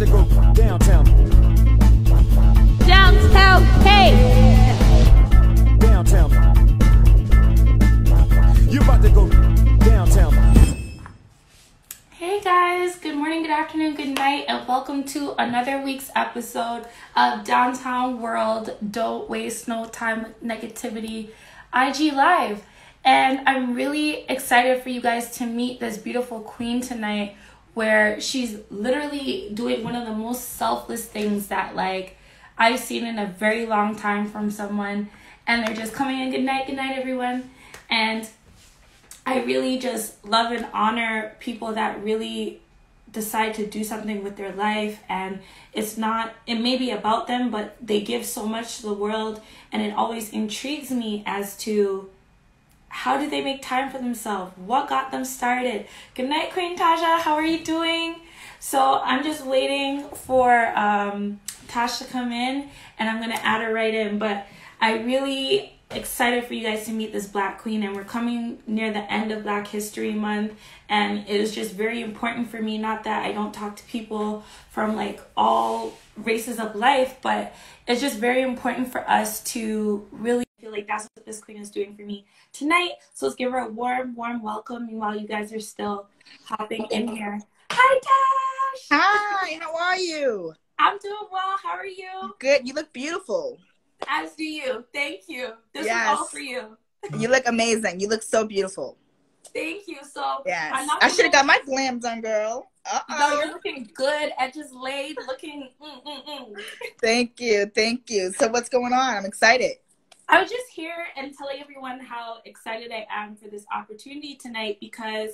to 0.00 0.06
go 0.06 0.24
downtown. 0.54 1.04
Downtown, 2.86 3.62
hey! 3.84 4.16
Downtown. 5.78 6.30
You're 8.66 8.82
about 8.82 9.02
to 9.02 9.10
go 9.10 9.28
downtown. 9.80 10.32
Hey 12.12 12.40
guys, 12.40 12.96
good 12.96 13.14
morning, 13.14 13.42
good 13.42 13.50
afternoon, 13.50 13.94
good 13.94 14.16
night, 14.16 14.46
and 14.48 14.66
welcome 14.66 15.04
to 15.04 15.34
another 15.38 15.82
week's 15.82 16.10
episode 16.16 16.86
of 17.14 17.44
Downtown 17.44 18.22
World 18.22 18.78
Don't 18.90 19.28
Waste 19.28 19.68
No 19.68 19.84
Time 19.84 20.22
with 20.22 20.42
Negativity 20.42 21.28
IG 21.74 22.14
Live. 22.14 22.62
And 23.04 23.40
I'm 23.46 23.74
really 23.74 24.24
excited 24.30 24.82
for 24.82 24.88
you 24.88 25.02
guys 25.02 25.36
to 25.36 25.46
meet 25.46 25.78
this 25.78 25.98
beautiful 25.98 26.40
queen 26.40 26.80
tonight 26.80 27.36
where 27.74 28.20
she's 28.20 28.58
literally 28.70 29.50
doing 29.54 29.84
one 29.84 29.94
of 29.94 30.06
the 30.06 30.12
most 30.12 30.56
selfless 30.56 31.04
things 31.04 31.48
that 31.48 31.76
like 31.76 32.16
I've 32.58 32.80
seen 32.80 33.06
in 33.06 33.18
a 33.18 33.26
very 33.26 33.64
long 33.64 33.96
time 33.96 34.28
from 34.28 34.50
someone. 34.50 35.08
And 35.46 35.66
they're 35.66 35.74
just 35.74 35.94
coming 35.94 36.20
in 36.20 36.30
good 36.30 36.44
night, 36.44 36.66
good 36.66 36.76
night 36.76 36.98
everyone. 36.98 37.50
And 37.88 38.28
I 39.24 39.42
really 39.42 39.78
just 39.78 40.24
love 40.24 40.52
and 40.52 40.66
honor 40.72 41.36
people 41.40 41.72
that 41.72 42.02
really 42.04 42.60
decide 43.10 43.54
to 43.54 43.66
do 43.66 43.82
something 43.82 44.22
with 44.22 44.36
their 44.36 44.52
life. 44.52 45.00
And 45.08 45.40
it's 45.72 45.96
not 45.96 46.34
it 46.46 46.56
may 46.56 46.76
be 46.76 46.90
about 46.90 47.26
them 47.26 47.50
but 47.50 47.76
they 47.80 48.00
give 48.02 48.26
so 48.26 48.46
much 48.46 48.76
to 48.76 48.82
the 48.82 48.94
world. 48.94 49.40
And 49.72 49.80
it 49.82 49.94
always 49.94 50.30
intrigues 50.30 50.90
me 50.90 51.22
as 51.26 51.56
to 51.58 52.10
how 52.90 53.18
do 53.18 53.30
they 53.30 53.40
make 53.40 53.62
time 53.62 53.90
for 53.90 53.98
themselves? 53.98 54.52
What 54.58 54.88
got 54.88 55.10
them 55.10 55.24
started? 55.24 55.86
Good 56.14 56.28
night 56.28 56.52
queen 56.52 56.76
tasha. 56.76 57.20
How 57.20 57.34
are 57.34 57.46
you 57.46 57.64
doing? 57.64 58.16
So 58.58 59.00
i'm 59.02 59.24
just 59.24 59.46
waiting 59.46 60.04
for 60.10 60.66
um, 60.76 61.40
tash 61.66 61.98
to 61.98 62.04
come 62.04 62.30
in 62.30 62.68
and 62.98 63.08
i'm 63.08 63.18
gonna 63.18 63.40
add 63.42 63.62
her 63.62 63.72
right 63.72 63.94
in. 63.94 64.18
But 64.18 64.46
i 64.80 64.98
really 64.98 65.72
excited 65.92 66.44
for 66.44 66.54
you 66.54 66.62
guys 66.62 66.84
to 66.86 66.92
meet 66.92 67.12
this 67.12 67.26
black 67.26 67.62
queen 67.62 67.82
and 67.82 67.96
we're 67.96 68.04
coming 68.04 68.58
near 68.66 68.92
the 68.92 69.10
end 69.10 69.32
of 69.32 69.42
black 69.44 69.66
history 69.66 70.12
month 70.12 70.52
and 70.88 71.20
it 71.28 71.40
is 71.40 71.52
just 71.54 71.72
very 71.72 72.02
important 72.02 72.50
for 72.50 72.60
me. 72.60 72.76
Not 72.76 73.04
that 73.04 73.24
i 73.24 73.32
don't 73.32 73.54
talk 73.54 73.76
to 73.76 73.84
people 73.84 74.44
from 74.70 74.96
like 74.96 75.20
all 75.36 75.92
races 76.16 76.58
of 76.58 76.74
life 76.74 77.16
but 77.22 77.54
it's 77.86 78.00
just 78.00 78.18
very 78.18 78.42
important 78.42 78.92
for 78.92 79.08
us 79.08 79.42
to 79.44 80.06
really 80.12 80.44
feel 80.70 80.78
like 80.78 80.86
that's 80.88 81.08
what 81.14 81.26
this 81.26 81.40
queen 81.40 81.56
is 81.58 81.70
doing 81.70 81.94
for 81.96 82.02
me 82.02 82.24
tonight 82.52 82.92
so 83.12 83.26
let's 83.26 83.36
give 83.36 83.50
her 83.52 83.58
a 83.58 83.68
warm 83.68 84.14
warm 84.14 84.40
welcome 84.42 84.92
while 84.92 85.16
you 85.18 85.26
guys 85.26 85.52
are 85.52 85.58
still 85.60 86.06
hopping 86.44 86.84
in 86.90 87.08
here 87.08 87.40
hi 87.72 87.98
tash 88.00 88.86
Hi, 88.92 89.58
how 89.60 89.74
are 89.76 89.96
you? 89.98 90.52
i'm 90.78 90.96
doing 90.98 91.16
well 91.32 91.56
how 91.62 91.70
are 91.70 91.86
you 91.86 92.34
Good. 92.38 92.66
You 92.66 92.74
look 92.74 92.92
beautiful. 92.92 93.58
as 94.08 94.34
do 94.34 94.44
you 94.44 94.84
thank 94.94 95.22
you 95.28 95.48
this 95.74 95.86
Yes. 95.86 96.12
is 96.12 96.18
all 96.18 96.26
for 96.26 96.38
you 96.40 96.76
You 97.18 97.28
look 97.28 97.44
amazing. 97.46 97.98
You 97.98 98.08
look 98.08 98.22
so 98.22 98.44
beautiful. 98.44 98.98
Thank 99.54 99.88
you. 99.88 99.96
So 100.04 100.42
Yes. 100.44 100.86
I 101.00 101.08
should 101.08 101.24
have 101.24 101.32
got 101.32 101.46
my 101.46 101.58
glam 101.64 101.98
done, 101.98 102.20
girl. 102.20 102.66
Uh 102.84 103.00
No, 103.08 103.16
oh. 103.18 103.38
you're 103.40 103.52
looking 103.54 103.88
good. 103.94 104.32
Edges 104.38 104.70
laid, 104.70 105.16
looking. 105.26 105.70
Mm, 105.82 106.04
mm, 106.04 106.20
mm. 106.28 106.60
Thank 107.00 107.40
you. 107.40 107.64
Thank 107.74 108.10
you. 108.10 108.32
So 108.36 108.48
what's 108.48 108.68
going 108.68 108.92
on? 108.92 109.16
I'm 109.16 109.24
excited. 109.24 109.76
I 110.30 110.40
was 110.40 110.48
just 110.48 110.70
here 110.70 111.06
and 111.16 111.36
telling 111.36 111.60
everyone 111.60 111.98
how 111.98 112.38
excited 112.44 112.92
I 112.92 113.04
am 113.10 113.34
for 113.34 113.48
this 113.48 113.66
opportunity 113.74 114.36
tonight 114.36 114.78
because 114.80 115.30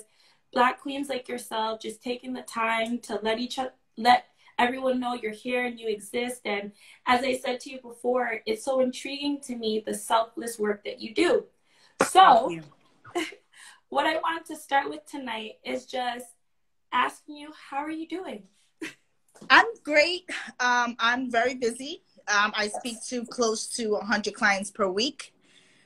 Black 0.51 0.81
queens 0.81 1.07
like 1.07 1.29
yourself 1.29 1.79
just 1.79 2.01
taking 2.01 2.33
the 2.33 2.41
time 2.41 2.97
to 2.99 3.19
let 3.21 3.37
each 3.37 3.59
other 3.59 3.73
let 3.95 4.25
everyone 4.57 4.99
know 4.99 5.13
you're 5.13 5.31
here 5.31 5.65
and 5.65 5.79
you 5.79 5.87
exist. 5.87 6.41
And 6.45 6.71
as 7.05 7.23
I 7.23 7.37
said 7.37 7.59
to 7.61 7.69
you 7.69 7.79
before, 7.79 8.41
it's 8.47 8.65
so 8.65 8.79
intriguing 8.79 9.39
to 9.41 9.55
me 9.55 9.83
the 9.85 9.93
selfless 9.93 10.57
work 10.57 10.83
that 10.83 10.99
you 10.99 11.13
do. 11.13 11.45
So. 12.03 12.49
You. 12.49 12.63
what 13.89 14.05
I 14.05 14.15
wanted 14.17 14.45
to 14.47 14.55
start 14.55 14.89
with 14.89 15.05
tonight 15.09 15.59
is 15.63 15.85
just 15.85 16.25
asking 16.91 17.37
you, 17.37 17.51
how 17.69 17.77
are 17.77 17.91
you 17.91 18.07
doing? 18.07 18.43
I'm 19.49 19.65
great. 19.83 20.29
Um, 20.59 20.95
I'm 20.99 21.31
very 21.31 21.53
busy. 21.53 22.03
Um, 22.27 22.51
I 22.55 22.67
speak 22.67 23.03
to 23.07 23.25
close 23.25 23.67
to 23.77 23.91
100 23.91 24.33
clients 24.33 24.71
per 24.71 24.87
week. 24.87 25.33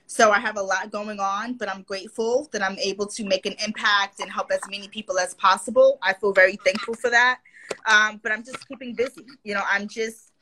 So 0.08 0.32
I 0.32 0.40
have 0.40 0.58
a 0.58 0.62
lot 0.62 0.92
going 0.92 1.20
on, 1.20 1.54
but 1.54 1.70
I'm 1.70 1.84
grateful 1.84 2.50
that 2.52 2.62
I'm 2.62 2.78
able 2.80 3.06
to 3.08 3.24
make 3.24 3.46
an 3.46 3.56
impact 3.66 4.20
and 4.20 4.30
help 4.30 4.52
as 4.52 4.60
many 4.70 4.90
people 4.90 5.18
as 5.18 5.34
possible. 5.36 6.00
I 6.02 6.14
feel 6.14 6.34
very 6.34 6.58
thankful 6.58 6.96
for 6.96 7.10
that. 7.10 7.40
Um, 7.86 8.20
but 8.22 8.32
I'm 8.34 8.44
just 8.44 8.68
keeping 8.68 8.94
busy. 8.94 9.26
You 9.44 9.54
know, 9.54 9.64
I'm 9.70 9.88
just 9.88 10.34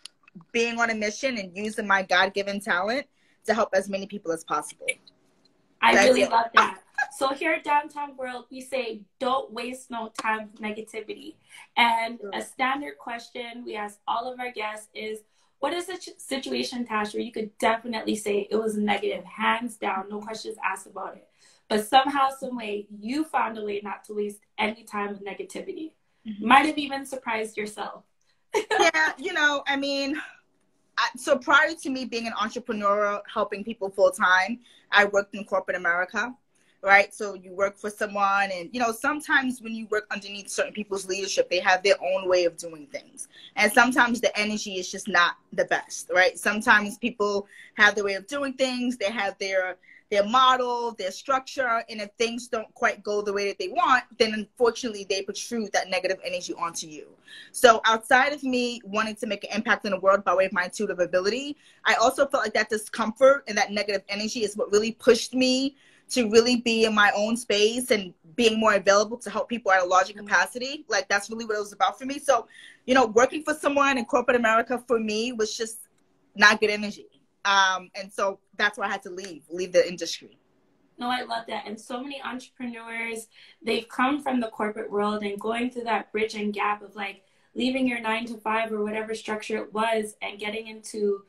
being 0.51 0.79
on 0.79 0.89
a 0.89 0.95
mission 0.95 1.37
and 1.37 1.55
using 1.55 1.85
my 1.85 2.01
God 2.01 2.33
given 2.33 2.59
talent 2.59 3.05
to 3.45 3.53
help 3.53 3.69
as 3.73 3.89
many 3.89 4.07
people 4.07 4.31
as 4.31 4.43
possible. 4.43 4.87
I 5.81 5.93
That's 5.93 6.07
really 6.07 6.21
it. 6.23 6.31
love 6.31 6.47
that. 6.55 6.79
So 7.17 7.29
here 7.29 7.53
at 7.53 7.63
Downtown 7.63 8.17
World, 8.17 8.45
we 8.51 8.61
say 8.61 9.01
don't 9.19 9.51
waste 9.51 9.89
no 9.89 10.11
time 10.21 10.49
with 10.51 10.61
negativity. 10.61 11.35
And 11.77 12.19
a 12.33 12.41
standard 12.41 12.97
question 12.97 13.63
we 13.65 13.75
ask 13.75 13.99
all 14.07 14.31
of 14.31 14.39
our 14.39 14.51
guests 14.51 14.89
is, 14.93 15.19
what 15.59 15.73
is 15.73 15.89
a 15.89 15.97
situation, 16.17 16.85
Tash, 16.85 17.13
where 17.13 17.23
you 17.23 17.31
could 17.31 17.57
definitely 17.57 18.15
say 18.15 18.47
it 18.49 18.55
was 18.55 18.77
negative, 18.77 19.25
hands 19.25 19.75
down, 19.75 20.07
no 20.09 20.19
questions 20.19 20.57
asked 20.63 20.87
about 20.87 21.15
it. 21.17 21.27
But 21.67 21.85
somehow, 21.85 22.29
some 22.29 22.57
way, 22.57 22.87
you 22.89 23.25
found 23.25 23.57
a 23.57 23.63
way 23.63 23.81
not 23.83 24.03
to 24.05 24.13
waste 24.13 24.39
any 24.57 24.83
time 24.83 25.09
with 25.09 25.23
negativity. 25.23 25.91
Mhm. 26.25 26.41
Might 26.41 26.65
have 26.65 26.77
even 26.77 27.05
surprised 27.05 27.57
yourself. 27.57 28.03
yeah, 28.55 29.13
you 29.17 29.33
know, 29.33 29.63
I 29.67 29.75
mean, 29.75 30.19
I, 30.97 31.09
so 31.15 31.37
prior 31.37 31.73
to 31.73 31.89
me 31.89 32.05
being 32.05 32.27
an 32.27 32.33
entrepreneur, 32.39 33.21
helping 33.31 33.63
people 33.63 33.89
full 33.89 34.11
time, 34.11 34.59
I 34.91 35.05
worked 35.05 35.35
in 35.35 35.45
corporate 35.45 35.77
America, 35.77 36.33
right? 36.81 37.13
So 37.13 37.33
you 37.33 37.53
work 37.53 37.77
for 37.77 37.89
someone, 37.89 38.49
and 38.53 38.69
you 38.71 38.79
know, 38.79 38.91
sometimes 38.91 39.61
when 39.61 39.73
you 39.73 39.87
work 39.87 40.05
underneath 40.11 40.49
certain 40.49 40.73
people's 40.73 41.07
leadership, 41.07 41.49
they 41.49 41.59
have 41.59 41.83
their 41.83 41.95
own 42.01 42.29
way 42.29 42.45
of 42.45 42.57
doing 42.57 42.87
things, 42.87 43.27
and 43.55 43.71
sometimes 43.71 44.21
the 44.21 44.37
energy 44.37 44.75
is 44.75 44.91
just 44.91 45.07
not 45.07 45.35
the 45.53 45.65
best, 45.65 46.09
right? 46.13 46.37
Sometimes 46.37 46.97
people 46.97 47.47
have 47.75 47.95
their 47.95 48.03
way 48.03 48.13
of 48.13 48.27
doing 48.27 48.53
things, 48.53 48.97
they 48.97 49.11
have 49.11 49.37
their 49.39 49.77
their 50.09 50.25
model, 50.25 50.95
their 50.97 51.11
structure, 51.11 51.83
and 51.87 52.01
if 52.01 52.09
things 52.17 52.47
don't 52.47 52.73
quite 52.73 53.03
go 53.03 53.21
the 53.21 53.31
way 53.31 53.47
that 53.47 53.59
they 53.59 53.67
want, 53.67 54.03
then 54.17 54.33
unfortunately 54.33 55.05
they 55.07 55.21
protrude 55.21 55.71
that 55.71 55.89
negative 55.89 56.17
energy 56.25 56.53
onto 56.55 56.87
you. 56.87 57.05
So 57.51 57.79
outside 57.85 58.33
of 58.33 58.43
me 58.43 58.81
wanting 58.83 59.15
to 59.17 59.27
make 59.27 59.43
an 59.43 59.51
impact 59.55 59.85
in 59.85 59.91
the 59.91 59.99
world 59.99 60.23
by 60.23 60.33
way 60.33 60.45
of 60.45 60.53
my 60.53 60.65
intuitive 60.65 60.99
ability, 60.99 61.57
I 61.85 61.93
also 61.95 62.25
felt 62.25 62.43
like 62.43 62.53
that 62.55 62.69
discomfort 62.69 63.43
and 63.47 63.57
that 63.57 63.71
negative 63.71 64.03
energy 64.09 64.43
is 64.43 64.57
what 64.57 64.71
really 64.71 64.93
pushed 64.93 65.35
me 65.35 65.75
to 66.09 66.29
really 66.29 66.57
be 66.57 66.85
in 66.85 66.93
my 66.93 67.11
own 67.15 67.37
space 67.37 67.91
and 67.91 68.13
being 68.35 68.59
more 68.59 68.73
available 68.73 69.17
to 69.17 69.29
help 69.29 69.49
people 69.49 69.71
at 69.71 69.81
a 69.81 69.85
larger 69.85 70.13
capacity. 70.13 70.85
Like 70.87 71.07
that's 71.07 71.29
really 71.29 71.45
what 71.45 71.55
it 71.55 71.59
was 71.59 71.73
about 71.73 71.99
for 71.99 72.05
me. 72.05 72.19
So, 72.19 72.47
you 72.85 72.95
know, 72.95 73.05
working 73.05 73.43
for 73.43 73.53
someone 73.53 73.97
in 73.97 74.05
corporate 74.05 74.37
America 74.37 74.83
for 74.87 74.99
me 74.99 75.31
was 75.33 75.55
just 75.55 75.79
not 76.35 76.59
good 76.59 76.69
energy. 76.69 77.07
Um, 77.45 77.89
and 77.95 78.11
so 78.11 78.39
that's 78.57 78.77
why 78.77 78.85
I 78.85 78.89
had 78.89 79.03
to 79.03 79.09
leave, 79.09 79.43
leave 79.49 79.71
the 79.71 79.87
industry. 79.87 80.37
No, 80.97 81.09
I 81.09 81.21
love 81.23 81.45
that. 81.47 81.65
And 81.65 81.79
so 81.79 82.01
many 82.01 82.21
entrepreneurs, 82.21 83.27
they've 83.61 83.87
come 83.87 84.21
from 84.21 84.39
the 84.39 84.47
corporate 84.47 84.91
world 84.91 85.23
and 85.23 85.39
going 85.39 85.69
through 85.69 85.83
that 85.83 86.11
bridge 86.11 86.35
and 86.35 86.53
gap 86.53 86.81
of 86.81 86.95
like 86.95 87.23
leaving 87.55 87.87
your 87.87 88.01
nine 88.01 88.25
to 88.25 88.37
five 88.37 88.71
or 88.71 88.83
whatever 88.83 89.15
structure 89.15 89.57
it 89.57 89.73
was 89.73 90.15
and 90.21 90.39
getting 90.39 90.67
into 90.67 91.23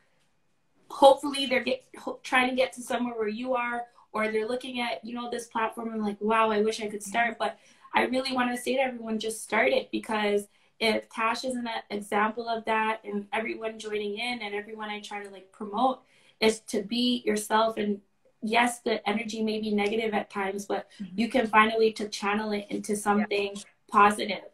hopefully 0.89 1.47
they're 1.47 1.63
get, 1.63 1.85
ho- 1.99 2.19
trying 2.23 2.51
to 2.51 2.57
get 2.57 2.73
to 2.73 2.83
somewhere 2.83 3.15
where 3.15 3.29
you 3.29 3.55
are 3.55 3.85
or 4.13 4.29
they're 4.29 4.49
looking 4.49 4.81
at, 4.81 5.05
you 5.05 5.15
know, 5.15 5.31
this 5.31 5.47
platform 5.47 5.93
and 5.93 6.03
like, 6.03 6.21
wow, 6.21 6.51
I 6.51 6.63
wish 6.63 6.81
I 6.81 6.89
could 6.89 7.01
mm-hmm. 7.01 7.11
start. 7.11 7.39
But 7.39 7.59
I 7.95 8.05
really 8.05 8.33
want 8.33 8.55
to 8.55 8.61
say 8.61 8.77
to 8.77 8.83
everyone, 8.83 9.19
just 9.19 9.43
start 9.43 9.73
it 9.73 9.91
because 9.91 10.47
if 10.79 11.09
Tash 11.11 11.45
is 11.45 11.55
an 11.55 11.69
example 11.91 12.49
of 12.49 12.65
that 12.65 13.01
and 13.05 13.27
everyone 13.33 13.79
joining 13.79 14.19
in 14.19 14.41
and 14.41 14.55
everyone 14.55 14.89
I 14.89 15.01
try 15.01 15.23
to 15.23 15.31
like 15.31 15.53
promote 15.53 16.01
is 16.41 16.61
to 16.61 16.83
be 16.83 17.23
yourself 17.27 17.77
and 17.77 18.01
yes, 18.43 18.81
the 18.81 19.07
energy 19.09 19.43
may 19.43 19.61
be 19.61 19.75
negative 19.75 20.15
at 20.15 20.31
times, 20.31 20.65
but 20.65 20.89
mm-hmm. 21.01 21.19
you 21.19 21.29
can 21.29 21.47
find 21.47 21.73
a 21.75 21.79
way 21.79 21.93
to 21.93 22.09
channel 22.09 22.53
it 22.53 22.67
into 22.71 22.97
something 22.97 23.55
positive. 23.91 24.45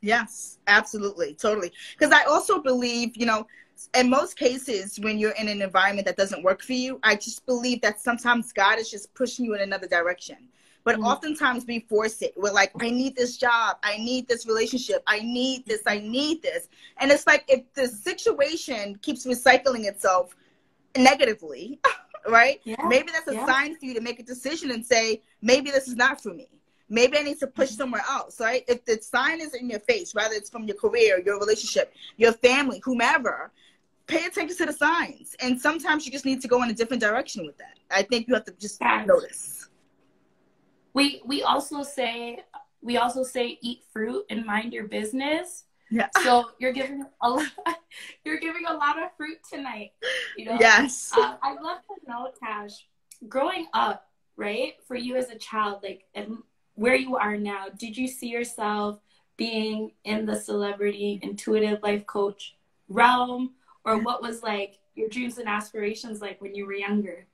Yes, 0.00 0.58
absolutely, 0.66 1.34
totally. 1.34 1.72
Because 1.98 2.12
I 2.12 2.24
also 2.24 2.60
believe, 2.60 3.16
you 3.16 3.26
know, 3.26 3.46
in 3.94 4.10
most 4.10 4.36
cases, 4.36 4.98
when 5.00 5.18
you're 5.18 5.32
in 5.32 5.48
an 5.48 5.62
environment 5.62 6.06
that 6.06 6.16
doesn't 6.16 6.42
work 6.42 6.62
for 6.62 6.72
you, 6.72 6.98
I 7.02 7.14
just 7.16 7.44
believe 7.46 7.80
that 7.82 8.00
sometimes 8.00 8.52
God 8.52 8.78
is 8.78 8.90
just 8.90 9.12
pushing 9.14 9.44
you 9.44 9.54
in 9.54 9.60
another 9.60 9.86
direction. 9.86 10.36
But 10.84 10.96
Mhm. 10.96 11.06
oftentimes 11.06 11.64
we 11.66 11.80
force 11.80 12.22
it. 12.22 12.32
We're 12.36 12.52
like, 12.52 12.72
I 12.80 12.90
need 12.90 13.14
this 13.14 13.36
job. 13.36 13.78
I 13.84 13.98
need 13.98 14.26
this 14.26 14.46
relationship. 14.46 15.02
I 15.06 15.20
need 15.20 15.64
this. 15.64 15.82
I 15.86 15.98
need 15.98 16.42
this. 16.42 16.68
And 16.98 17.12
it's 17.12 17.26
like 17.26 17.44
if 17.48 17.62
the 17.74 17.86
situation 17.86 18.98
keeps 19.02 19.24
recycling 19.24 19.84
itself 19.84 20.34
negatively, 20.96 21.78
right? 22.28 22.60
Yeah. 22.64 22.76
Maybe 22.88 23.10
that's 23.12 23.28
a 23.28 23.34
Yeah. 23.34 23.46
sign 23.46 23.76
for 23.76 23.84
you 23.86 23.94
to 23.94 24.00
make 24.00 24.18
a 24.20 24.22
decision 24.24 24.70
and 24.70 24.84
say, 24.84 25.22
maybe 25.40 25.70
this 25.70 25.88
is 25.88 25.94
not 25.96 26.20
for 26.22 26.34
me. 26.34 26.48
maybe 26.88 27.16
I 27.16 27.22
need 27.22 27.38
to 27.38 27.46
push 27.46 27.70
somewhere 27.70 28.04
else, 28.06 28.38
right? 28.38 28.64
If 28.68 28.84
the 28.84 29.00
sign 29.00 29.40
is 29.40 29.54
in 29.54 29.70
your 29.70 29.80
face, 29.80 30.14
whether 30.14 30.34
it's 30.34 30.50
from 30.50 30.64
your 30.64 30.76
career, 30.76 31.22
your 31.24 31.38
relationship, 31.38 31.94
your 32.18 32.34
family, 32.34 32.80
whomever, 32.84 33.50
pay 34.12 34.24
attention 34.26 34.56
to 34.58 34.66
the 34.66 34.72
signs. 34.72 35.34
And 35.40 35.60
sometimes 35.60 36.04
you 36.06 36.12
just 36.12 36.24
need 36.24 36.40
to 36.42 36.48
go 36.48 36.62
in 36.62 36.70
a 36.70 36.74
different 36.74 37.02
direction 37.02 37.46
with 37.46 37.56
that. 37.58 37.78
I 37.90 38.02
think 38.02 38.28
you 38.28 38.34
have 38.34 38.44
to 38.44 38.52
just 38.52 38.78
Yes. 38.80 39.06
notice. 39.06 39.68
We 40.94 41.22
we 41.24 41.42
also 41.42 41.82
say 41.82 42.44
we 42.82 42.96
also 42.96 43.22
say 43.22 43.58
eat 43.62 43.84
fruit 43.92 44.24
and 44.28 44.44
mind 44.44 44.72
your 44.72 44.88
business. 44.88 45.64
Yeah. 45.90 46.08
So 46.22 46.50
you're 46.58 46.72
giving 46.72 47.04
a 47.20 47.30
lot, 47.30 47.46
you're 48.24 48.38
giving 48.40 48.64
a 48.66 48.72
lot 48.74 49.00
of 49.02 49.10
fruit 49.16 49.38
tonight. 49.50 49.92
You 50.36 50.46
know. 50.46 50.56
Yes. 50.60 51.12
Uh, 51.16 51.36
I'd 51.42 51.60
love 51.62 51.78
to 51.88 51.94
know, 52.10 52.30
Tash, 52.42 52.86
growing 53.28 53.66
up, 53.72 54.08
right, 54.36 54.74
for 54.86 54.96
you 54.96 55.16
as 55.16 55.30
a 55.30 55.36
child, 55.36 55.80
like, 55.82 56.04
and 56.14 56.38
where 56.74 56.94
you 56.96 57.16
are 57.16 57.36
now, 57.36 57.66
did 57.76 57.96
you 57.96 58.08
see 58.08 58.28
yourself 58.28 58.98
being 59.36 59.92
in 60.04 60.24
the 60.26 60.36
celebrity 60.36 61.20
intuitive 61.22 61.82
life 61.82 62.06
coach 62.06 62.56
realm, 62.88 63.52
or 63.84 63.98
what 63.98 64.22
was 64.22 64.42
like 64.42 64.78
your 64.94 65.08
dreams 65.08 65.38
and 65.38 65.48
aspirations 65.48 66.20
like 66.20 66.40
when 66.40 66.54
you 66.54 66.66
were 66.66 66.74
younger? 66.74 67.26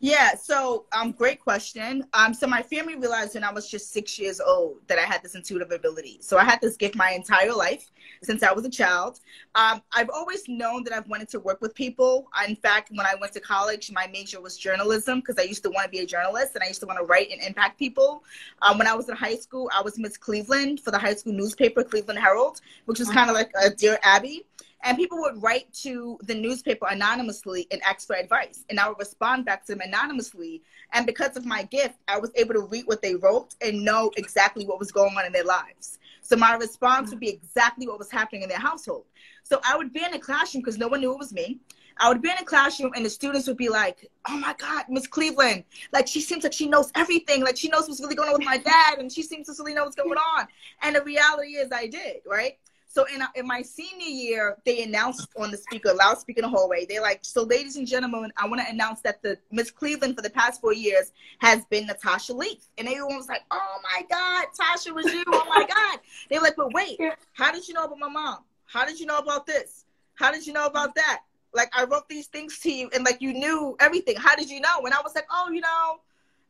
Yeah, 0.00 0.36
so 0.36 0.86
um, 0.92 1.10
great 1.10 1.40
question. 1.40 2.04
Um, 2.14 2.32
so 2.32 2.46
my 2.46 2.62
family 2.62 2.94
realized 2.94 3.34
when 3.34 3.42
I 3.42 3.50
was 3.50 3.68
just 3.68 3.92
six 3.92 4.16
years 4.16 4.40
old 4.40 4.76
that 4.86 4.96
I 4.96 5.02
had 5.02 5.24
this 5.24 5.34
intuitive 5.34 5.72
ability. 5.72 6.18
So 6.20 6.38
I 6.38 6.44
had 6.44 6.60
this 6.60 6.76
gift 6.76 6.94
my 6.94 7.10
entire 7.10 7.52
life 7.52 7.90
since 8.22 8.44
I 8.44 8.52
was 8.52 8.64
a 8.64 8.70
child. 8.70 9.18
Um, 9.56 9.82
I've 9.92 10.08
always 10.08 10.46
known 10.46 10.84
that 10.84 10.92
I've 10.92 11.08
wanted 11.08 11.28
to 11.30 11.40
work 11.40 11.60
with 11.60 11.74
people. 11.74 12.28
In 12.46 12.54
fact, 12.54 12.90
when 12.94 13.06
I 13.06 13.16
went 13.20 13.32
to 13.32 13.40
college, 13.40 13.90
my 13.90 14.06
major 14.06 14.40
was 14.40 14.56
journalism 14.56 15.18
because 15.18 15.36
I 15.36 15.42
used 15.42 15.64
to 15.64 15.70
want 15.70 15.86
to 15.86 15.90
be 15.90 15.98
a 15.98 16.06
journalist 16.06 16.54
and 16.54 16.62
I 16.62 16.68
used 16.68 16.80
to 16.80 16.86
want 16.86 17.00
to 17.00 17.04
write 17.04 17.32
and 17.32 17.42
impact 17.42 17.76
people. 17.76 18.22
Um, 18.62 18.78
when 18.78 18.86
I 18.86 18.94
was 18.94 19.08
in 19.08 19.16
high 19.16 19.36
school, 19.36 19.68
I 19.74 19.82
was 19.82 19.98
Miss 19.98 20.16
Cleveland 20.16 20.78
for 20.78 20.92
the 20.92 20.98
high 20.98 21.16
school 21.16 21.32
newspaper, 21.32 21.82
Cleveland 21.82 22.20
Herald, 22.20 22.60
which 22.84 23.00
was 23.00 23.10
kind 23.10 23.30
of 23.30 23.34
like 23.34 23.50
a 23.60 23.70
Dear 23.70 23.98
Abby. 24.04 24.44
And 24.84 24.96
people 24.96 25.18
would 25.18 25.42
write 25.42 25.72
to 25.82 26.18
the 26.22 26.34
newspaper 26.34 26.86
anonymously 26.88 27.66
and 27.70 27.82
ask 27.82 28.06
for 28.06 28.16
advice. 28.16 28.64
And 28.70 28.78
I 28.78 28.88
would 28.88 28.98
respond 28.98 29.44
back 29.44 29.66
to 29.66 29.74
them 29.74 29.80
anonymously. 29.80 30.62
And 30.92 31.04
because 31.04 31.36
of 31.36 31.44
my 31.44 31.64
gift, 31.64 31.96
I 32.06 32.18
was 32.18 32.30
able 32.36 32.54
to 32.54 32.60
read 32.60 32.86
what 32.86 33.02
they 33.02 33.16
wrote 33.16 33.54
and 33.60 33.84
know 33.84 34.10
exactly 34.16 34.64
what 34.64 34.78
was 34.78 34.92
going 34.92 35.16
on 35.16 35.26
in 35.26 35.32
their 35.32 35.44
lives. 35.44 35.98
So 36.22 36.36
my 36.36 36.54
response 36.54 37.10
would 37.10 37.20
be 37.20 37.30
exactly 37.30 37.88
what 37.88 37.98
was 37.98 38.10
happening 38.10 38.42
in 38.42 38.48
their 38.48 38.58
household. 38.58 39.04
So 39.42 39.60
I 39.64 39.76
would 39.76 39.92
be 39.92 40.04
in 40.04 40.14
a 40.14 40.18
classroom 40.18 40.62
because 40.62 40.78
no 40.78 40.88
one 40.88 41.00
knew 41.00 41.12
it 41.12 41.18
was 41.18 41.32
me. 41.32 41.58
I 42.00 42.08
would 42.08 42.22
be 42.22 42.30
in 42.30 42.36
a 42.38 42.44
classroom 42.44 42.92
and 42.94 43.04
the 43.04 43.10
students 43.10 43.48
would 43.48 43.56
be 43.56 43.68
like, 43.68 44.08
oh 44.28 44.38
my 44.38 44.54
God, 44.58 44.84
Miss 44.88 45.06
Cleveland. 45.06 45.64
Like 45.92 46.06
she 46.06 46.20
seems 46.20 46.44
like 46.44 46.52
she 46.52 46.68
knows 46.68 46.92
everything. 46.94 47.42
Like 47.42 47.56
she 47.56 47.68
knows 47.68 47.88
what's 47.88 48.00
really 48.00 48.14
going 48.14 48.28
on 48.28 48.38
with 48.38 48.44
my 48.44 48.58
dad 48.58 48.98
and 48.98 49.10
she 49.10 49.22
seems 49.22 49.48
to 49.48 49.54
really 49.58 49.74
know 49.74 49.84
what's 49.84 49.96
going 49.96 50.16
on. 50.16 50.46
And 50.82 50.94
the 50.94 51.02
reality 51.02 51.56
is 51.56 51.72
I 51.72 51.88
did, 51.88 52.18
right? 52.26 52.58
So 52.90 53.04
in, 53.14 53.22
in 53.36 53.46
my 53.46 53.60
senior 53.60 54.06
year, 54.06 54.56
they 54.64 54.82
announced 54.82 55.28
on 55.36 55.50
the 55.50 55.58
speaker, 55.58 55.92
loudspeaker 55.92 56.40
in 56.40 56.50
the 56.50 56.56
hallway, 56.56 56.86
they're 56.86 57.02
like, 57.02 57.20
so 57.22 57.42
ladies 57.42 57.76
and 57.76 57.86
gentlemen, 57.86 58.32
I 58.38 58.48
want 58.48 58.62
to 58.62 58.68
announce 58.72 59.02
that 59.02 59.22
the 59.22 59.38
Miss 59.52 59.70
Cleveland 59.70 60.16
for 60.16 60.22
the 60.22 60.30
past 60.30 60.62
four 60.62 60.72
years 60.72 61.12
has 61.40 61.66
been 61.66 61.86
Natasha 61.86 62.32
Leaf. 62.32 62.64
And 62.78 62.88
everyone 62.88 63.18
was 63.18 63.28
like, 63.28 63.42
oh 63.50 63.78
my 63.82 64.02
God, 64.10 64.46
Tasha 64.58 64.94
was 64.94 65.04
you. 65.04 65.22
Oh 65.28 65.44
my 65.48 65.66
God. 65.66 66.00
They 66.30 66.38
were 66.38 66.44
like, 66.44 66.56
but 66.56 66.72
wait, 66.72 66.98
how 67.34 67.52
did 67.52 67.68
you 67.68 67.74
know 67.74 67.84
about 67.84 67.98
my 67.98 68.08
mom? 68.08 68.38
How 68.64 68.86
did 68.86 68.98
you 68.98 69.04
know 69.04 69.18
about 69.18 69.46
this? 69.46 69.84
How 70.14 70.32
did 70.32 70.46
you 70.46 70.54
know 70.54 70.64
about 70.64 70.94
that? 70.94 71.20
Like 71.52 71.70
I 71.76 71.84
wrote 71.84 72.08
these 72.08 72.26
things 72.26 72.58
to 72.60 72.72
you 72.72 72.90
and 72.94 73.04
like 73.04 73.20
you 73.20 73.34
knew 73.34 73.76
everything. 73.80 74.16
How 74.16 74.34
did 74.34 74.48
you 74.48 74.60
know? 74.60 74.80
And 74.84 74.94
I 74.94 75.00
was 75.02 75.14
like, 75.14 75.26
oh, 75.30 75.50
you 75.52 75.60
know, 75.60 76.00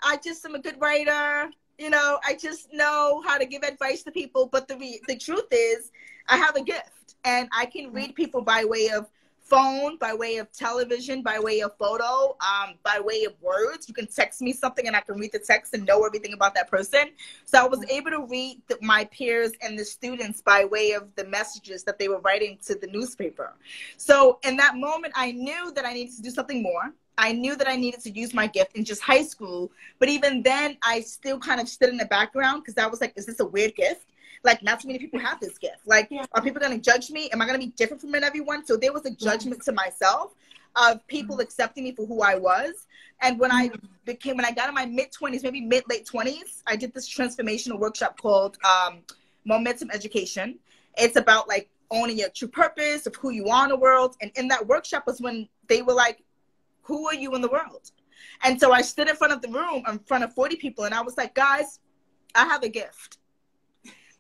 I 0.03 0.19
just 0.23 0.45
am 0.45 0.55
a 0.55 0.61
good 0.61 0.81
writer. 0.81 1.51
You 1.79 1.91
know, 1.91 2.19
I 2.27 2.35
just 2.35 2.73
know 2.73 3.23
how 3.25 3.39
to 3.39 3.47
give 3.47 3.63
advice 3.63 4.03
to 4.03 4.11
people. 4.11 4.47
But 4.47 4.67
the 4.67 4.77
re- 4.77 5.01
the 5.07 5.17
truth 5.17 5.47
is, 5.53 5.93
I 6.29 6.37
have 6.37 6.57
a 6.57 6.63
gift, 6.63 7.15
and 7.25 7.49
I 7.57 7.67
can 7.67 7.93
read 7.93 8.15
people 8.15 8.43
by 8.43 8.65
way 8.65 8.91
of 8.91 9.09
phone, 9.39 9.97
by 9.97 10.13
way 10.13 10.37
of 10.37 10.53
television, 10.53 11.23
by 11.23 11.39
way 11.39 11.61
of 11.61 11.75
photo, 11.79 12.37
um, 12.41 12.75
by 12.83 13.01
way 13.01 13.25
of 13.25 13.33
words. 13.41 13.89
You 13.89 13.95
can 13.95 14.07
text 14.07 14.43
me 14.43 14.53
something, 14.53 14.87
and 14.89 14.97
I 14.97 15.01
can 15.01 15.17
read 15.19 15.33
the 15.33 15.39
text 15.39 15.73
and 15.73 15.87
know 15.87 16.05
everything 16.05 16.35
about 16.35 16.55
that 16.57 16.69
person. 16.69 17.13
So 17.45 17.65
I 17.65 17.67
was 17.67 17.83
able 17.89 18.11
to 18.11 18.27
read 18.27 18.61
the, 18.69 18.77
my 18.83 19.05
peers 19.07 19.53
and 19.63 19.79
the 19.79 19.85
students 19.85 20.43
by 20.43 20.65
way 20.65 20.93
of 20.93 21.15
the 21.15 21.25
messages 21.27 21.85
that 21.85 21.99
they 21.99 22.09
were 22.09 22.21
writing 22.21 22.59
to 22.67 22.75
the 22.75 22.89
newspaper. 22.89 23.55
So 23.97 24.39
in 24.43 24.57
that 24.57 24.77
moment, 24.77 25.15
I 25.17 25.33
knew 25.33 25.73
that 25.73 25.87
I 25.87 25.95
needed 25.95 26.17
to 26.17 26.23
do 26.23 26.31
something 26.31 26.63
more. 26.63 26.93
I 27.19 27.33
knew 27.33 27.57
that 27.57 27.67
I 27.69 27.77
needed 27.77 28.01
to 28.05 28.11
use 28.11 28.33
my 28.33 28.47
gift 28.47 28.77
in 28.77 28.85
just 28.85 29.03
high 29.03 29.25
school. 29.25 29.71
But 29.99 30.09
even 30.09 30.43
then, 30.43 30.79
I 30.83 31.01
still 31.01 31.39
kind 31.39 31.61
of 31.61 31.69
stood 31.69 31.91
in 31.91 31.97
the 31.97 32.07
background 32.07 32.63
because 32.63 32.79
I 32.83 32.87
was 32.87 33.01
like, 33.01 33.13
is 33.17 33.27
this 33.27 33.41
a 33.41 33.45
weird 33.45 33.75
gift? 33.75 34.07
Like, 34.45 34.63
not 34.63 34.81
too 34.81 34.87
many 34.87 35.01
people 35.01 35.19
have 35.19 35.41
this 35.41 35.59
gift. 35.59 35.81
Like, 35.85 36.07
Yeah. 36.11 36.25
are 36.33 36.41
people 36.41 36.61
going 36.61 36.81
to 36.81 36.91
judge 36.91 37.11
me? 37.11 37.29
Am 37.31 37.43
I 37.43 37.47
going 37.47 37.61
to 37.61 37.67
be 37.67 37.73
different 37.73 38.01
from 38.01 38.15
everyone? 38.15 38.65
So 38.65 38.77
there 38.77 38.93
was 38.93 39.05
a 39.05 39.11
judgment 39.11 39.63
to 39.65 39.73
myself 39.73 40.33
of 40.77 41.05
people 41.09 41.41
accepting 41.41 41.83
me 41.85 41.93
for 41.93 42.07
who 42.07 42.23
I 42.23 42.37
was. 42.37 42.87
And 43.21 43.37
when 43.41 43.51
I 43.51 43.73
became, 44.05 44.37
when 44.37 44.45
I 44.45 44.53
got 44.53 44.69
in 44.69 44.75
my 44.77 44.87
mid 44.87 45.09
20s, 45.11 45.43
maybe 45.43 45.61
mid 45.61 45.83
late 45.91 46.07
20s, 46.07 46.63
I 46.69 46.77
did 46.77 46.95
this 46.95 47.09
transformational 47.13 47.81
workshop 47.81 48.21
called 48.21 48.59
um, 48.65 49.01
Momentum 49.45 49.91
Education. 49.91 50.61
It's 50.97 51.17
about 51.17 51.49
like 51.49 51.69
owning 51.91 52.19
your 52.19 52.29
true 52.29 52.47
purpose 52.49 53.07
of 53.07 53.17
who 53.17 53.31
you 53.31 53.49
are 53.49 53.65
in 53.65 53.71
the 53.71 53.77
world. 53.77 54.17
And 54.23 54.31
in 54.37 54.47
that 54.49 54.69
workshop 54.69 55.05
was 55.05 55.21
when 55.21 55.49
they 55.67 55.83
were 55.83 55.95
like, 55.95 56.23
who 56.89 57.07
are 57.07 57.15
you 57.15 57.35
in 57.35 57.43
the 57.43 57.49
world? 57.49 57.93
And 58.43 58.59
so 58.59 58.73
I 58.73 58.81
stood 58.81 59.09
in 59.09 59.15
front 59.15 59.33
of 59.33 59.43
the 59.43 59.49
room, 59.49 59.85
in 59.87 59.99
front 60.01 60.25
of 60.25 60.35
40 60.35 60.57
people, 60.57 60.85
and 60.85 60.95
I 60.95 61.03
was 61.03 61.17
like, 61.17 61.35
guys, 61.35 61.79
I 62.35 62.47
have 62.47 62.63
a 62.65 62.69
gift. 62.69 63.19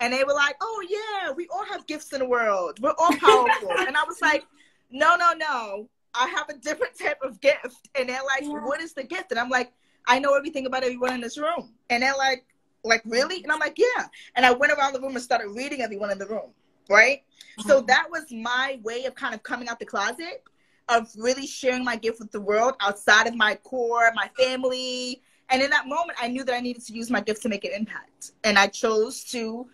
And 0.01 0.13
they 0.13 0.23
were 0.23 0.35
like, 0.35 0.55
oh, 0.61 0.87
yeah, 0.89 1.33
we 1.33 1.49
all 1.49 1.65
have 1.65 1.87
gifts 1.87 2.13
in 2.13 2.21
the 2.21 2.29
world. 2.29 2.79
We're 2.81 2.95
all 2.99 3.17
powerful. 3.17 3.71
and 3.79 3.97
I 3.97 4.05
was 4.07 4.21
like, 4.21 4.45
no, 4.91 5.17
no, 5.17 5.33
no. 5.33 5.89
I 6.15 6.29
have 6.29 6.49
a 6.51 6.55
different 6.59 6.97
type 7.03 7.19
of 7.23 7.41
gift. 7.41 7.89
And 7.95 8.09
they're 8.09 8.23
like, 8.25 8.43
Yeah. 8.43 8.65
what 8.65 8.81
is 8.81 8.93
the 8.93 9.03
gift? 9.03 9.31
And 9.33 9.41
I'm 9.41 9.49
like, 9.49 9.73
I 10.07 10.19
know 10.19 10.35
everything 10.35 10.67
about 10.67 10.85
everyone 10.85 11.15
in 11.15 11.21
this 11.21 11.37
room. 11.37 11.75
And 11.91 12.03
they're 12.03 12.17
like, 12.17 12.45
like, 12.85 13.03
really? 13.05 13.43
And 13.43 13.51
I'm 13.51 13.59
like, 13.59 13.77
yeah. 13.77 14.07
And 14.37 14.47
I 14.47 14.53
went 14.53 14.73
around 14.73 14.93
the 14.93 15.01
room 15.01 15.17
and 15.17 15.23
started 15.23 15.49
reading 15.49 15.81
everyone 15.81 16.11
in 16.11 16.19
the 16.19 16.27
room. 16.27 16.53
Right. 16.89 17.23
So 17.67 17.79
uh-huh. 17.79 17.87
that 17.89 18.07
was 18.11 18.25
my 18.31 18.79
way 18.83 19.05
of 19.05 19.15
kind 19.15 19.35
of 19.35 19.43
coming 19.43 19.69
out 19.69 19.81
the 19.81 19.87
closet 19.87 20.45
of 20.89 21.11
really 21.17 21.47
sharing 21.47 21.85
my 21.85 21.97
gift 21.97 22.19
with 22.19 22.33
the 22.33 22.41
world 22.41 22.75
outside 22.81 23.27
of 23.27 23.35
my 23.35 23.55
core, 23.57 24.11
my 24.15 24.31
family. 24.39 25.23
And 25.51 25.63
in 25.63 25.71
that 25.71 25.87
moment, 25.87 26.19
I 26.21 26.29
knew 26.29 26.45
that 26.45 26.55
I 26.55 26.61
needed 26.61 26.85
to 26.87 26.93
use 26.93 27.11
my 27.11 27.21
gift 27.21 27.43
to 27.43 27.49
make 27.49 27.65
an 27.65 27.73
impact. 27.73 28.33
And 28.45 28.59
I 28.59 28.67
chose 28.67 29.25
to 29.25 29.67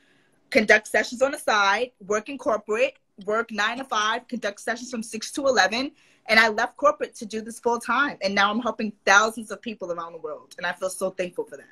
conduct 0.51 0.87
sessions 0.87 1.23
on 1.23 1.33
the 1.33 1.39
side, 1.39 1.91
work 2.07 2.29
in 2.29 2.39
corporate, 2.39 2.99
work 3.27 3.51
nine 3.51 3.79
to 3.79 3.85
five, 3.85 4.27
conduct 4.29 4.61
sessions 4.61 4.91
from 4.91 5.03
six 5.03 5.31
to 5.33 5.47
11. 5.47 5.93
And 6.27 6.41
I 6.41 6.49
left 6.49 6.77
corporate 6.77 7.15
to 7.17 7.27
do 7.27 7.41
this 7.41 7.61
full 7.61 7.79
time. 7.79 8.19
And 8.23 8.35
now 8.35 8.51
I'm 8.51 8.61
helping 8.61 8.93
thousands 9.05 9.51
of 9.51 9.61
people 9.61 9.93
around 9.93 10.13
the 10.13 10.19
world. 10.19 10.55
And 10.57 10.67
I 10.67 10.73
feel 10.73 10.91
so 10.91 11.11
thankful 11.11 11.45
for 11.45 11.57
that. 11.57 11.67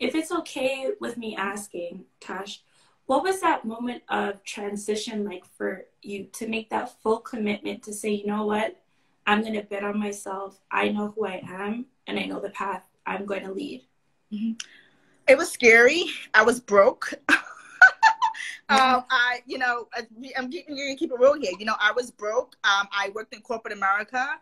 If 0.00 0.14
it's 0.14 0.30
okay 0.30 0.90
with 1.00 1.16
me 1.16 1.36
asking, 1.36 2.04
Tash, 2.20 2.62
what 3.08 3.22
was 3.22 3.40
that 3.40 3.64
moment 3.64 4.02
of 4.10 4.44
transition 4.44 5.24
like 5.24 5.42
for 5.56 5.86
you 6.02 6.24
to 6.24 6.46
make 6.46 6.68
that 6.68 7.00
full 7.02 7.20
commitment 7.20 7.82
to 7.82 7.90
say, 7.90 8.10
you 8.10 8.26
know 8.26 8.44
what, 8.44 8.78
I'm 9.26 9.40
going 9.40 9.54
to 9.54 9.62
bet 9.62 9.82
on 9.82 9.98
myself. 9.98 10.60
I 10.70 10.90
know 10.90 11.14
who 11.16 11.24
I 11.26 11.42
am 11.42 11.86
and 12.06 12.18
I 12.18 12.26
know 12.26 12.38
the 12.38 12.50
path 12.50 12.82
I'm 13.06 13.24
going 13.24 13.44
to 13.44 13.50
lead. 13.50 13.82
It 14.30 15.38
was 15.38 15.50
scary. 15.50 16.04
I 16.34 16.42
was 16.42 16.60
broke. 16.60 17.14
um, 17.30 19.04
I, 19.10 19.40
you 19.46 19.56
know, 19.56 19.88
I- 19.94 20.06
I'm 20.36 20.50
keeping 20.50 20.76
you 20.76 20.94
keep 20.94 21.10
it 21.10 21.18
real 21.18 21.32
here. 21.32 21.52
You 21.58 21.64
know, 21.64 21.76
I 21.80 21.92
was 21.92 22.10
broke. 22.10 22.56
Um, 22.62 22.88
I 22.92 23.10
worked 23.14 23.34
in 23.34 23.40
corporate 23.40 23.72
America. 23.72 24.32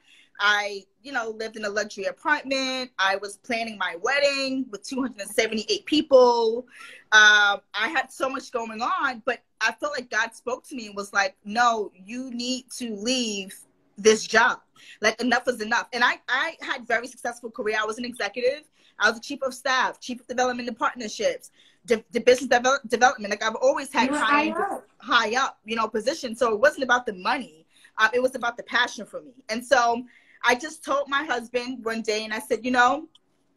I, 0.41 0.85
you 1.03 1.13
know, 1.13 1.31
lived 1.31 1.57
in 1.57 1.65
a 1.65 1.69
luxury 1.69 2.05
apartment. 2.05 2.91
I 2.99 3.17
was 3.17 3.39
planning 3.39 3.79
my 3.79 3.97
wedding 4.03 4.67
with 4.71 4.83
278 4.87 5.85
people. 5.87 6.67
Um, 7.13 7.61
I 7.75 7.89
had 7.89 8.13
so 8.13 8.29
much 8.29 8.51
going 8.53 8.83
on, 8.83 9.23
but 9.25 9.41
I 9.61 9.73
felt 9.73 9.93
like 9.93 10.11
God 10.11 10.35
spoke 10.35 10.67
to 10.69 10.77
me 10.77 10.87
and 10.87 10.97
was 10.97 11.13
like, 11.13 11.37
"No, 11.45 11.93
you 11.95 12.31
need 12.31 12.71
to 12.79 12.95
leave 12.97 13.55
this 13.97 14.27
job. 14.27 14.61
Like 15.01 15.21
enough 15.21 15.49
is 15.49 15.61
enough." 15.61 15.89
And 15.93 16.05
I, 16.05 16.21
I 16.29 16.57
had 16.61 16.87
very 16.87 17.07
successful 17.07 17.51
career. 17.51 17.77
I 17.81 17.87
was 17.87 17.99
an 17.99 18.05
executive. 18.05 18.65
I 18.99 19.11
was 19.11 19.19
a 19.19 19.23
chief 19.23 19.43
of 19.43 19.55
staff, 19.55 20.01
chief 20.01 20.21
of 20.21 20.27
development 20.27 20.69
and 20.69 20.79
partnerships, 20.79 21.51
the, 21.85 22.03
the 22.13 22.21
business 22.21 22.49
develop, 22.49 22.89
development. 22.89 23.31
Like 23.31 23.43
I've 23.43 23.57
always 23.57 23.93
had 23.93 24.11
high, 24.11 24.49
high 24.49 24.51
up. 24.51 24.89
high 24.99 25.35
up, 25.37 25.59
you 25.65 25.77
know, 25.77 25.89
position. 25.89 26.35
So 26.35 26.53
it 26.53 26.61
wasn't 26.61 26.85
about 26.85 27.07
the 27.07 27.13
money. 27.13 27.67
Um, 27.99 28.11
it 28.13 28.23
was 28.23 28.35
about 28.35 28.57
the 28.57 28.63
passion 28.63 29.07
for 29.07 29.21
me. 29.21 29.33
And 29.49 29.65
so 29.65 30.05
I 30.45 30.55
just 30.55 30.85
told 30.85 31.09
my 31.09 31.25
husband 31.25 31.85
one 31.85 32.03
day, 32.03 32.25
and 32.25 32.33
I 32.33 32.39
said, 32.41 32.65
you 32.65 32.71
know, 32.71 33.09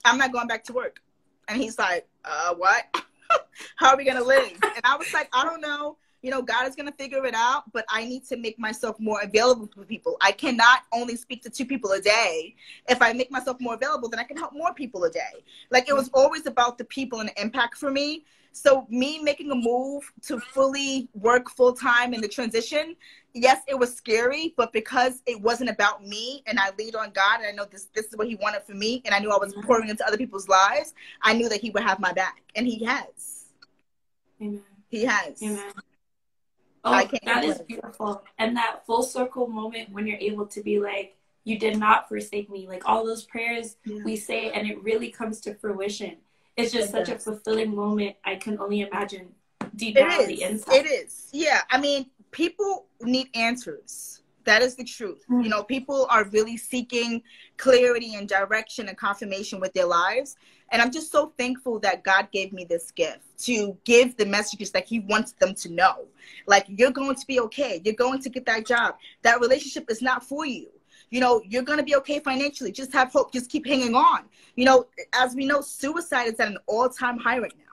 I'm 0.05 0.17
not 0.17 0.31
going 0.31 0.47
back 0.47 0.63
to 0.65 0.73
work. 0.73 1.01
And 1.47 1.61
he's 1.61 1.77
like, 1.77 2.07
uh, 2.25 2.55
what? 2.55 2.83
How 3.75 3.89
are 3.91 3.97
we 3.97 4.05
gonna 4.05 4.23
live? 4.23 4.53
And 4.63 4.81
I 4.83 4.95
was 4.97 5.11
like, 5.13 5.29
I 5.33 5.43
don't 5.43 5.61
know. 5.61 5.97
you 6.21 6.31
know, 6.31 6.41
God 6.41 6.67
is 6.67 6.75
going 6.75 6.85
to 6.85 6.91
figure 6.97 7.25
it 7.25 7.33
out, 7.33 7.71
but 7.71 7.85
I 7.89 8.03
need 8.05 8.25
to 8.27 8.37
make 8.37 8.59
myself 8.59 8.99
more 8.99 9.21
available 9.21 9.69
for 9.73 9.85
people. 9.85 10.17
I 10.21 10.31
cannot 10.31 10.81
only 10.91 11.15
speak 11.15 11.41
to 11.43 11.49
two 11.49 11.65
people 11.65 11.91
a 11.91 12.01
day. 12.01 12.55
If 12.89 13.01
I 13.01 13.13
make 13.13 13.31
myself 13.31 13.61
more 13.61 13.75
available, 13.75 14.09
then 14.09 14.19
I 14.19 14.23
can 14.23 14.35
help 14.35 14.53
more 14.53 14.73
people 14.73 15.03
a 15.05 15.09
day. 15.09 15.43
Like 15.69 15.87
it 15.87 15.93
was 15.93 16.09
always 16.13 16.45
about 16.45 16.77
the 16.77 16.85
people 16.85 17.19
and 17.19 17.29
the 17.29 17.41
impact 17.41 17.77
for 17.77 17.89
me. 17.89 18.25
So 18.51 18.85
me 18.89 19.19
making 19.21 19.51
a 19.51 19.55
move 19.55 20.11
to 20.23 20.39
fully 20.39 21.07
work 21.13 21.49
full 21.49 21.73
time 21.73 22.13
in 22.13 22.19
the 22.21 22.27
transition, 22.27 22.95
yes, 23.33 23.61
it 23.67 23.77
was 23.77 23.95
scary, 23.95 24.53
but 24.57 24.73
because 24.73 25.21
it 25.25 25.39
wasn't 25.39 25.69
about 25.69 26.03
me 26.05 26.43
and 26.47 26.59
I 26.59 26.71
lead 26.77 26.95
on 26.95 27.11
God 27.11 27.39
and 27.39 27.47
I 27.47 27.51
know 27.51 27.65
this 27.69 27.87
this 27.93 28.07
is 28.07 28.17
what 28.17 28.27
he 28.27 28.35
wanted 28.35 28.63
for 28.63 28.73
me 28.73 29.01
and 29.05 29.13
I 29.15 29.19
knew 29.19 29.31
I 29.31 29.37
was 29.37 29.53
pouring 29.65 29.89
into 29.89 30.05
other 30.05 30.17
people's 30.17 30.47
lives, 30.47 30.93
I 31.21 31.33
knew 31.33 31.47
that 31.49 31.61
he 31.61 31.69
would 31.69 31.83
have 31.83 31.99
my 31.99 32.11
back. 32.11 32.41
And 32.55 32.65
he 32.67 32.83
has. 32.85 33.45
Amen. 34.41 34.61
He 34.89 35.05
has. 35.05 35.41
Amen. 35.41 35.71
Oh, 36.83 36.93
I 36.93 37.03
Oh, 37.03 37.07
can't 37.07 37.25
that 37.25 37.43
is 37.43 37.57
complain. 37.57 37.67
beautiful. 37.67 38.23
And 38.39 38.57
that 38.57 38.85
full 38.85 39.03
circle 39.03 39.47
moment 39.47 39.91
when 39.91 40.07
you're 40.07 40.17
able 40.19 40.47
to 40.47 40.61
be 40.61 40.79
like, 40.79 41.15
you 41.43 41.57
did 41.59 41.77
not 41.77 42.07
forsake 42.09 42.49
me. 42.49 42.67
Like 42.67 42.87
all 42.87 43.05
those 43.05 43.23
prayers 43.25 43.77
Yeah. 43.85 44.03
we 44.03 44.15
say, 44.15 44.51
and 44.51 44.67
it 44.67 44.81
really 44.83 45.09
comes 45.11 45.39
to 45.41 45.53
fruition. 45.55 46.17
It's 46.59 46.73
just 46.73 46.89
It 46.89 46.91
such 46.91 47.09
a 47.09 47.19
fulfilling 47.19 47.75
moment. 47.75 48.15
I 48.23 48.35
can 48.35 48.59
only 48.59 48.81
imagine 48.81 49.29
deep 49.75 49.97
It 49.97 50.01
down 50.01 50.21
on 50.21 50.27
the 50.27 50.43
inside. 50.43 50.75
It 50.75 50.85
is. 50.85 51.29
Yeah. 51.31 51.61
I 51.69 51.79
mean, 51.79 52.07
people 52.31 52.85
need 53.01 53.29
answers. 53.35 54.21
That 54.45 54.61
is 54.61 54.75
the 54.75 54.83
truth. 54.83 55.23
Mm. 55.29 55.43
You 55.43 55.49
know, 55.49 55.63
people 55.63 56.07
are 56.09 56.23
really 56.25 56.57
seeking 56.57 57.21
clarity 57.57 58.15
and 58.15 58.27
direction 58.27 58.87
and 58.87 58.97
confirmation 58.97 59.59
with 59.59 59.73
their 59.73 59.85
lives. 59.85 60.37
And 60.71 60.81
I'm 60.81 60.91
just 60.91 61.11
so 61.11 61.33
thankful 61.37 61.79
that 61.79 62.03
God 62.03 62.29
gave 62.31 62.53
me 62.53 62.63
this 62.63 62.91
gift 62.91 63.23
to 63.45 63.77
give 63.85 64.17
the 64.17 64.25
messages 64.25 64.71
that 64.71 64.85
He 64.85 64.99
wants 65.01 65.33
them 65.33 65.53
to 65.55 65.69
know. 65.69 66.05
Like, 66.47 66.65
you're 66.67 66.91
going 66.91 67.15
to 67.15 67.25
be 67.27 67.39
okay. 67.41 67.81
You're 67.83 67.95
going 67.95 68.21
to 68.21 68.29
get 68.29 68.45
that 68.45 68.65
job. 68.65 68.95
That 69.23 69.39
relationship 69.39 69.89
is 69.89 70.01
not 70.01 70.23
for 70.23 70.45
you. 70.45 70.69
You 71.09 71.19
know, 71.19 71.41
you're 71.45 71.63
going 71.63 71.79
to 71.79 71.83
be 71.83 71.95
okay 71.97 72.19
financially. 72.19 72.71
Just 72.71 72.93
have 72.93 73.11
hope. 73.11 73.33
Just 73.33 73.49
keep 73.49 73.65
hanging 73.65 73.95
on. 73.95 74.25
You 74.55 74.65
know, 74.65 74.87
as 75.13 75.35
we 75.35 75.45
know, 75.45 75.61
suicide 75.61 76.27
is 76.27 76.39
at 76.39 76.47
an 76.47 76.57
all 76.67 76.89
time 76.89 77.17
high 77.17 77.39
right 77.39 77.53
now. 77.57 77.63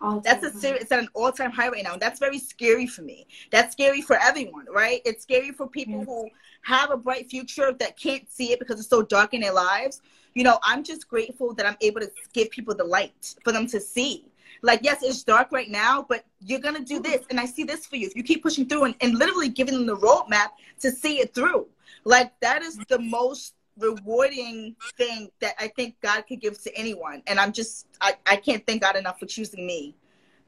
All 0.00 0.20
That's 0.20 0.44
a 0.44 0.50
serious, 0.52 0.82
it's 0.82 0.92
at 0.92 0.98
an 0.98 1.08
all 1.14 1.32
time 1.32 1.50
high 1.50 1.68
right 1.68 1.84
now. 1.84 1.92
And 1.94 2.02
that's 2.02 2.18
very 2.20 2.38
scary 2.38 2.86
for 2.86 3.02
me. 3.02 3.26
That's 3.50 3.72
scary 3.72 4.02
for 4.02 4.16
everyone, 4.20 4.66
right? 4.72 5.00
It's 5.04 5.22
scary 5.22 5.50
for 5.52 5.66
people 5.66 5.98
Yes. 5.98 6.06
who 6.06 6.28
have 6.62 6.90
a 6.90 6.96
bright 6.96 7.28
future 7.30 7.72
that 7.78 7.98
can't 7.98 8.30
see 8.30 8.52
it 8.52 8.58
because 8.58 8.80
it's 8.80 8.88
so 8.88 9.02
dark 9.02 9.34
in 9.34 9.40
their 9.40 9.52
lives. 9.52 10.02
You 10.34 10.44
know, 10.44 10.58
I'm 10.62 10.82
just 10.82 11.08
grateful 11.08 11.54
that 11.54 11.66
I'm 11.66 11.76
able 11.80 12.00
to 12.00 12.10
give 12.32 12.50
people 12.50 12.74
the 12.74 12.84
light 12.84 13.34
for 13.44 13.52
them 13.52 13.66
to 13.68 13.80
see. 13.80 14.24
Like, 14.62 14.80
yes, 14.82 15.02
it's 15.02 15.22
dark 15.22 15.52
right 15.52 15.70
now, 15.70 16.04
but 16.08 16.24
you're 16.40 16.60
going 16.60 16.76
to 16.76 16.82
do 16.84 16.98
this. 17.00 17.22
And 17.30 17.38
I 17.38 17.44
see 17.44 17.64
this 17.64 17.86
for 17.86 17.96
you. 17.96 18.06
If 18.06 18.16
you 18.16 18.22
keep 18.22 18.42
pushing 18.42 18.66
through 18.66 18.84
and, 18.84 18.94
and 19.00 19.14
literally 19.14 19.48
giving 19.48 19.74
them 19.74 19.86
the 19.86 19.96
roadmap 19.96 20.48
to 20.80 20.90
see 20.90 21.20
it 21.20 21.34
through, 21.34 21.66
like, 22.04 22.32
that 22.40 22.62
is 22.62 22.78
the 22.88 22.98
most 22.98 23.54
rewarding 23.78 24.76
thing 24.96 25.30
that 25.40 25.54
I 25.58 25.68
think 25.68 25.96
God 26.00 26.22
could 26.28 26.40
give 26.40 26.60
to 26.62 26.76
anyone. 26.76 27.22
And 27.26 27.38
I'm 27.38 27.52
just, 27.52 27.86
I, 28.00 28.14
I 28.26 28.36
can't 28.36 28.66
thank 28.66 28.82
God 28.82 28.96
enough 28.96 29.18
for 29.18 29.26
choosing 29.26 29.66
me 29.66 29.96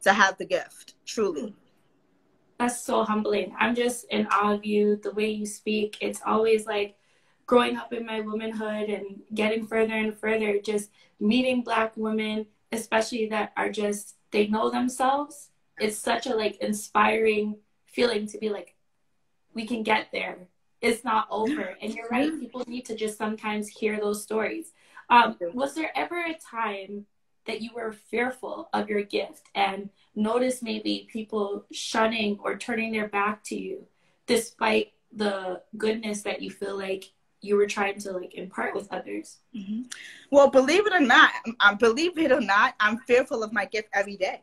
to 0.02 0.12
have 0.12 0.38
the 0.38 0.44
gift, 0.44 0.94
truly. 1.04 1.54
That's 2.58 2.80
so 2.80 3.04
humbling. 3.04 3.54
I'm 3.58 3.74
just 3.74 4.04
in 4.10 4.26
awe 4.28 4.54
of 4.54 4.64
you, 4.64 4.96
the 4.96 5.12
way 5.12 5.28
you 5.28 5.44
speak. 5.44 5.98
It's 6.00 6.20
always 6.24 6.66
like 6.66 6.96
growing 7.44 7.76
up 7.76 7.92
in 7.92 8.06
my 8.06 8.20
womanhood 8.20 8.88
and 8.88 9.20
getting 9.34 9.66
further 9.66 9.94
and 9.94 10.16
further, 10.16 10.58
just 10.58 10.90
meeting 11.20 11.62
black 11.62 11.96
women, 11.96 12.46
especially 12.72 13.28
that 13.28 13.52
are 13.56 13.70
just 13.70 14.16
they 14.30 14.46
know 14.46 14.70
themselves. 14.70 15.50
It's 15.78 15.98
such 15.98 16.26
a 16.26 16.34
like 16.34 16.56
inspiring 16.56 17.56
feeling 17.84 18.26
to 18.28 18.38
be 18.38 18.48
like, 18.48 18.74
we 19.54 19.66
can 19.66 19.82
get 19.82 20.08
there. 20.12 20.48
It's 20.80 21.04
not 21.04 21.26
over. 21.30 21.76
And 21.80 21.94
you're 21.94 22.08
right, 22.08 22.38
people 22.38 22.64
need 22.66 22.84
to 22.86 22.94
just 22.94 23.18
sometimes 23.18 23.68
hear 23.68 23.98
those 23.98 24.22
stories. 24.22 24.72
Um, 25.08 25.36
was 25.52 25.74
there 25.74 25.96
ever 25.96 26.18
a 26.18 26.34
time 26.34 27.06
that 27.46 27.60
you 27.60 27.70
were 27.74 27.92
fearful 27.92 28.68
of 28.72 28.88
your 28.88 29.02
gift 29.02 29.48
and 29.54 29.88
noticed 30.14 30.62
maybe 30.62 31.08
people 31.12 31.64
shunning 31.72 32.38
or 32.42 32.56
turning 32.56 32.92
their 32.92 33.08
back 33.08 33.42
to 33.44 33.56
you 33.56 33.86
despite 34.26 34.92
the 35.12 35.62
goodness 35.76 36.22
that 36.22 36.42
you 36.42 36.50
feel 36.50 36.76
like 36.76 37.04
you 37.40 37.56
were 37.56 37.66
trying 37.66 37.98
to 38.00 38.12
like 38.12 38.34
impart 38.34 38.74
with 38.74 38.92
others? 38.92 39.38
Hmm 39.54 39.82
Well, 40.30 40.50
believe 40.50 40.86
it 40.86 40.92
or 40.92 41.00
not, 41.00 41.30
I 41.60 41.74
believe 41.74 42.18
it 42.18 42.32
or 42.32 42.40
not, 42.40 42.74
I'm 42.80 42.98
fearful 42.98 43.44
of 43.44 43.52
my 43.52 43.66
gift 43.66 43.88
every 43.92 44.16
day 44.16 44.42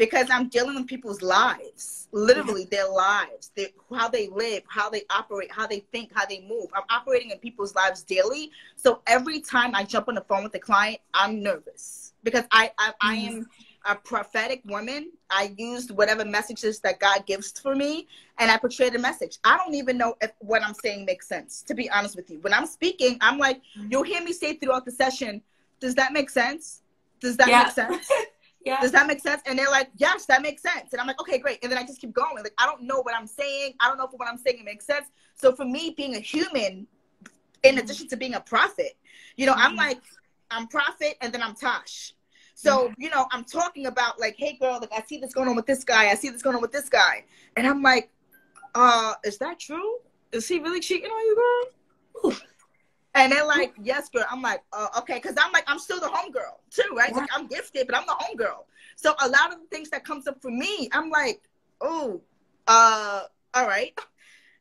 because 0.00 0.30
I'm 0.30 0.48
dealing 0.48 0.76
with 0.76 0.86
people's 0.86 1.20
lives, 1.20 2.08
literally 2.10 2.64
their 2.64 2.88
lives, 2.88 3.52
their, 3.54 3.66
how 3.94 4.08
they 4.08 4.28
live, 4.28 4.62
how 4.66 4.88
they 4.88 5.02
operate, 5.10 5.52
how 5.52 5.66
they 5.66 5.80
think, 5.92 6.10
how 6.14 6.24
they 6.24 6.40
move. 6.48 6.70
I'm 6.74 6.84
operating 6.88 7.32
in 7.32 7.38
people's 7.38 7.74
lives 7.74 8.02
daily. 8.02 8.50
So 8.76 9.02
every 9.06 9.42
time 9.42 9.74
I 9.74 9.84
jump 9.84 10.08
on 10.08 10.14
the 10.14 10.22
phone 10.22 10.42
with 10.42 10.54
a 10.54 10.58
client, 10.58 11.00
I'm 11.12 11.42
nervous 11.42 12.14
because 12.24 12.44
I, 12.50 12.72
I, 12.78 12.94
I 13.02 13.14
am 13.16 13.46
a 13.84 13.94
prophetic 13.94 14.62
woman. 14.64 15.10
I 15.28 15.54
used 15.58 15.90
whatever 15.90 16.24
messages 16.24 16.80
that 16.80 16.98
God 16.98 17.26
gives 17.26 17.52
for 17.60 17.76
me 17.76 18.08
and 18.38 18.50
I 18.50 18.56
portray 18.56 18.88
the 18.88 18.98
message. 18.98 19.36
I 19.44 19.58
don't 19.58 19.74
even 19.74 19.98
know 19.98 20.16
if 20.22 20.32
what 20.38 20.62
I'm 20.62 20.74
saying 20.82 21.04
makes 21.04 21.28
sense, 21.28 21.60
to 21.64 21.74
be 21.74 21.90
honest 21.90 22.16
with 22.16 22.30
you. 22.30 22.38
When 22.40 22.54
I'm 22.54 22.66
speaking, 22.66 23.18
I'm 23.20 23.36
like, 23.36 23.58
mm-hmm. 23.58 23.88
you'll 23.90 24.04
hear 24.04 24.22
me 24.22 24.32
say 24.32 24.54
throughout 24.54 24.86
the 24.86 24.92
session, 24.92 25.42
does 25.78 25.94
that 25.96 26.14
make 26.14 26.30
sense? 26.30 26.80
Does 27.20 27.36
that 27.36 27.48
Yeah. 27.48 27.64
make 27.64 27.72
sense? 27.72 28.10
yeah 28.64 28.80
Does 28.80 28.92
that 28.92 29.06
make 29.06 29.20
sense? 29.20 29.42
And 29.46 29.58
they're 29.58 29.70
like, 29.70 29.90
yes, 29.96 30.26
that 30.26 30.42
makes 30.42 30.62
sense. 30.62 30.92
And 30.92 31.00
I'm 31.00 31.06
like, 31.06 31.20
okay, 31.20 31.38
great. 31.38 31.58
And 31.62 31.70
then 31.70 31.78
I 31.78 31.82
just 31.82 32.00
keep 32.00 32.12
going. 32.12 32.36
Like, 32.36 32.52
I 32.58 32.66
don't 32.66 32.82
know 32.82 33.00
what 33.00 33.14
I'm 33.14 33.26
saying. 33.26 33.74
I 33.80 33.88
don't 33.88 33.98
know 33.98 34.04
if 34.04 34.12
what 34.12 34.28
I'm 34.28 34.38
saying 34.38 34.58
it 34.60 34.64
makes 34.64 34.86
sense. 34.86 35.06
So 35.34 35.54
for 35.54 35.64
me, 35.64 35.94
being 35.96 36.14
a 36.16 36.20
human, 36.20 36.86
in 37.62 37.74
Mhm. 37.74 37.78
addition 37.80 38.08
to 38.08 38.16
being 38.16 38.34
a 38.34 38.40
prophet, 38.40 38.96
you 39.36 39.46
know, 39.46 39.54
I'm 39.56 39.74
Mhm. 39.74 39.78
like, 39.78 40.02
I'm 40.50 40.66
prophet 40.66 41.16
and 41.20 41.32
then 41.32 41.42
I'm 41.42 41.54
Tosh. 41.54 42.14
So, 42.54 42.92
you 42.98 43.08
know, 43.10 43.26
I'm 43.30 43.44
talking 43.44 43.86
about 43.86 44.20
like, 44.20 44.36
hey 44.36 44.58
girl, 44.60 44.78
like 44.80 44.92
I 44.92 45.02
see 45.02 45.18
this 45.18 45.32
going 45.32 45.48
on 45.48 45.56
with 45.56 45.66
this 45.66 45.84
guy. 45.84 46.10
I 46.10 46.14
see 46.14 46.28
this 46.28 46.42
going 46.42 46.56
on 46.56 46.62
with 46.62 46.72
this 46.72 46.88
guy. 46.88 47.24
And 47.56 47.66
I'm 47.66 47.82
like, 47.82 48.10
uh, 48.74 49.14
is 49.24 49.38
that 49.38 49.58
true? 49.58 49.98
Is 50.32 50.46
he 50.46 50.58
really 50.60 50.80
cheating 50.80 51.10
on 51.10 51.20
you, 51.26 51.36
girl? 51.36 52.34
And 53.14 53.32
they're 53.32 53.46
like, 53.46 53.74
yes, 53.82 54.08
girl. 54.08 54.24
I'm 54.30 54.40
like, 54.40 54.62
uh, 54.72 54.86
okay, 54.98 55.14
because 55.14 55.36
I'm 55.38 55.52
like, 55.52 55.64
I'm 55.66 55.78
still 55.78 56.00
the 56.00 56.06
homegirl 56.06 56.58
too, 56.70 56.94
right? 56.94 57.12
Like, 57.14 57.28
I'm 57.34 57.48
gifted, 57.48 57.86
but 57.86 57.96
I'm 57.96 58.06
the 58.06 58.12
homegirl. 58.12 58.64
So 58.96 59.14
a 59.20 59.28
lot 59.28 59.52
of 59.52 59.58
the 59.60 59.66
things 59.70 59.90
that 59.90 60.04
comes 60.04 60.28
up 60.28 60.40
for 60.40 60.50
me, 60.50 60.88
I'm 60.92 61.10
like, 61.10 61.42
oh, 61.80 62.20
uh, 62.68 63.22
all 63.54 63.66
right. 63.66 63.98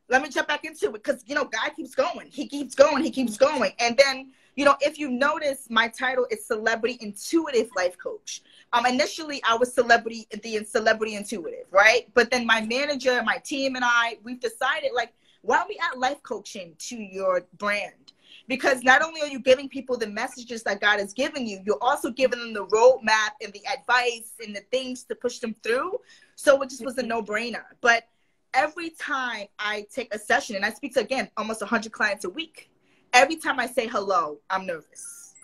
Let 0.09 0.23
me 0.23 0.29
jump 0.29 0.47
back 0.47 0.65
into 0.65 0.87
it 0.87 0.93
because 0.93 1.23
you 1.27 1.35
know, 1.35 1.45
God 1.45 1.71
keeps 1.75 1.93
going. 1.93 2.27
He 2.31 2.47
keeps 2.47 2.73
going. 2.73 3.03
He 3.03 3.11
keeps 3.11 3.37
going. 3.37 3.71
And 3.79 3.95
then, 3.95 4.31
you 4.55 4.65
know, 4.65 4.75
if 4.81 4.97
you 4.97 5.11
notice, 5.11 5.67
my 5.69 5.87
title 5.87 6.25
is 6.31 6.43
Celebrity 6.45 6.97
Intuitive 7.01 7.69
Life 7.75 7.97
Coach. 7.99 8.41
Um, 8.73 8.87
initially, 8.87 9.41
I 9.47 9.55
was 9.55 9.71
celebrity, 9.73 10.27
the 10.41 10.63
celebrity 10.65 11.15
intuitive, 11.15 11.65
right? 11.71 12.07
But 12.15 12.31
then 12.31 12.47
my 12.47 12.61
manager, 12.61 13.21
my 13.23 13.37
team, 13.37 13.75
and 13.75 13.85
I, 13.85 14.17
we've 14.23 14.39
decided 14.39 14.91
like, 14.95 15.13
why 15.43 15.57
don't 15.57 15.69
we 15.69 15.79
add 15.79 15.97
life 15.97 16.21
coaching 16.23 16.75
to 16.79 16.95
your 16.95 17.45
brand? 17.57 18.08
Because 18.49 18.81
not 18.83 19.03
only 19.03 19.21
are 19.21 19.27
you 19.27 19.39
giving 19.39 19.69
people 19.69 19.95
the 19.95 20.07
messages 20.07 20.63
that 20.63 20.81
God 20.81 20.99
has 20.99 21.13
given 21.13 21.45
you, 21.45 21.61
you're 21.63 21.81
also 21.81 22.09
giving 22.09 22.39
them 22.39 22.51
the 22.51 22.65
roadmap 22.65 23.33
and 23.41 23.53
the 23.53 23.61
advice 23.71 24.33
and 24.43 24.55
the 24.55 24.61
things 24.71 25.03
to 25.03 25.15
push 25.15 25.37
them 25.37 25.55
through. 25.63 25.99
So 26.35 26.59
it 26.63 26.69
just 26.71 26.83
was 26.83 26.97
a 26.97 27.03
no 27.03 27.21
brainer. 27.21 27.63
But 27.79 28.07
every 28.55 28.89
time 28.89 29.45
I 29.59 29.85
take 29.93 30.13
a 30.13 30.17
session, 30.17 30.55
and 30.55 30.65
I 30.65 30.71
speak 30.71 30.95
to 30.95 31.01
again 31.01 31.29
almost 31.37 31.61
100 31.61 31.91
clients 31.91 32.25
a 32.25 32.29
week, 32.29 32.71
every 33.13 33.35
time 33.35 33.59
I 33.59 33.67
say 33.67 33.87
hello, 33.87 34.39
I'm 34.49 34.65
nervous. 34.65 35.35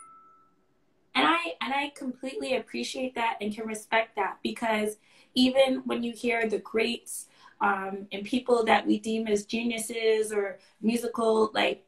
and 1.13 1.25
i 1.27 1.53
and 1.61 1.73
i 1.73 1.91
completely 1.95 2.55
appreciate 2.57 3.15
that 3.15 3.37
and 3.39 3.55
can 3.55 3.65
respect 3.65 4.15
that 4.15 4.37
because 4.43 4.97
even 5.33 5.81
when 5.85 6.03
you 6.03 6.11
hear 6.11 6.49
the 6.49 6.59
greats 6.59 7.27
um, 7.61 8.05
and 8.11 8.25
people 8.25 8.65
that 8.65 8.85
we 8.85 8.99
deem 8.99 9.27
as 9.27 9.45
geniuses 9.45 10.33
or 10.33 10.59
musical 10.81 11.51
like 11.53 11.84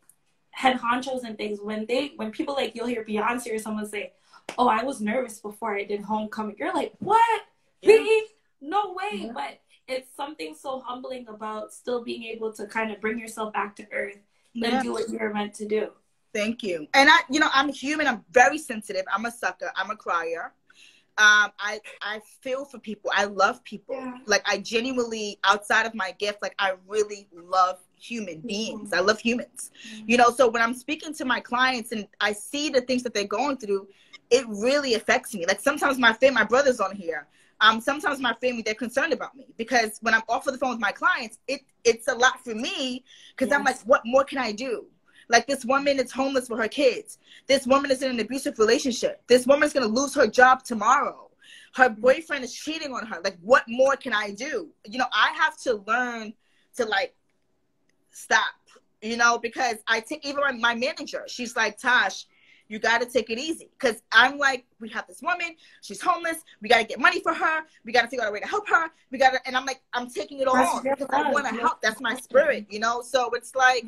head 0.58 0.76
honchos 0.80 1.24
and 1.24 1.38
things 1.38 1.60
when 1.62 1.86
they 1.86 2.14
when 2.16 2.32
people 2.32 2.56
like 2.56 2.74
you'll 2.76 2.88
hear 2.88 3.06
beyonce 3.06 3.54
or 3.54 3.60
someone 3.60 3.86
say 3.88 4.12
oh 4.58 4.68
i 4.68 4.82
was 4.84 5.00
nervous 5.00 5.40
before 5.40 5.76
i 5.76 5.84
did 5.84 6.02
homecoming 6.02 6.56
you're 6.58 6.74
like 6.74 6.94
what 7.00 7.42
Yeah. 7.84 8.04
no 8.60 8.94
way 9.00 9.12
Yeah. 9.26 9.32
but 9.34 9.60
it's 9.88 10.10
something 10.18 10.56
so 10.56 10.80
humbling 10.80 11.28
about 11.28 11.72
still 11.74 12.04
being 12.04 12.24
able 12.24 12.52
to 12.54 12.66
kind 12.66 12.92
of 12.92 13.00
bring 13.00 13.20
yourself 13.20 13.54
back 13.54 13.76
to 13.76 13.84
earth 13.92 14.18
and 14.56 14.64
Yeah. 14.74 14.82
do 14.82 14.94
what 14.94 15.08
you're 15.10 15.34
meant 15.34 15.54
to 15.62 15.68
do 15.68 15.92
Thank 16.34 16.62
you. 16.62 16.88
And 16.94 17.10
I, 17.10 17.20
you 17.32 17.40
know, 17.40 17.48
I'm 17.52 17.70
human. 17.70 18.06
I'm 18.06 18.24
very 18.32 18.60
sensitive. 18.60 19.06
I'm 19.12 19.26
a 19.26 19.32
sucker. 19.32 19.72
I'm 19.76 19.90
a 19.90 19.96
crier. 19.96 20.52
Um, 21.18 21.50
I 21.70 21.80
I 22.02 22.20
feel 22.42 22.64
for 22.66 22.78
people. 22.78 23.10
I 23.16 23.24
love 23.26 23.64
people. 23.64 23.96
Yeah. 23.96 24.18
Like 24.28 24.44
I 24.46 24.60
genuinely, 24.60 25.40
outside 25.44 25.86
of 25.88 25.96
my 25.96 26.12
gift, 26.20 26.40
like 26.44 26.54
I 26.60 26.74
really 26.86 27.28
love 27.34 27.80
human 28.00 28.42
beings. 28.42 28.94
I 28.94 29.00
love 29.01 29.20
humans. 29.20 29.72
You 30.06 30.18
know, 30.18 30.32
so 30.32 30.48
when 30.50 30.62
I'm 30.62 30.74
speaking 30.74 31.13
to 31.16 31.25
my 31.25 31.39
clients 31.39 31.92
and 31.92 32.08
I 32.20 32.34
see 32.34 32.70
the 32.70 32.82
things 32.82 33.04
that 33.04 33.13
they're 33.13 33.25
going 33.25 33.58
through, 33.58 33.88
it 34.30 34.46
really 34.48 34.94
affects 34.96 35.34
me. 35.34 35.46
Like 35.46 35.62
sometimes 35.62 35.98
my 35.98 36.13
family, 36.13 36.36
my 36.36 36.44
brother's 36.46 36.80
on 36.80 36.96
here. 36.96 37.27
um, 37.62 37.82
sometimes 37.82 38.20
my 38.20 38.34
family 38.36 38.62
they're 38.62 38.75
concerned 38.75 39.13
about 39.13 39.36
me 39.36 39.48
because 39.58 39.98
when 40.01 40.13
I'm 40.13 40.22
off 40.30 40.48
of 40.48 40.54
the 40.54 40.60
phone 40.60 40.72
with 40.72 40.80
my 40.80 40.92
clients, 40.92 41.39
it 41.48 41.62
it's 41.84 42.08
a 42.08 42.16
lot 42.16 42.44
for 42.44 42.56
me 42.56 43.04
because 43.36 43.51
I'm 43.54 43.63
like, 43.63 43.82
what 43.82 44.01
more 44.06 44.24
can 44.24 44.38
I 44.39 44.51
do? 44.51 44.88
Like 45.30 45.48
this 45.48 45.66
woman 45.66 46.00
is 46.00 46.12
homeless 46.12 46.50
with 46.50 46.60
her 46.60 46.68
kids. 46.68 47.18
This 47.48 47.66
woman 47.68 47.92
is 47.92 48.01
in 48.04 48.12
an 48.12 48.20
abusive 48.20 48.60
relationship. 48.60 49.24
This 49.27 49.48
woman's 49.48 49.74
gonna 49.74 49.88
lose 49.88 50.13
her 50.16 50.27
job 50.27 50.63
tomorrow. 50.63 51.32
Her 51.74 51.89
boyfriend 51.89 52.44
is 52.44 52.54
cheating 52.54 52.94
on 52.94 53.06
her. 53.08 53.22
Like, 53.24 53.38
what 53.42 53.63
more 53.68 53.96
can 53.98 54.13
I 54.13 54.32
do? 54.32 54.70
You 54.88 55.00
know, 55.00 55.08
I 55.13 55.34
have 55.39 55.58
to 55.63 55.84
learn 55.88 56.34
to 56.77 56.86
like 56.86 57.16
stop. 58.18 58.56
You 59.02 59.16
know, 59.16 59.38
because 59.38 59.76
I 59.88 60.00
take 60.00 60.26
even 60.26 60.42
my, 60.42 60.52
my 60.52 60.76
manager. 60.76 61.24
She's 61.28 61.56
like, 61.56 61.78
Tosh, 61.78 62.26
you 62.68 62.80
got 62.80 63.00
to 63.02 63.06
take 63.06 63.30
it 63.30 63.38
easy. 63.38 63.70
Because 63.80 64.02
I'm 64.12 64.40
like, 64.40 64.66
we 64.80 64.90
have 64.90 65.06
this 65.08 65.22
woman. 65.22 65.56
She's 65.82 66.02
homeless. 66.02 66.38
We 66.62 66.68
got 66.70 66.80
to 66.80 66.84
get 66.84 67.00
money 67.00 67.22
for 67.22 67.34
her. 67.34 67.62
We 67.86 67.92
got 67.92 68.02
to 68.02 68.08
figure 68.08 68.26
out 68.26 68.30
a 68.30 68.32
way 68.32 68.40
to 68.40 68.48
help 68.48 68.68
her. 68.70 68.90
We 69.12 69.20
got 69.20 69.34
to, 69.34 69.40
and 69.46 69.56
I'm 69.56 69.66
like, 69.66 69.82
I'm 69.94 70.10
taking 70.10 70.40
it 70.40 70.48
all 70.48 70.56
That's 70.56 70.76
on 70.76 70.84
because 70.84 71.08
I 71.12 71.32
want 71.32 71.48
to 71.48 71.54
help. 71.62 71.80
That's 71.82 72.02
my 72.02 72.16
spirit, 72.16 72.66
you 72.70 72.80
know. 72.80 73.02
So 73.04 73.30
it's 73.34 73.54
like, 73.56 73.86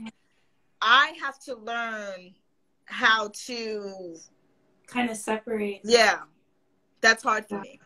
I 0.81 1.13
have 1.21 1.39
to 1.45 1.55
learn 1.55 2.36
how 2.86 3.31
to, 3.48 4.15
Kind 4.88 5.09
of 5.09 5.17
separate. 5.17 5.81
yeah, 5.83 6.19
that's 7.01 7.24
hard 7.24 7.48
for 7.48 7.59
me. 7.62 7.79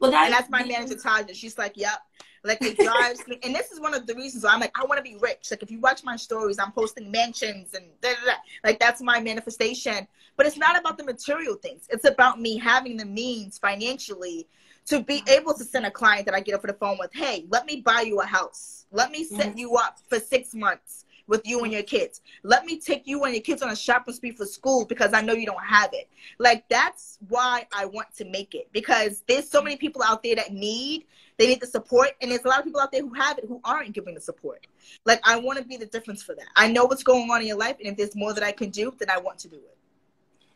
Well, 0.00 0.10
that, 0.10 0.26
And 0.26 0.34
that's 0.34 0.50
my 0.50 0.64
manager, 0.64 0.94
Taja. 0.94 1.34
She's 1.34 1.58
like, 1.58 1.76
yep. 1.76 2.00
Like 2.44 2.58
it 2.62 2.78
drives 2.78 3.26
me. 3.26 3.38
And 3.42 3.54
this 3.54 3.72
is 3.72 3.80
one 3.80 3.94
of 3.94 4.06
the 4.06 4.14
reasons 4.14 4.44
why 4.44 4.50
I'm 4.50 4.60
like, 4.60 4.76
I 4.78 4.84
want 4.84 4.98
to 4.98 5.02
be 5.02 5.16
rich. 5.20 5.48
Like 5.50 5.62
if 5.62 5.70
you 5.70 5.80
watch 5.80 6.04
my 6.04 6.16
stories, 6.16 6.58
I'm 6.58 6.72
posting 6.72 7.10
mansions 7.10 7.74
and 7.74 7.86
da, 8.00 8.10
da, 8.10 8.26
da. 8.26 8.32
like 8.64 8.78
that's 8.78 9.02
my 9.02 9.20
manifestation. 9.20 10.06
But 10.36 10.46
it's 10.46 10.56
not 10.56 10.78
about 10.78 10.98
the 10.98 11.04
material 11.04 11.56
things. 11.56 11.88
It's 11.90 12.04
about 12.04 12.40
me 12.40 12.56
having 12.56 12.96
the 12.96 13.04
means 13.04 13.58
financially 13.58 14.46
to 14.86 15.02
be 15.02 15.18
mm-hmm. 15.18 15.40
able 15.40 15.54
to 15.54 15.64
send 15.64 15.84
a 15.84 15.90
client 15.90 16.26
that 16.26 16.34
I 16.34 16.40
get 16.40 16.54
off 16.54 16.62
the 16.62 16.72
phone 16.74 16.96
with, 16.98 17.12
hey, 17.12 17.44
let 17.50 17.66
me 17.66 17.80
buy 17.80 18.02
you 18.02 18.20
a 18.20 18.24
house. 18.24 18.86
Let 18.92 19.10
me 19.10 19.24
set 19.24 19.48
Yes. 19.48 19.56
you 19.56 19.76
up 19.76 19.98
for 20.08 20.20
six 20.20 20.54
months 20.54 21.04
with 21.28 21.46
you 21.46 21.62
and 21.62 21.72
your 21.72 21.84
kids. 21.84 22.20
Let 22.42 22.64
me 22.64 22.80
take 22.80 23.06
you 23.06 23.22
and 23.24 23.34
your 23.34 23.42
kids 23.42 23.62
on 23.62 23.70
a 23.70 23.76
shopping 23.76 24.14
spree 24.14 24.32
for 24.32 24.46
school 24.46 24.84
because 24.84 25.12
I 25.12 25.20
know 25.20 25.34
you 25.34 25.46
don't 25.46 25.64
have 25.64 25.90
it. 25.92 26.08
Like 26.38 26.68
that's 26.68 27.18
why 27.28 27.66
I 27.72 27.84
want 27.84 28.12
to 28.16 28.24
make 28.24 28.54
it 28.54 28.68
because 28.72 29.22
there's 29.28 29.48
so 29.48 29.62
many 29.62 29.76
people 29.76 30.02
out 30.02 30.22
there 30.22 30.34
that 30.34 30.52
need 30.52 31.06
they 31.36 31.46
need 31.46 31.60
the 31.60 31.66
support 31.66 32.10
and 32.20 32.32
there's 32.32 32.44
a 32.44 32.48
lot 32.48 32.58
of 32.58 32.64
people 32.64 32.80
out 32.80 32.90
there 32.90 33.02
who 33.02 33.14
have 33.14 33.38
it 33.38 33.44
who 33.46 33.60
aren't 33.62 33.92
giving 33.92 34.14
the 34.14 34.20
support. 34.20 34.66
Like 35.04 35.20
I 35.22 35.38
want 35.38 35.58
to 35.58 35.64
be 35.64 35.76
the 35.76 35.86
difference 35.86 36.22
for 36.22 36.34
that. 36.34 36.48
I 36.56 36.68
know 36.68 36.86
what's 36.86 37.04
going 37.04 37.30
on 37.30 37.42
in 37.42 37.46
your 37.46 37.58
life 37.58 37.76
and 37.78 37.88
if 37.88 37.96
there's 37.96 38.16
more 38.16 38.32
that 38.32 38.42
I 38.42 38.50
can 38.50 38.70
do, 38.70 38.92
then 38.98 39.08
I 39.10 39.18
want 39.18 39.38
to 39.40 39.48
do 39.48 39.56
it. 39.56 39.77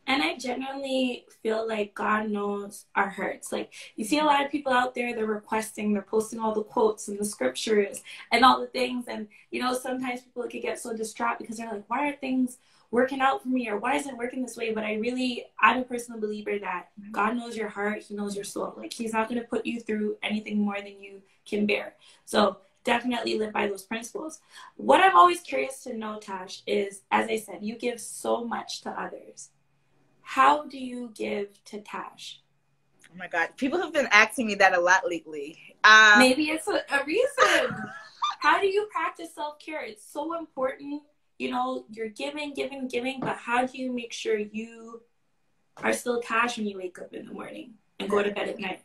And 0.06 0.22
I 0.22 0.36
genuinely 0.36 1.26
feel 1.42 1.66
like 1.66 1.94
God 1.94 2.28
knows 2.28 2.86
our 2.94 3.08
hurts. 3.08 3.52
Like 3.52 3.72
you 3.96 4.04
see 4.04 4.18
a 4.18 4.24
lot 4.24 4.44
of 4.44 4.50
people 4.50 4.72
out 4.72 4.94
there, 4.94 5.14
they're 5.14 5.26
requesting, 5.26 5.92
they're 5.92 6.02
posting 6.02 6.40
all 6.40 6.54
the 6.54 6.64
quotes 6.64 7.08
and 7.08 7.18
the 7.18 7.24
scriptures 7.24 8.02
and 8.32 8.44
all 8.44 8.60
the 8.60 8.66
things. 8.66 9.06
And 9.08 9.28
you 9.50 9.62
know, 9.62 9.74
sometimes 9.74 10.22
people 10.22 10.42
could 10.44 10.62
get 10.62 10.80
so 10.80 10.96
distraught 10.96 11.38
because 11.38 11.56
they're 11.56 11.72
like, 11.72 11.88
why 11.88 12.08
are 12.08 12.16
things 12.16 12.58
working 12.90 13.20
out 13.20 13.42
for 13.42 13.48
me 13.48 13.68
or 13.68 13.78
why 13.78 13.94
isn't 13.94 14.12
it 14.12 14.18
working 14.18 14.42
this 14.42 14.56
way? 14.56 14.72
But 14.72 14.84
I 14.84 14.94
really 14.94 15.46
I'm 15.60 15.80
a 15.80 15.84
personal 15.84 16.20
believer 16.20 16.58
that 16.58 16.88
mm-hmm. 17.00 17.12
God 17.12 17.36
knows 17.36 17.56
your 17.56 17.68
heart, 17.68 18.02
He 18.02 18.14
knows 18.14 18.34
your 18.34 18.44
soul. 18.44 18.74
Like 18.76 18.92
He's 18.92 19.12
not 19.12 19.28
gonna 19.28 19.42
put 19.42 19.66
you 19.66 19.80
through 19.80 20.16
anything 20.22 20.60
more 20.60 20.80
than 20.80 21.00
you 21.00 21.22
can 21.46 21.64
bear. 21.66 21.94
So 22.24 22.58
definitely 22.84 23.38
live 23.38 23.52
by 23.52 23.68
those 23.68 23.82
principles. 23.82 24.40
What 24.76 25.00
I'm 25.00 25.16
always 25.16 25.40
curious 25.40 25.84
to 25.84 25.96
know, 25.96 26.18
Tash, 26.18 26.62
is 26.66 27.02
as 27.10 27.28
I 27.28 27.38
said, 27.38 27.58
you 27.62 27.76
give 27.76 28.00
so 28.00 28.44
much 28.44 28.80
to 28.82 28.90
others 28.90 29.50
how 30.22 30.66
do 30.66 30.78
you 30.78 31.12
give 31.14 31.62
to 31.66 31.80
Tash? 31.80 32.40
Oh 33.12 33.18
my 33.18 33.28
god. 33.28 33.50
People 33.56 33.80
have 33.80 33.92
been 33.92 34.08
asking 34.10 34.46
me 34.46 34.54
that 34.56 34.74
a 34.74 34.80
lot 34.80 35.02
lately. 35.06 35.58
Um, 35.84 36.18
Maybe 36.18 36.50
it's 36.50 36.66
a, 36.68 36.82
a 36.90 37.04
reason. 37.04 37.76
how 38.40 38.60
do 38.60 38.66
you 38.66 38.88
practice 38.90 39.34
self 39.34 39.58
care? 39.58 39.84
It's 39.84 40.04
so 40.04 40.38
important. 40.38 41.02
You 41.38 41.50
know, 41.50 41.84
you're 41.90 42.08
giving, 42.08 42.54
giving, 42.54 42.88
giving, 42.88 43.20
but 43.20 43.36
how 43.36 43.66
do 43.66 43.78
you 43.78 43.92
make 43.92 44.12
sure 44.12 44.38
you 44.38 45.02
are 45.78 45.92
still 45.92 46.20
Tash 46.20 46.56
when 46.56 46.66
you 46.66 46.78
wake 46.78 46.98
up 46.98 47.12
in 47.12 47.26
the 47.26 47.32
morning 47.32 47.74
and 47.98 48.08
go 48.08 48.22
to 48.22 48.30
bed 48.30 48.48
at 48.48 48.58
night? 48.58 48.82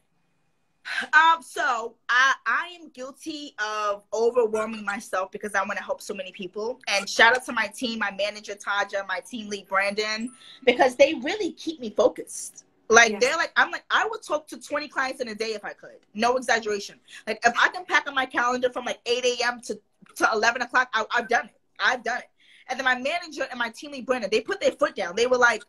Um, 1.13 1.41
so 1.41 1.95
I 2.09 2.33
I 2.45 2.77
am 2.81 2.89
guilty 2.89 3.55
of 3.59 4.03
overwhelming 4.13 4.85
myself 4.85 5.31
because 5.31 5.55
I 5.55 5.61
want 5.61 5.77
to 5.77 5.83
help 5.83 6.01
so 6.01 6.13
many 6.13 6.31
people. 6.31 6.79
And 6.87 7.09
shout 7.09 7.35
out 7.35 7.45
to 7.45 7.51
my 7.51 7.67
team, 7.67 7.99
my 7.99 8.11
manager 8.11 8.55
Taja, 8.55 9.07
my 9.07 9.19
team 9.19 9.49
lead 9.49 9.67
Brandon, 9.67 10.31
because 10.65 10.95
they 10.95 11.15
really 11.15 11.51
keep 11.53 11.79
me 11.79 11.89
focused. 11.89 12.65
Like 12.89 13.19
they're 13.19 13.35
like 13.35 13.51
I'm 13.57 13.71
like 13.71 13.83
I 13.91 14.07
would 14.09 14.23
talk 14.23 14.47
to 14.47 14.59
20 14.59 14.87
clients 14.87 15.21
in 15.21 15.27
a 15.27 15.35
day 15.35 15.53
if 15.53 15.65
I 15.65 15.73
could. 15.73 15.99
No 16.13 16.37
exaggeration. 16.37 16.99
Like 17.25 17.39
if 17.45 17.53
I 17.61 17.67
can 17.69 17.85
pack 17.85 18.07
on 18.07 18.15
my 18.15 18.25
calendar 18.25 18.69
from 18.71 18.85
like 18.85 18.99
8 19.05 19.25
a.m. 19.25 19.61
to 19.61 19.79
to 20.15 20.29
11 20.33 20.61
o'clock, 20.61 20.89
I, 20.93 21.05
I've 21.13 21.27
done 21.27 21.45
it. 21.45 21.59
I've 21.79 22.03
done 22.03 22.19
it. 22.19 22.29
And 22.69 22.79
then 22.79 22.85
my 22.85 22.95
manager 22.95 23.45
and 23.49 23.59
my 23.59 23.69
team 23.69 23.91
lead 23.91 24.05
Brandon, 24.05 24.29
they 24.31 24.41
put 24.41 24.59
their 24.61 24.71
foot 24.71 24.95
down. 24.95 25.15
They 25.15 25.27
were 25.27 25.37
like, 25.37 25.63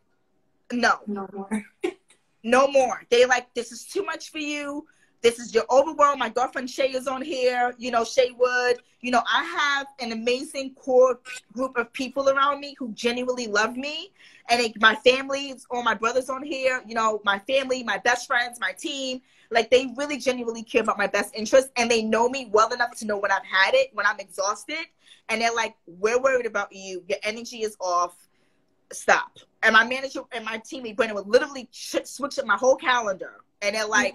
no, 0.73 1.01
No 1.07 1.29
more. 1.33 1.64
no 2.43 2.69
more. 2.69 3.03
They 3.11 3.27
like 3.27 3.53
this 3.55 3.73
is 3.73 3.85
too 3.85 4.05
much 4.05 4.31
for 4.31 4.38
you. 4.38 4.87
This 5.21 5.39
is 5.39 5.53
your 5.53 5.65
overwhelm. 5.71 6.21
My 6.21 6.29
girlfriend 6.29 6.71
Shay 6.71 6.91
is 6.91 7.09
on 7.09 7.23
here. 7.23 7.75
You 7.77 7.91
know 7.91 8.05
Shay 8.05 8.31
Wood. 8.39 8.77
You 9.01 9.11
know 9.11 9.23
I 9.33 9.45
have 9.45 9.87
an 10.01 10.13
amazing 10.13 10.75
core 10.75 11.19
group 11.53 11.77
of 11.77 11.93
people 11.93 12.29
around 12.29 12.61
me 12.61 12.75
who 12.79 12.93
genuinely 12.93 13.47
love 13.49 13.77
me, 13.77 14.13
and 14.49 14.61
it, 14.61 14.81
my 14.81 14.95
family, 14.97 15.55
all 15.71 15.83
my 15.83 15.95
brothers 15.95 16.31
on 16.31 16.43
here. 16.43 16.83
You 16.87 16.95
know 16.95 17.21
my 17.25 17.39
family, 17.41 17.83
my 17.83 17.99
best 17.99 18.27
friends, 18.27 18.59
my 18.61 18.73
team. 18.73 19.21
Like 19.51 19.71
they 19.71 19.93
really 19.97 20.19
genuinely 20.19 20.63
care 20.63 20.83
about 20.83 20.99
my 20.99 21.07
best 21.07 21.35
interest, 21.35 21.71
and 21.77 21.91
they 21.91 22.03
know 22.03 22.29
me 22.29 22.49
well 22.53 22.73
enough 22.73 22.97
to 22.99 23.07
know 23.07 23.19
when 23.19 23.33
I've 23.33 23.45
had 23.45 23.75
it, 23.75 23.91
when 23.95 24.07
I'm 24.07 24.21
exhausted, 24.21 24.87
and 25.29 25.41
they're 25.41 25.55
like, 25.55 25.75
"We're 25.87 26.21
worried 26.21 26.47
about 26.47 26.73
you. 26.73 27.03
Your 27.09 27.19
energy 27.25 27.63
is 27.63 27.77
off. 27.81 28.15
Stop." 28.93 29.39
And 29.63 29.73
my 29.73 29.85
manager 29.85 30.21
and 30.31 30.45
my 30.45 30.59
teammate 30.59 30.97
Brandon 30.97 31.17
would 31.17 31.27
literally 31.27 31.69
switch 31.73 32.39
up 32.39 32.47
my 32.47 32.57
whole 32.57 32.77
calendar, 32.77 33.41
and 33.63 33.75
they're 33.75 33.87
like, 33.87 34.15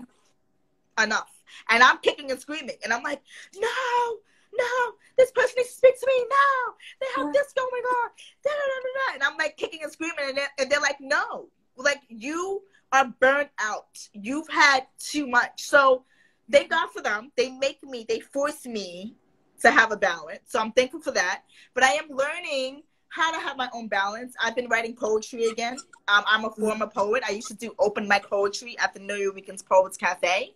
"Enough!" 1.02 1.32
And 1.70 1.84
I'm 1.84 1.98
kicking 2.00 2.32
and 2.32 2.40
screaming, 2.40 2.78
and 2.84 2.94
I'm 2.94 3.04
like, 3.04 3.22
"No, 3.56 4.18
no, 4.54 4.94
this 5.18 5.32
person 5.32 5.56
needs 5.58 5.70
to 5.70 5.76
speak 5.76 6.00
to 6.00 6.08
me 6.08 6.26
now. 6.30 6.74
They 7.02 7.08
have 7.16 7.34
this 7.34 7.54
going 7.54 7.84
on." 7.84 8.10
Da, 8.44 8.52
da, 8.52 8.56
da, 8.56 8.90
da. 8.94 9.14
And 9.16 9.24
I'm 9.24 9.38
like 9.38 9.58
kicking 9.58 9.84
and 9.84 9.92
screaming, 9.92 10.30
and 10.30 10.38
they're, 10.38 10.52
and 10.60 10.72
they're 10.72 10.82
like, 10.82 11.00
"No, 11.00 11.50
like 11.76 12.02
you 12.10 12.64
are 12.92 13.14
burnt 13.20 13.50
out. 13.60 13.98
You've 14.14 14.50
had 14.50 14.88
too 15.00 15.28
much." 15.28 15.64
So, 15.64 16.06
thank 16.52 16.70
God 16.70 16.90
for 16.92 17.02
them. 17.02 17.32
They 17.36 17.50
make 17.50 17.84
me, 17.84 18.06
they 18.08 18.20
force 18.20 18.66
me 18.66 19.16
to 19.62 19.72
have 19.72 19.92
a 19.92 19.98
balance. 19.98 20.42
So 20.46 20.60
I'm 20.60 20.72
thankful 20.74 21.02
for 21.02 21.12
that. 21.12 21.44
But 21.74 21.84
I 21.84 21.94
am 21.94 22.10
learning 22.10 22.84
how 23.14 23.32
to 23.32 23.40
have 23.40 23.58
my 23.58 23.70
own 23.74 23.88
balance. 23.88 24.34
I've 24.42 24.56
been 24.56 24.68
writing 24.68 24.96
poetry 24.96 25.46
again. 25.46 25.78
Um, 26.08 26.24
I'm 26.26 26.46
a 26.46 26.50
former 26.50 26.88
poet. 26.88 27.24
I 27.28 27.32
used 27.32 27.48
to 27.50 27.54
do 27.54 27.76
open 27.78 28.08
mic 28.08 28.28
poetry 28.28 28.76
at 28.80 28.94
the 28.94 29.00
Nuyorican's 29.00 29.62
Poets 29.62 29.98
Cafe. 29.98 30.56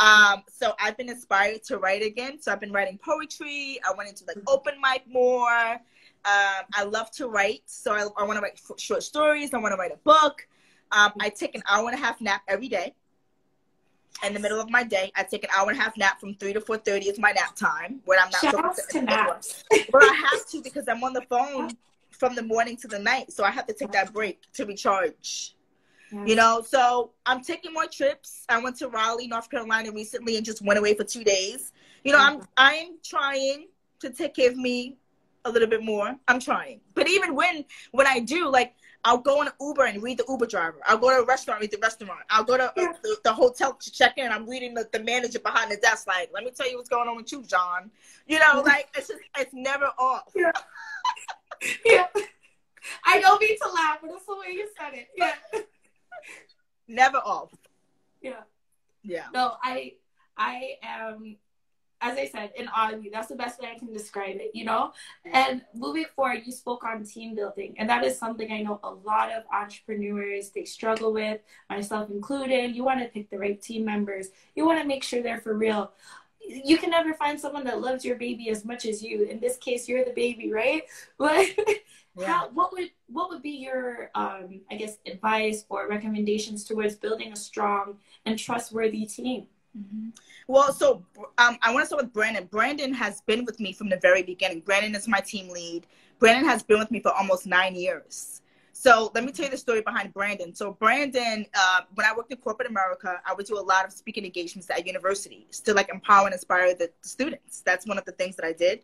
Um, 0.00 0.42
so 0.48 0.72
I've 0.80 0.96
been 0.96 1.08
inspired 1.08 1.62
to 1.64 1.78
write 1.78 2.02
again. 2.02 2.40
So 2.40 2.50
I've 2.50 2.58
been 2.58 2.72
writing 2.72 2.98
poetry. 2.98 3.78
I 3.88 3.94
went 3.96 4.08
into 4.10 4.24
like 4.26 4.38
open 4.48 4.74
mic 4.82 5.04
more. 5.06 5.74
Um, 6.24 6.64
I 6.74 6.82
love 6.82 7.12
to 7.12 7.28
write. 7.28 7.62
So 7.66 7.92
I, 7.92 8.00
I 8.20 8.24
want 8.24 8.38
to 8.38 8.40
write 8.40 8.60
short 8.76 9.04
stories. 9.04 9.54
I 9.54 9.58
want 9.58 9.72
to 9.72 9.76
write 9.76 9.92
a 9.92 9.98
book. 9.98 10.48
Um, 10.90 11.12
I 11.20 11.28
take 11.28 11.54
an 11.54 11.62
hour 11.70 11.88
and 11.88 11.96
a 11.96 12.02
half 12.02 12.20
nap 12.20 12.42
every 12.48 12.68
day. 12.68 12.92
In 14.22 14.32
the 14.32 14.40
middle 14.40 14.60
of 14.60 14.70
my 14.70 14.84
day, 14.84 15.10
I 15.16 15.24
take 15.24 15.44
an 15.44 15.50
hour 15.54 15.68
and 15.68 15.78
a 15.78 15.82
half 15.82 15.96
nap 15.96 16.20
from 16.20 16.34
three 16.34 16.52
to 16.52 16.60
four 16.60 16.78
thirty 16.78 17.08
is 17.08 17.18
my 17.18 17.32
nap 17.32 17.56
time 17.56 18.00
when 18.04 18.18
I'm 18.18 18.30
not 18.30 18.40
Shout 18.40 18.64
outs 18.64 18.86
to 18.86 19.00
to 19.00 19.04
naps. 19.04 19.64
But 19.90 20.02
I 20.02 20.14
have 20.14 20.46
to 20.46 20.62
because 20.62 20.88
I'm 20.88 21.02
on 21.02 21.12
the 21.12 21.22
phone 21.22 21.72
from 22.10 22.34
the 22.34 22.42
morning 22.42 22.76
to 22.78 22.88
the 22.88 22.98
night. 22.98 23.32
So 23.32 23.44
I 23.44 23.50
have 23.50 23.66
to 23.66 23.74
take 23.74 23.92
that 23.92 24.12
break 24.12 24.40
to 24.54 24.64
recharge. 24.64 25.54
You 26.26 26.36
know, 26.36 26.62
so 26.64 27.10
I'm 27.26 27.42
taking 27.42 27.72
more 27.72 27.86
trips. 27.86 28.44
I 28.48 28.62
went 28.62 28.76
to 28.76 28.88
Raleigh, 28.88 29.26
North 29.26 29.50
Carolina 29.50 29.90
recently 29.90 30.36
and 30.36 30.46
just 30.46 30.62
went 30.62 30.78
away 30.78 30.94
for 30.94 31.02
two 31.02 31.24
days. 31.24 31.72
You 32.04 32.12
know, 32.12 32.18
I'm 32.18 32.40
I'm 32.56 32.98
trying 33.02 33.66
to 33.98 34.10
take 34.10 34.34
care 34.34 34.50
of 34.50 34.56
me 34.56 34.96
a 35.44 35.50
little 35.50 35.66
bit 35.68 35.82
more. 35.82 36.14
I'm 36.28 36.38
trying. 36.38 36.80
But 36.94 37.08
even 37.08 37.34
when 37.34 37.64
when 37.90 38.06
I 38.06 38.20
do, 38.20 38.48
like 38.48 38.74
I'll 39.04 39.18
go 39.18 39.40
on 39.40 39.50
Uber 39.60 39.84
and 39.84 40.02
read 40.02 40.18
the 40.18 40.24
Uber 40.28 40.46
driver. 40.46 40.78
I'll 40.86 40.96
go 40.96 41.10
to 41.10 41.22
a 41.22 41.24
restaurant, 41.26 41.60
read 41.60 41.70
the 41.70 41.78
restaurant. 41.78 42.20
I'll 42.30 42.42
go 42.44 42.56
to 42.56 42.64
uh, 42.70 42.72
Yeah. 42.76 42.92
the, 43.02 43.16
the 43.24 43.32
hotel 43.32 43.74
to 43.74 43.92
check 43.92 44.16
in. 44.16 44.32
I'm 44.32 44.48
reading 44.48 44.72
the, 44.72 44.88
the 44.92 45.00
manager 45.00 45.38
behind 45.40 45.70
the 45.70 45.76
desk, 45.76 46.06
like, 46.06 46.30
let 46.32 46.42
me 46.44 46.50
tell 46.50 46.68
you 46.70 46.76
what's 46.78 46.88
going 46.88 47.08
on 47.08 47.16
with 47.16 47.30
you, 47.30 47.42
John. 47.42 47.90
You 48.26 48.38
know, 48.38 48.62
like 48.64 48.88
it's 48.96 49.08
just 49.08 49.20
it's 49.38 49.52
never 49.52 49.90
off. 49.98 50.32
Yeah. 50.34 50.52
yeah. 51.84 52.06
I 53.04 53.20
don't 53.20 53.40
mean 53.40 53.56
to 53.62 53.70
laugh, 53.72 53.98
but 54.00 54.10
that's 54.10 54.24
the 54.26 54.34
way 54.36 54.52
you 54.52 54.68
said 54.78 54.94
it. 54.94 55.08
Yeah. 55.16 55.34
Never 56.88 57.18
off. 57.18 57.50
Yeah. 58.22 58.42
Yeah. 59.02 59.26
No, 59.34 59.56
I 59.62 59.94
I 60.36 60.76
am 60.82 61.36
as 62.04 62.18
I 62.18 62.26
said, 62.26 62.52
in 62.56 62.68
awe 62.68 62.92
of 62.92 63.02
you. 63.02 63.10
That's 63.10 63.28
the 63.28 63.34
best 63.34 63.60
way 63.60 63.68
I 63.74 63.78
can 63.78 63.92
describe 63.92 64.36
it, 64.36 64.50
you 64.54 64.64
know? 64.64 64.92
And 65.32 65.62
moving 65.74 66.04
forward, 66.14 66.42
you 66.44 66.52
spoke 66.52 66.84
on 66.84 67.02
team 67.04 67.34
building. 67.34 67.74
And 67.78 67.88
that 67.88 68.04
is 68.04 68.18
something 68.18 68.52
I 68.52 68.60
know 68.60 68.78
a 68.84 68.90
lot 68.90 69.32
of 69.32 69.44
entrepreneurs 69.52 70.50
they 70.50 70.64
struggle 70.64 71.12
with, 71.12 71.40
myself 71.70 72.10
included. 72.10 72.76
You 72.76 72.84
want 72.84 73.00
to 73.00 73.06
pick 73.06 73.30
the 73.30 73.38
right 73.38 73.60
team 73.60 73.84
members. 73.86 74.28
You 74.54 74.66
want 74.66 74.80
to 74.82 74.86
make 74.86 75.02
sure 75.02 75.22
they're 75.22 75.40
for 75.40 75.54
real. 75.54 75.92
You 76.46 76.76
can 76.76 76.90
never 76.90 77.14
find 77.14 77.40
someone 77.40 77.64
that 77.64 77.80
loves 77.80 78.04
your 78.04 78.16
baby 78.16 78.50
as 78.50 78.66
much 78.66 78.84
as 78.84 79.02
you. 79.02 79.24
In 79.24 79.40
this 79.40 79.56
case, 79.56 79.88
you're 79.88 80.04
the 80.04 80.12
baby, 80.12 80.52
right? 80.52 80.82
But 81.18 81.46
Yeah. 82.16 82.26
how 82.26 82.48
what 82.50 82.72
would 82.72 82.90
what 83.08 83.28
would 83.30 83.42
be 83.42 83.56
your 83.66 84.10
um 84.14 84.60
I 84.70 84.76
guess 84.76 84.98
advice 85.04 85.64
or 85.68 85.88
recommendations 85.88 86.62
towards 86.62 86.94
building 86.94 87.32
a 87.32 87.36
strong 87.36 87.98
and 88.24 88.38
trustworthy 88.38 89.04
team? 89.06 89.48
Well, 90.46 90.72
so 90.72 91.04
um, 91.38 91.58
I 91.62 91.72
want 91.72 91.82
to 91.82 91.86
start 91.86 92.02
with 92.02 92.12
Brandon. 92.12 92.48
Brandon 92.50 92.92
has 92.92 93.20
been 93.22 93.44
with 93.44 93.60
me 93.60 93.72
from 93.72 93.88
the 93.88 93.96
very 93.96 94.22
beginning. 94.22 94.60
Brandon 94.60 94.94
is 94.94 95.08
my 95.08 95.20
team 95.20 95.48
lead. 95.48 95.86
Brandon 96.18 96.44
has 96.44 96.62
been 96.62 96.78
with 96.78 96.90
me 96.90 97.00
for 97.00 97.12
almost 97.12 97.46
nine 97.46 97.74
years. 97.74 98.42
So 98.76 99.12
let 99.14 99.24
me 99.24 99.30
tell 99.30 99.44
you 99.44 99.52
the 99.52 99.56
story 99.56 99.82
behind 99.82 100.12
Brandon. 100.12 100.52
So 100.52 100.72
Brandon, 100.72 101.46
uh, 101.54 101.82
when 101.94 102.06
I 102.06 102.14
worked 102.14 102.32
in 102.32 102.38
corporate 102.38 102.68
America, 102.68 103.20
I 103.24 103.32
would 103.32 103.46
do 103.46 103.56
a 103.56 103.62
lot 103.62 103.84
of 103.84 103.92
speaking 103.92 104.24
engagements 104.24 104.68
at 104.68 104.84
universities 104.84 105.60
to 105.60 105.72
like 105.72 105.88
empower 105.90 106.26
and 106.26 106.34
inspire 106.34 106.74
the 106.74 106.90
students. 107.02 107.62
That's 107.64 107.86
one 107.86 107.98
of 107.98 108.04
the 108.04 108.12
things 108.12 108.34
that 108.36 108.44
I 108.44 108.52
did. 108.52 108.80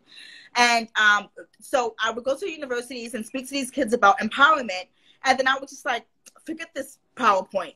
And 0.55 0.87
um, 0.95 1.27
so 1.59 1.95
I 2.01 2.09
would 2.09 2.23
go 2.23 2.37
to 2.37 2.49
universities 2.49 3.15
and 3.15 3.25
speak 3.25 3.47
to 3.47 3.51
these 3.51 3.69
kids 3.69 3.93
about 3.93 4.17
empowerment. 4.19 4.87
And 5.25 5.37
then 5.37 5.47
I 5.47 5.55
would 5.59 5.67
just 5.67 5.85
like, 5.85 6.05
forget 6.45 6.69
this 6.73 6.97
PowerPoint 7.17 7.75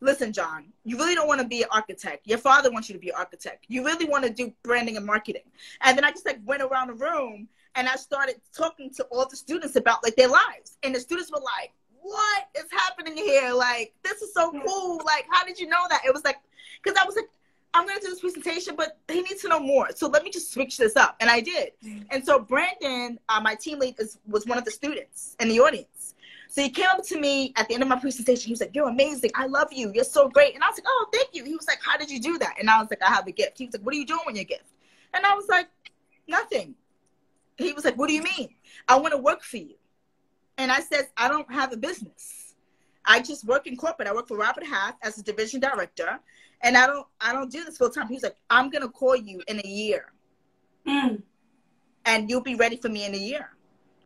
listen, 0.00 0.32
John, 0.32 0.66
you 0.84 0.96
really 0.96 1.14
don't 1.14 1.28
want 1.28 1.40
to 1.40 1.46
be 1.46 1.62
an 1.62 1.68
architect. 1.70 2.26
Your 2.26 2.38
father 2.38 2.70
wants 2.70 2.88
you 2.88 2.94
to 2.94 2.98
be 2.98 3.10
an 3.10 3.16
architect. 3.16 3.66
You 3.68 3.84
really 3.84 4.06
want 4.06 4.24
to 4.24 4.30
do 4.30 4.52
branding 4.62 4.96
and 4.96 5.06
marketing. 5.06 5.42
And 5.82 5.96
then 5.96 6.04
I 6.04 6.10
just 6.10 6.26
like 6.26 6.40
went 6.44 6.62
around 6.62 6.88
the 6.88 6.94
room 6.94 7.48
and 7.74 7.88
I 7.88 7.96
started 7.96 8.40
talking 8.56 8.90
to 8.94 9.04
all 9.04 9.28
the 9.28 9.36
students 9.36 9.76
about 9.76 10.02
like 10.02 10.16
their 10.16 10.28
lives. 10.28 10.78
And 10.82 10.94
the 10.94 11.00
students 11.00 11.30
were 11.30 11.40
like, 11.40 11.72
what 12.02 12.48
is 12.56 12.64
happening 12.70 13.16
here? 13.16 13.52
Like, 13.52 13.92
this 14.02 14.22
is 14.22 14.32
so 14.32 14.50
cool. 14.66 15.00
Like, 15.04 15.26
how 15.30 15.44
did 15.44 15.58
you 15.58 15.68
know 15.68 15.84
that? 15.90 16.02
It 16.06 16.12
was 16.12 16.24
like, 16.24 16.38
because 16.82 16.98
I 17.00 17.04
was 17.04 17.14
like, 17.14 17.28
I'm 17.72 17.86
going 17.86 17.98
to 18.00 18.04
do 18.04 18.10
this 18.10 18.20
presentation, 18.20 18.74
but 18.74 18.98
they 19.06 19.20
need 19.20 19.38
to 19.42 19.48
know 19.48 19.60
more. 19.60 19.90
So 19.94 20.08
let 20.08 20.24
me 20.24 20.30
just 20.30 20.52
switch 20.52 20.76
this 20.76 20.96
up. 20.96 21.16
And 21.20 21.30
I 21.30 21.40
did. 21.40 21.72
And 22.10 22.24
so 22.24 22.40
Brandon, 22.40 23.18
uh, 23.28 23.40
my 23.40 23.54
team 23.54 23.78
lead, 23.78 23.94
is, 24.00 24.18
was 24.26 24.44
one 24.46 24.58
of 24.58 24.64
the 24.64 24.72
students 24.72 25.36
in 25.38 25.48
the 25.48 25.60
audience. 25.60 25.99
So 26.50 26.62
he 26.62 26.68
came 26.68 26.86
up 26.90 27.04
to 27.06 27.20
me 27.20 27.52
at 27.56 27.68
the 27.68 27.74
end 27.74 27.84
of 27.84 27.88
my 27.88 27.98
presentation. 27.98 28.46
He 28.46 28.52
was 28.52 28.60
like, 28.60 28.74
You're 28.74 28.88
amazing. 28.88 29.30
I 29.36 29.46
love 29.46 29.68
you. 29.72 29.92
You're 29.94 30.02
so 30.02 30.28
great. 30.28 30.54
And 30.56 30.64
I 30.64 30.66
was 30.66 30.78
like, 30.78 30.84
Oh, 30.88 31.06
thank 31.12 31.28
you. 31.32 31.44
He 31.44 31.54
was 31.54 31.66
like, 31.68 31.78
How 31.80 31.96
did 31.96 32.10
you 32.10 32.20
do 32.20 32.38
that? 32.38 32.56
And 32.58 32.68
I 32.68 32.80
was 32.80 32.90
like, 32.90 33.00
I 33.02 33.06
have 33.06 33.28
a 33.28 33.32
gift. 33.32 33.56
He 33.56 33.66
was 33.66 33.74
like, 33.74 33.82
What 33.86 33.94
are 33.94 33.98
you 33.98 34.04
doing 34.04 34.20
with 34.26 34.34
your 34.34 34.44
gift? 34.44 34.64
And 35.14 35.24
I 35.24 35.34
was 35.36 35.46
like, 35.48 35.68
Nothing. 36.26 36.74
He 37.56 37.72
was 37.72 37.84
like, 37.84 37.96
What 37.96 38.08
do 38.08 38.14
you 38.14 38.22
mean? 38.24 38.48
I 38.88 38.96
want 38.96 39.12
to 39.12 39.18
work 39.18 39.42
for 39.42 39.58
you. 39.58 39.76
And 40.58 40.72
I 40.72 40.80
said, 40.80 41.08
I 41.16 41.28
don't 41.28 41.50
have 41.52 41.72
a 41.72 41.76
business. 41.76 42.54
I 43.04 43.20
just 43.20 43.44
work 43.46 43.68
in 43.68 43.76
corporate. 43.76 44.08
I 44.08 44.12
work 44.12 44.26
for 44.26 44.36
Robert 44.36 44.66
Half 44.66 44.96
as 45.02 45.18
a 45.18 45.22
division 45.22 45.60
director. 45.60 46.18
And 46.62 46.76
I 46.76 46.86
don't 46.88 47.06
I 47.20 47.32
don't 47.32 47.50
do 47.50 47.64
this 47.64 47.78
full 47.78 47.90
time. 47.90 48.08
He 48.08 48.14
was 48.14 48.24
like, 48.24 48.36
I'm 48.50 48.70
gonna 48.70 48.88
call 48.88 49.14
you 49.14 49.40
in 49.46 49.60
a 49.64 49.68
year 49.68 50.12
Mm. 50.86 51.22
and 52.06 52.28
you'll 52.28 52.40
be 52.40 52.54
ready 52.56 52.76
for 52.76 52.88
me 52.88 53.04
in 53.04 53.14
a 53.14 53.18
year. 53.18 53.50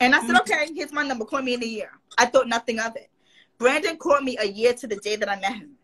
And 0.01 0.15
I 0.15 0.21
said, 0.21 0.35
Mhm. 0.37 0.41
okay, 0.41 0.73
here's 0.75 0.93
my 0.93 1.07
number. 1.07 1.25
Call 1.25 1.43
me 1.43 1.55
in 1.55 1.63
a 1.63 1.67
year. 1.67 1.91
I 2.19 2.27
thought 2.27 2.49
nothing 2.49 2.79
of 2.81 2.97
it. 2.97 3.11
Brandon 3.59 3.97
called 3.97 4.25
me 4.25 4.37
a 4.39 4.45
year 4.45 4.75
to 4.75 4.87
the 4.87 4.97
day 4.97 5.17
that 5.17 5.29
I 5.29 5.37
met 5.41 5.55
him. 5.55 5.77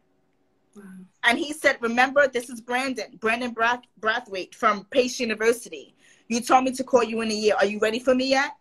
Wow. 0.74 0.82
And 1.24 1.38
he 1.38 1.52
said, 1.52 1.78
remember, 1.80 2.26
this 2.28 2.48
is 2.50 2.60
Brandon, 2.60 3.16
Brandon 3.20 3.52
Brath- 3.52 3.84
Brathwaite 4.00 4.54
from 4.54 4.84
Pace 4.86 5.20
University. 5.20 5.94
You 6.28 6.40
told 6.40 6.64
me 6.64 6.72
to 6.72 6.84
call 6.84 7.02
you 7.02 7.20
in 7.20 7.30
a 7.30 7.34
year. 7.34 7.54
Are 7.56 7.64
you 7.66 7.78
ready 7.78 7.98
for 7.98 8.14
me 8.14 8.28
yet? 8.30 8.52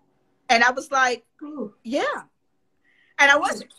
And 0.50 0.64
I 0.64 0.72
was 0.72 0.92
like, 0.92 1.26
Ooh. 1.44 1.74
yeah. 1.84 2.24
And 3.20 3.30
I 3.32 3.38
wasn't. 3.38 3.74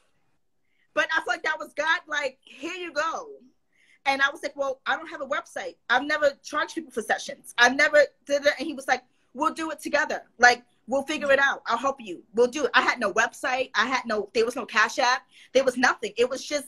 But 0.94 1.09
I 1.12 1.16
felt 1.16 1.28
like 1.28 1.42
that 1.44 1.59
was 1.59 1.72
God, 1.74 2.00
like, 2.06 2.38
here 2.42 2.74
you 2.74 2.92
go. 2.92 3.28
And 4.06 4.20
I 4.22 4.30
was 4.30 4.42
like, 4.42 4.56
well, 4.56 4.80
I 4.87 4.96
don't 4.96 5.09
have 5.09 5.20
a 5.20 5.26
website. 5.26 5.76
I've 5.88 6.04
never 6.04 6.33
charged 6.42 6.74
people 6.74 6.90
for 6.90 7.02
sessions. 7.02 7.54
I've 7.59 7.76
never 7.76 7.98
did 8.26 8.44
it. 8.46 8.54
And 8.59 8.66
he 8.66 8.74
was 8.74 8.88
like, 8.88 9.02
we'll 9.35 9.54
do 9.54 9.70
it 9.70 9.80
together. 9.80 10.22
Like, 10.38 10.64
we'll 10.90 11.03
figure 11.05 11.31
it 11.31 11.38
out. 11.38 11.62
I'll 11.66 11.79
help 11.79 11.96
you. 12.00 12.22
We'll 12.35 12.48
do 12.48 12.64
it. 12.64 12.70
I 12.74 12.83
had 12.83 12.98
no 12.98 13.12
website. 13.12 13.70
I 13.74 13.87
had 13.87 14.03
no, 14.07 14.29
there 14.35 14.44
was 14.44 14.57
no 14.57 14.66
Cash 14.66 14.98
App. 14.98 15.22
There 15.53 15.64
was 15.64 15.76
nothing. 15.76 16.12
It 16.16 16.29
was 16.29 16.44
just 16.44 16.66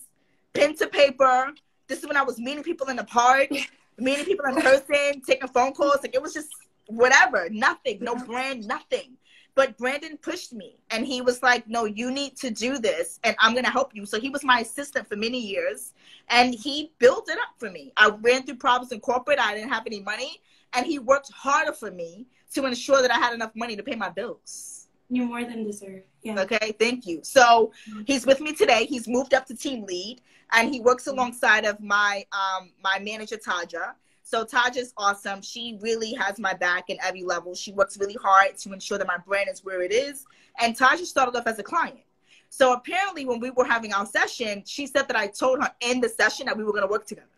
pen 0.55 0.77
to 0.77 0.87
paper. 0.87 1.53
This 1.89 1.99
is 1.99 2.07
when 2.07 2.17
I 2.17 2.23
was 2.23 2.39
meeting 2.39 2.63
people 2.63 2.89
in 2.89 2.97
the 2.97 3.05
park, 3.05 3.51
meeting 3.99 4.25
people 4.25 4.47
in 4.47 4.63
person, 4.63 5.21
taking 5.27 5.49
phone 5.49 5.73
calls. 5.73 5.99
Like, 6.03 6.15
it 6.15 6.23
was 6.23 6.33
just 6.33 6.49
whatever, 6.87 7.49
nothing, 7.51 7.99
no 8.01 8.15
brand, 8.15 8.67
nothing. 8.67 9.17
But 9.55 9.77
Brandon 9.77 10.17
pushed 10.17 10.55
me 10.55 10.79
and 10.91 11.05
he 11.05 11.21
was 11.21 11.43
like, 11.43 11.69
No, 11.69 11.85
you 11.85 12.11
need 12.11 12.37
to 12.39 12.51
do 12.51 12.79
this 12.79 13.21
and 13.23 13.37
I'm 13.39 13.53
going 13.53 13.67
to 13.67 13.71
help 13.71 13.95
you. 13.95 14.07
So 14.07 14.19
he 14.19 14.31
was 14.31 14.43
my 14.43 14.61
assistant 14.61 15.07
for 15.07 15.17
many 15.17 15.39
years 15.39 15.93
and 16.31 16.55
he 16.55 16.93
built 16.99 17.29
it 17.29 17.37
up 17.37 17.59
for 17.59 17.71
me. 17.71 17.93
I 17.99 18.11
ran 18.23 18.45
through 18.45 18.57
problems 18.57 18.93
in 18.93 19.01
corporate, 19.01 19.39
I 19.39 19.55
didn't 19.55 19.71
have 19.71 19.85
any 19.85 20.01
money, 20.01 20.41
and 20.73 20.87
he 20.87 20.99
worked 20.99 21.31
harder 21.33 21.75
for 21.75 21.91
me 21.91 22.27
to 22.53 22.67
ensure 22.67 23.03
that 23.03 23.11
I 23.11 23.19
had 23.19 23.35
enough 23.35 23.53
money 23.55 23.77
to 23.77 23.83
pay 23.83 23.95
my 23.95 24.09
bills. 24.09 24.89
You 25.09 25.27
more 25.27 25.45
than 25.45 25.65
deserve. 25.65 26.03
Yeah. 26.23 26.41
Okay, 26.41 26.75
thank 26.79 27.07
you. 27.07 27.21
So 27.23 27.73
he's 28.07 28.25
with 28.25 28.41
me 28.41 28.55
today. 28.55 28.87
He's 28.87 29.07
moved 29.07 29.35
up 29.35 29.45
to 29.47 29.55
team 29.55 29.85
lead 29.85 30.23
and 30.53 30.73
he 30.73 30.81
works 30.81 31.07
alongside 31.07 31.65
of 31.65 31.81
my 31.81 32.25
um 32.33 32.71
my 32.83 32.99
manager 32.99 33.37
Taja. 33.37 33.93
So 34.23 34.45
Taja's 34.45 34.95
awesome. 34.97 35.43
She 35.43 35.79
really 35.83 36.15
has 36.15 36.39
my 36.39 36.55
back 36.55 36.89
in 36.89 36.97
every 37.03 37.25
level. 37.25 37.55
She 37.55 37.73
works 37.73 37.99
really 37.99 38.17
hard 38.23 38.57
to 38.59 38.73
ensure 38.73 38.97
that 38.97 39.07
my 39.07 39.19
brand 39.19 39.49
is 39.53 39.63
where 39.65 39.83
it 39.83 39.93
is. 39.93 40.25
And 40.59 40.79
Taja 40.79 41.05
started 41.05 41.37
off 41.37 41.47
as 41.47 41.59
a 41.59 41.63
client. 41.63 42.01
So 42.49 42.73
apparently 42.73 43.27
when 43.27 43.41
we 43.41 43.51
were 43.51 43.65
having 43.65 43.93
our 43.93 44.07
session, 44.07 44.63
she 44.65 44.87
said 44.87 45.09
that 45.09 45.17
I 45.17 45.27
told 45.27 45.63
her 45.63 45.71
in 45.81 46.01
the 46.01 46.09
session 46.09 46.47
that 46.47 46.57
we 46.57 46.65
were 46.65 46.73
gonna 46.73 46.87
work 46.87 47.07
together. 47.07 47.29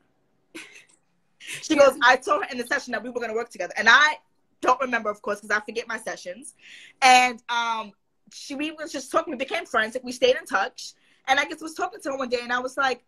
She 1.61 1.77
goes, 1.77 1.95
I 2.03 2.17
told 2.17 2.43
her 2.43 2.49
in 2.51 2.57
the 2.57 2.67
session 2.67 2.93
that 2.93 3.03
we 3.03 3.11
were 3.11 3.21
gonna 3.21 3.35
work 3.35 3.51
together. 3.51 3.75
And 3.77 3.87
I 3.87 4.17
don't 4.65 4.81
remember, 4.81 5.11
of 5.11 5.21
course, 5.23 5.41
because 5.41 5.57
I 5.57 5.61
forget 5.61 5.87
my 5.87 5.99
sessions. 5.99 6.55
And 7.03 7.43
um 7.49 7.93
she 8.33 8.55
we 8.55 8.73
was 8.73 8.91
just 8.93 9.13
talking, 9.13 9.33
we 9.33 9.37
became 9.39 9.67
friends, 9.67 9.95
like 9.95 10.05
we 10.05 10.13
stayed 10.13 10.37
in 10.37 10.47
touch. 10.47 10.95
And 11.27 11.39
I 11.39 11.45
just 11.45 11.63
was 11.63 11.75
talking 11.75 12.01
to 12.01 12.11
her 12.11 12.19
one 12.19 12.29
day 12.29 12.41
and 12.43 12.53
I 12.53 12.59
was 12.59 12.77
like, 12.77 13.05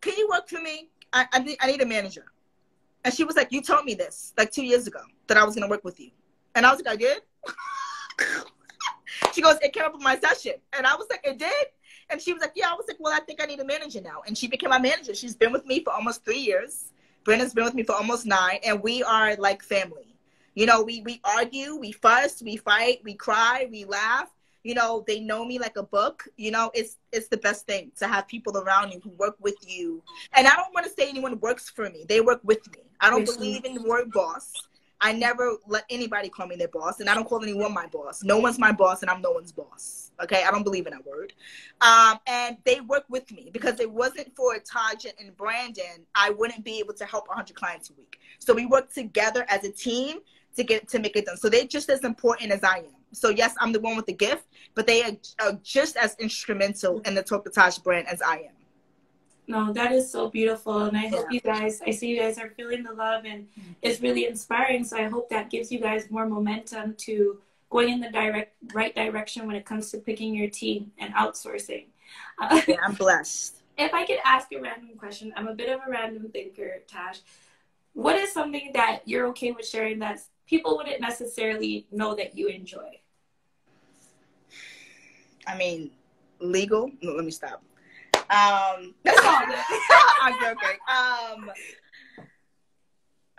Can 0.00 0.14
you 0.16 0.28
work 0.28 0.48
for 0.48 0.60
me? 0.60 0.88
I, 1.12 1.26
I 1.32 1.38
need 1.40 1.58
I 1.60 1.66
need 1.66 1.82
a 1.82 1.86
manager. 1.86 2.24
And 3.04 3.12
she 3.12 3.24
was 3.24 3.36
like, 3.36 3.52
You 3.52 3.62
told 3.62 3.84
me 3.84 3.94
this 3.94 4.32
like 4.38 4.50
two 4.50 4.64
years 4.64 4.86
ago 4.86 5.00
that 5.26 5.36
I 5.36 5.44
was 5.44 5.54
gonna 5.54 5.68
work 5.68 5.84
with 5.84 6.00
you. 6.00 6.10
And 6.54 6.66
I 6.66 6.70
was 6.72 6.82
like, 6.82 6.92
I 6.94 6.96
did? 6.96 7.22
she 9.32 9.42
goes, 9.42 9.56
It 9.62 9.72
came 9.72 9.84
up 9.84 9.92
with 9.92 10.02
my 10.02 10.18
session. 10.18 10.54
And 10.72 10.86
I 10.86 10.94
was 10.96 11.06
like, 11.10 11.20
It 11.24 11.38
did? 11.38 11.66
And 12.10 12.20
she 12.20 12.32
was 12.32 12.40
like, 12.42 12.52
Yeah, 12.54 12.68
I 12.70 12.74
was 12.74 12.86
like, 12.88 12.98
Well, 13.00 13.12
I 13.14 13.20
think 13.20 13.42
I 13.42 13.46
need 13.46 13.60
a 13.60 13.64
manager 13.64 14.00
now. 14.00 14.22
And 14.26 14.36
she 14.36 14.48
became 14.48 14.70
my 14.70 14.78
manager. 14.78 15.14
She's 15.14 15.36
been 15.36 15.52
with 15.52 15.66
me 15.66 15.82
for 15.84 15.92
almost 15.92 16.24
three 16.24 16.38
years. 16.38 16.92
Brandon's 17.24 17.54
been 17.54 17.64
with 17.64 17.74
me 17.74 17.84
for 17.84 17.94
almost 17.94 18.26
nine, 18.26 18.58
and 18.64 18.82
we 18.82 19.02
are 19.04 19.36
like 19.36 19.62
family. 19.62 20.11
You 20.54 20.66
know, 20.66 20.82
we 20.82 21.00
we 21.02 21.20
argue, 21.24 21.76
we 21.76 21.92
fuss, 21.92 22.42
we 22.42 22.56
fight, 22.56 23.00
we 23.04 23.14
cry, 23.14 23.68
we 23.70 23.84
laugh. 23.84 24.28
You 24.64 24.74
know, 24.74 25.02
they 25.06 25.18
know 25.18 25.44
me 25.44 25.58
like 25.58 25.76
a 25.76 25.82
book. 25.82 26.28
You 26.36 26.50
know, 26.50 26.70
it's 26.74 26.98
it's 27.10 27.28
the 27.28 27.36
best 27.38 27.66
thing 27.66 27.90
to 27.98 28.06
have 28.06 28.28
people 28.28 28.56
around 28.58 28.92
you 28.92 29.00
who 29.00 29.10
work 29.10 29.36
with 29.40 29.56
you. 29.66 30.02
And 30.34 30.46
I 30.46 30.54
don't 30.54 30.72
want 30.74 30.86
to 30.86 30.92
say 30.92 31.08
anyone 31.08 31.40
works 31.40 31.68
for 31.68 31.88
me. 31.90 32.04
They 32.08 32.20
work 32.20 32.40
with 32.44 32.70
me. 32.72 32.82
I 33.00 33.10
don't 33.10 33.24
believe 33.24 33.64
in 33.64 33.74
the 33.74 33.82
word 33.82 34.12
boss. 34.12 34.52
I 35.04 35.12
never 35.12 35.56
let 35.66 35.84
anybody 35.90 36.28
call 36.28 36.46
me 36.46 36.54
their 36.54 36.68
boss, 36.68 37.00
and 37.00 37.10
I 37.10 37.14
don't 37.14 37.28
call 37.28 37.42
anyone 37.42 37.74
my 37.74 37.88
boss. 37.88 38.22
No 38.22 38.38
one's 38.38 38.60
my 38.60 38.70
boss, 38.70 39.02
and 39.02 39.10
I'm 39.10 39.20
no 39.20 39.32
one's 39.32 39.50
boss. 39.50 40.12
Okay, 40.22 40.44
I 40.44 40.52
don't 40.52 40.62
believe 40.62 40.86
in 40.86 40.92
that 40.92 41.04
word. 41.04 41.32
Um, 41.80 42.20
and 42.28 42.56
they 42.62 42.80
work 42.80 43.04
with 43.08 43.32
me 43.32 43.50
because 43.52 43.80
it 43.80 43.90
wasn't 43.90 44.32
for 44.36 44.56
Taja 44.60 45.10
and 45.18 45.36
Brandon, 45.36 46.06
I 46.14 46.30
wouldn't 46.30 46.64
be 46.64 46.78
able 46.78 46.94
to 46.94 47.04
help 47.04 47.26
100 47.26 47.56
clients 47.56 47.90
a 47.90 47.94
week. 47.94 48.20
So 48.38 48.54
we 48.54 48.66
work 48.66 48.92
together 48.92 49.44
as 49.48 49.64
a 49.64 49.72
team 49.72 50.18
to 50.56 50.64
get 50.64 50.88
to 50.88 50.98
make 50.98 51.16
it 51.16 51.26
done. 51.26 51.36
So 51.36 51.48
they're 51.48 51.66
just 51.66 51.88
as 51.90 52.04
important 52.04 52.50
as 52.52 52.62
I 52.62 52.78
am. 52.78 52.96
So 53.12 53.28
yes, 53.28 53.54
I'm 53.60 53.72
the 53.72 53.80
one 53.80 53.96
with 53.96 54.06
the 54.06 54.12
gift, 54.14 54.44
but 54.74 54.86
they 54.86 55.02
are, 55.02 55.12
are 55.40 55.58
just 55.62 55.96
as 55.96 56.16
instrumental 56.18 57.00
in 57.00 57.14
the 57.14 57.22
Talk 57.22 57.46
brand 57.82 58.08
as 58.08 58.22
I 58.22 58.36
am. 58.36 58.54
No, 59.48 59.72
that 59.72 59.92
is 59.92 60.10
so 60.10 60.30
beautiful. 60.30 60.84
And 60.84 60.96
I 60.96 61.08
hope 61.08 61.26
Yeah. 61.30 61.34
you 61.34 61.40
guys, 61.40 61.82
I 61.86 61.90
see 61.90 62.08
you 62.08 62.18
guys 62.18 62.38
are 62.38 62.50
feeling 62.50 62.82
the 62.82 62.92
love 62.92 63.24
and 63.24 63.48
it's 63.82 64.00
really 64.00 64.26
inspiring. 64.26 64.84
So 64.84 64.96
I 64.96 65.04
hope 65.08 65.28
that 65.30 65.50
gives 65.50 65.70
you 65.72 65.80
guys 65.80 66.10
more 66.10 66.26
momentum 66.26 66.94
to 67.06 67.40
going 67.68 67.88
in 67.88 68.00
the 68.00 68.10
direct 68.10 68.54
right 68.72 68.94
direction 68.94 69.46
when 69.46 69.56
it 69.56 69.64
comes 69.64 69.90
to 69.90 69.98
picking 69.98 70.34
your 70.34 70.48
team 70.48 70.92
and 70.98 71.12
outsourcing. 71.14 71.86
Uh, 72.38 72.60
Yeah, 72.68 72.76
I'm 72.84 72.94
blessed. 72.94 73.56
if 73.78 73.92
I 73.92 74.06
could 74.06 74.18
ask 74.24 74.52
a 74.52 74.60
random 74.60 74.90
question, 74.96 75.32
I'm 75.36 75.48
a 75.48 75.54
bit 75.54 75.70
of 75.70 75.80
a 75.86 75.90
random 75.90 76.28
thinker, 76.30 76.82
Tash. 76.86 77.20
What 77.94 78.16
is 78.16 78.32
something 78.32 78.70
that 78.74 79.00
you're 79.06 79.26
okay 79.28 79.52
with 79.52 79.66
sharing 79.66 79.98
that 79.98 80.20
people 80.52 80.76
wouldn't 80.76 81.00
necessarily 81.00 81.86
know 81.90 82.14
that 82.14 82.36
you 82.36 82.48
enjoy? 82.48 82.90
I 85.46 85.56
mean, 85.56 85.90
legal. 86.40 86.90
No, 87.00 87.12
let 87.12 87.24
me 87.24 87.30
stop. 87.30 87.62
Um, 88.14 88.94
That's 89.02 89.24
all. 89.24 89.42
I'm 90.20 90.34
joking. 90.40 90.78
Um, 90.88 91.50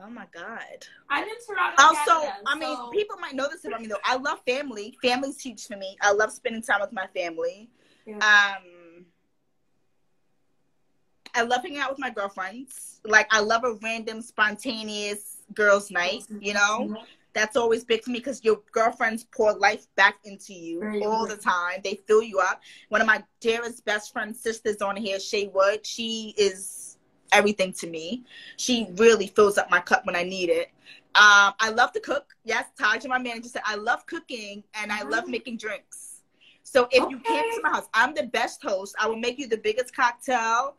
Oh 0.02 0.10
my 0.10 0.26
god. 0.34 0.86
I'm 1.10 1.24
in 1.24 1.36
Toronto. 1.48 1.82
Also, 1.82 2.26
Canada, 2.26 2.34
I 2.48 2.56
mean, 2.58 2.76
so- 2.76 2.90
people 2.90 3.16
might 3.20 3.36
know 3.36 3.48
this 3.50 3.64
about 3.64 3.80
me 3.80 3.88
though. 3.88 4.04
I 4.04 4.18
love 4.18 4.40
family. 4.46 4.98
Family's 5.02 5.40
huge 5.40 5.66
for 5.66 5.78
me. 5.78 5.96
I 6.02 6.12
love 6.12 6.32
spending 6.32 6.62
time 6.64 6.82
with 6.82 6.92
my 6.92 7.08
family. 7.16 7.70
Yeah. 8.06 8.16
Um, 8.16 9.06
I 11.36 11.44
love 11.44 11.62
hanging 11.62 11.78
out 11.78 11.92
with 11.92 12.00
my 12.00 12.10
girlfriends. 12.10 13.00
Like, 13.06 13.28
I 13.32 13.40
love 13.40 13.64
a 13.64 13.76
random, 13.76 14.22
spontaneous 14.22 15.33
girls' 15.54 15.92
night. 15.92 16.26
You 16.40 16.54
know, 16.54 16.98
that's 17.34 17.56
always 17.56 17.84
big 17.84 18.04
to 18.04 18.12
me 18.12 18.20
because 18.20 18.44
your 18.44 18.62
girlfriends 18.72 19.26
pour 19.36 19.54
life 19.54 19.88
back 19.96 20.16
into 20.24 20.54
you 20.54 20.80
Very 20.80 21.04
all 21.04 21.26
the 21.28 21.38
time. 21.38 21.80
They 21.84 22.00
fill 22.08 22.22
you 22.22 22.40
up. 22.40 22.62
One 22.90 23.02
of 23.02 23.08
my 23.08 23.24
dearest 23.40 23.84
best 23.86 24.14
friend 24.14 24.36
sisters 24.36 24.82
on 24.82 24.96
here, 24.96 25.20
Shay 25.20 25.48
Wood, 25.54 25.86
she 25.86 26.34
is 26.38 26.98
everything 27.32 27.74
to 27.74 27.88
me. 27.88 28.24
She 28.58 28.88
really 28.96 29.28
fills 29.28 29.58
up 29.58 29.70
my 29.70 29.80
cup 29.80 30.06
when 30.06 30.16
I 30.16 30.24
need 30.24 30.50
it. 30.50 30.70
Um, 31.16 31.54
I 31.60 31.70
love 31.70 31.92
to 31.94 32.00
cook. 32.00 32.36
Yes, 32.44 32.66
Taj, 32.80 33.06
my 33.06 33.20
manager 33.20 33.50
said 33.50 33.62
I 33.66 33.76
love 33.76 34.06
cooking 34.06 34.64
and 34.76 34.92
I 34.92 35.04
love 35.04 35.28
making 35.28 35.58
drinks. 35.58 36.22
So 36.64 36.88
if 36.92 37.08
you 37.10 37.20
came 37.20 37.44
to 37.44 37.62
my 37.62 37.70
house, 37.70 37.88
I'm 37.94 38.14
the 38.16 38.24
best 38.24 38.64
host. 38.64 38.96
I 39.00 39.08
will 39.08 39.18
make 39.18 39.38
you 39.38 39.48
the 39.48 39.58
biggest 39.58 39.96
cocktail. 39.96 40.76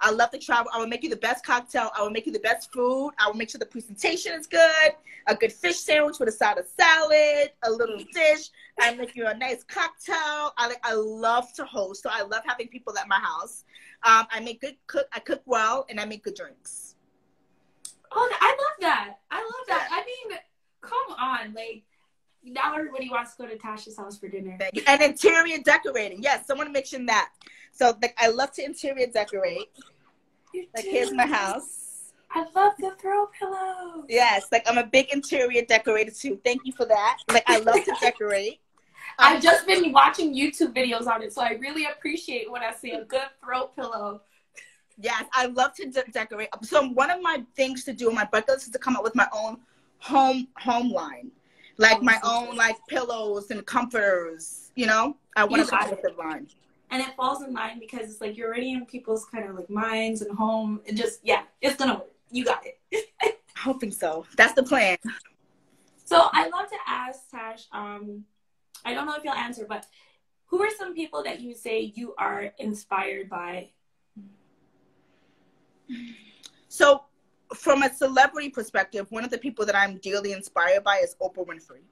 I 0.00 0.10
love 0.10 0.30
to 0.32 0.38
travel. 0.38 0.70
I 0.74 0.78
will 0.78 0.86
make 0.86 1.02
you 1.02 1.10
the 1.10 1.16
best 1.16 1.44
cocktail. 1.44 1.90
I 1.96 2.02
will 2.02 2.10
make 2.10 2.26
you 2.26 2.32
the 2.32 2.40
best 2.40 2.70
food. 2.72 3.12
I 3.18 3.26
will 3.26 3.34
make 3.34 3.50
sure 3.50 3.58
the 3.58 3.66
presentation 3.66 4.32
is 4.32 4.46
good. 4.46 4.92
A 5.26 5.34
good 5.34 5.52
fish 5.52 5.78
sandwich 5.78 6.18
with 6.18 6.28
a 6.28 6.32
side 6.32 6.58
of 6.58 6.66
salad, 6.78 7.50
a 7.64 7.70
little 7.70 7.98
dish. 8.12 8.50
I 8.78 8.94
make 8.94 9.16
you 9.16 9.26
a 9.26 9.34
nice 9.34 9.64
cocktail. 9.64 10.52
I 10.58 10.68
like. 10.68 10.80
I 10.82 10.92
love 10.92 11.52
to 11.54 11.64
host, 11.64 12.02
so 12.02 12.10
I 12.12 12.22
love 12.22 12.42
having 12.46 12.68
people 12.68 12.96
at 12.98 13.08
my 13.08 13.18
house. 13.18 13.64
Um, 14.02 14.26
I 14.30 14.40
make 14.40 14.60
good 14.60 14.76
cook. 14.86 15.06
I 15.12 15.20
cook 15.20 15.42
well, 15.46 15.86
and 15.88 15.98
I 15.98 16.04
make 16.04 16.22
good 16.24 16.34
drinks. 16.34 16.94
Oh, 18.12 18.28
I 18.40 18.50
love 18.50 18.80
that. 18.80 19.14
I 19.30 19.38
love 19.40 19.66
that. 19.68 19.88
I 19.90 20.04
mean, 20.04 20.38
come 20.82 21.16
on, 21.18 21.54
like 21.54 21.84
now 22.46 22.74
everybody 22.74 23.10
wants 23.10 23.34
to 23.34 23.42
go 23.42 23.48
to 23.48 23.56
Tasha's 23.56 23.96
house 23.96 24.18
for 24.18 24.28
dinner. 24.28 24.56
And 24.86 25.02
interior 25.02 25.58
decorating. 25.64 26.22
Yes, 26.22 26.46
someone 26.46 26.72
mentioned 26.72 27.08
that. 27.08 27.30
So 27.72 27.96
like, 28.00 28.14
I 28.18 28.28
love 28.28 28.52
to 28.52 28.64
interior 28.64 29.06
decorate. 29.06 29.68
You 30.54 30.66
Like 30.74 30.84
do. 30.84 30.90
here's 30.90 31.12
my 31.12 31.26
house. 31.26 32.12
I 32.30 32.44
love 32.54 32.74
the 32.78 32.92
throw 33.00 33.26
pillows. 33.38 34.04
Yes, 34.08 34.46
like 34.52 34.64
I'm 34.66 34.78
a 34.78 34.86
big 34.86 35.12
interior 35.12 35.62
decorator 35.64 36.10
too. 36.10 36.40
Thank 36.44 36.62
you 36.64 36.72
for 36.72 36.86
that. 36.86 37.18
Like 37.30 37.44
I 37.46 37.58
love 37.58 37.76
to 37.84 37.94
decorate. 38.00 38.60
I've 39.18 39.42
just 39.42 39.66
been 39.66 39.92
watching 39.92 40.34
YouTube 40.34 40.74
videos 40.74 41.06
on 41.06 41.22
it, 41.22 41.32
so 41.32 41.40
I 41.42 41.52
really 41.52 41.86
appreciate 41.86 42.50
when 42.50 42.62
I 42.62 42.72
see 42.72 42.92
a 42.92 43.04
good 43.04 43.28
throw 43.42 43.68
pillow. 43.68 44.20
Yes, 44.98 45.24
I 45.32 45.46
love 45.46 45.74
to 45.74 45.88
de- 45.88 46.10
decorate. 46.10 46.48
So 46.62 46.88
one 46.88 47.10
of 47.10 47.22
my 47.22 47.42
things 47.54 47.84
to 47.84 47.92
do 47.92 48.08
on 48.08 48.14
my 48.14 48.24
bucket 48.24 48.48
list 48.50 48.66
is 48.66 48.72
to 48.72 48.78
come 48.78 48.96
up 48.96 49.04
with 49.04 49.14
my 49.14 49.28
own 49.32 49.58
home 49.98 50.48
home 50.58 50.90
line, 50.90 51.30
like 51.78 51.98
Oh, 51.98 52.02
my 52.02 52.18
own 52.22 52.46
good. 52.50 52.56
like 52.56 52.76
pillows 52.88 53.50
and 53.50 53.64
comforters. 53.66 54.70
You 54.74 54.86
know, 54.86 55.16
I 55.36 55.44
want 55.44 55.62
to 55.62 55.68
a 55.68 55.70
got 55.70 55.84
collective 55.88 56.16
line. 56.16 56.48
And 56.90 57.02
it 57.02 57.14
falls 57.16 57.42
in 57.42 57.52
line 57.52 57.80
because 57.80 58.10
it's 58.10 58.20
like 58.20 58.36
you're 58.36 58.48
already 58.48 58.72
in 58.72 58.86
people's 58.86 59.24
kind 59.26 59.48
of 59.48 59.56
like 59.56 59.68
minds 59.68 60.22
and 60.22 60.36
home. 60.36 60.80
It 60.84 60.94
just 60.94 61.20
yeah, 61.22 61.42
it's 61.60 61.76
gonna 61.76 61.94
work. 61.94 62.12
You 62.30 62.44
got 62.44 62.64
it. 62.90 63.08
Hoping 63.56 63.90
so. 63.90 64.26
That's 64.36 64.52
the 64.52 64.62
plan. 64.62 64.96
So 66.04 66.28
I 66.32 66.48
love 66.48 66.68
to 66.70 66.76
ask 66.86 67.28
Tash. 67.30 67.64
Um, 67.72 68.24
I 68.84 68.94
don't 68.94 69.06
know 69.06 69.14
if 69.16 69.24
you'll 69.24 69.34
answer, 69.34 69.66
but 69.68 69.86
who 70.46 70.62
are 70.62 70.70
some 70.70 70.94
people 70.94 71.24
that 71.24 71.40
you 71.40 71.54
say 71.54 71.92
you 71.96 72.14
are 72.18 72.52
inspired 72.58 73.28
by? 73.28 73.70
So, 76.68 77.02
from 77.54 77.82
a 77.82 77.92
celebrity 77.92 78.50
perspective, 78.50 79.06
one 79.10 79.24
of 79.24 79.30
the 79.30 79.38
people 79.38 79.66
that 79.66 79.76
I'm 79.76 79.98
dearly 79.98 80.32
inspired 80.32 80.84
by 80.84 80.98
is 80.98 81.16
Oprah 81.20 81.46
Winfrey. 81.46 81.82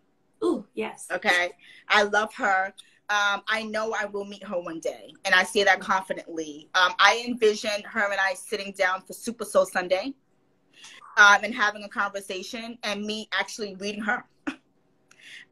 Ooh, 0.42 0.66
yes. 0.74 1.06
Okay. 1.10 1.50
I 1.88 2.02
love 2.02 2.32
her. 2.34 2.74
Um, 3.10 3.42
I 3.48 3.64
know 3.64 3.92
I 3.92 4.06
will 4.06 4.24
meet 4.24 4.42
her 4.44 4.58
one 4.58 4.80
day, 4.80 5.12
and 5.26 5.34
I 5.34 5.44
say 5.44 5.62
that 5.64 5.78
confidently. 5.80 6.70
Um, 6.74 6.94
I 6.98 7.22
envision 7.26 7.82
her 7.84 8.10
and 8.10 8.20
I 8.20 8.32
sitting 8.34 8.72
down 8.72 9.02
for 9.02 9.12
Super 9.12 9.44
Soul 9.44 9.66
Sunday 9.66 10.14
um, 11.18 11.44
and 11.44 11.54
having 11.54 11.84
a 11.84 11.88
conversation, 11.88 12.78
and 12.82 13.04
me 13.04 13.28
actually 13.32 13.74
reading 13.76 14.00
her. 14.00 14.24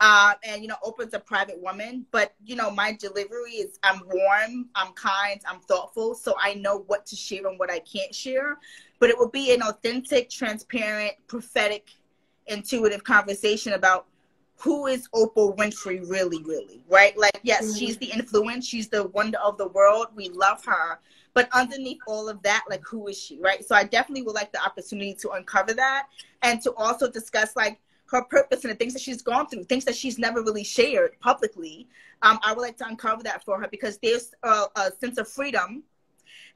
Uh, 0.00 0.32
and 0.44 0.62
you 0.62 0.68
know, 0.68 0.76
Oprah's 0.82 1.12
a 1.12 1.18
private 1.18 1.60
woman, 1.60 2.06
but 2.10 2.34
you 2.42 2.56
know, 2.56 2.70
my 2.70 2.92
delivery 2.98 3.52
is 3.52 3.78
I'm 3.82 4.00
warm, 4.06 4.70
I'm 4.74 4.94
kind, 4.94 5.38
I'm 5.46 5.60
thoughtful, 5.60 6.14
so 6.14 6.34
I 6.40 6.54
know 6.54 6.84
what 6.86 7.04
to 7.06 7.16
share 7.16 7.46
and 7.46 7.58
what 7.58 7.70
I 7.70 7.80
can't 7.80 8.14
share. 8.14 8.58
But 9.02 9.10
it 9.10 9.18
will 9.18 9.30
be 9.30 9.52
an 9.52 9.62
authentic, 9.62 10.30
transparent, 10.30 11.14
prophetic, 11.26 11.90
intuitive 12.46 13.02
conversation 13.02 13.72
about 13.72 14.06
who 14.58 14.86
is 14.86 15.08
Oprah 15.12 15.56
Winfrey 15.56 16.08
really, 16.08 16.40
really, 16.44 16.84
right? 16.88 17.18
Like, 17.18 17.40
yes, 17.42 17.64
Mhm. 17.64 17.78
she's 17.78 17.96
the 17.96 18.12
influence, 18.12 18.64
she's 18.64 18.88
the 18.88 19.08
wonder 19.08 19.38
of 19.38 19.58
the 19.58 19.66
world. 19.66 20.14
We 20.14 20.28
love 20.28 20.64
her. 20.66 21.00
But 21.34 21.48
underneath 21.50 21.98
all 22.06 22.28
of 22.28 22.40
that, 22.42 22.62
like, 22.70 22.86
who 22.86 23.08
is 23.08 23.18
she, 23.18 23.40
right? 23.40 23.66
So 23.66 23.74
I 23.74 23.82
definitely 23.82 24.22
would 24.22 24.36
like 24.36 24.52
the 24.52 24.62
opportunity 24.62 25.14
to 25.14 25.30
uncover 25.30 25.74
that 25.74 26.06
and 26.42 26.62
to 26.62 26.72
also 26.74 27.10
discuss, 27.10 27.56
like, 27.56 27.80
her 28.06 28.22
purpose 28.22 28.62
and 28.64 28.70
the 28.70 28.76
things 28.76 28.92
that 28.92 29.02
she's 29.02 29.20
gone 29.20 29.48
through, 29.48 29.64
things 29.64 29.84
that 29.86 29.96
she's 29.96 30.16
never 30.16 30.44
really 30.44 30.62
shared 30.62 31.18
publicly. 31.18 31.88
Um, 32.22 32.38
I 32.44 32.52
would 32.52 32.62
like 32.62 32.76
to 32.76 32.86
uncover 32.86 33.24
that 33.24 33.42
for 33.42 33.60
her 33.60 33.66
because 33.66 33.98
there's 33.98 34.32
a, 34.44 34.66
a 34.76 34.92
sense 35.00 35.18
of 35.18 35.26
freedom 35.26 35.82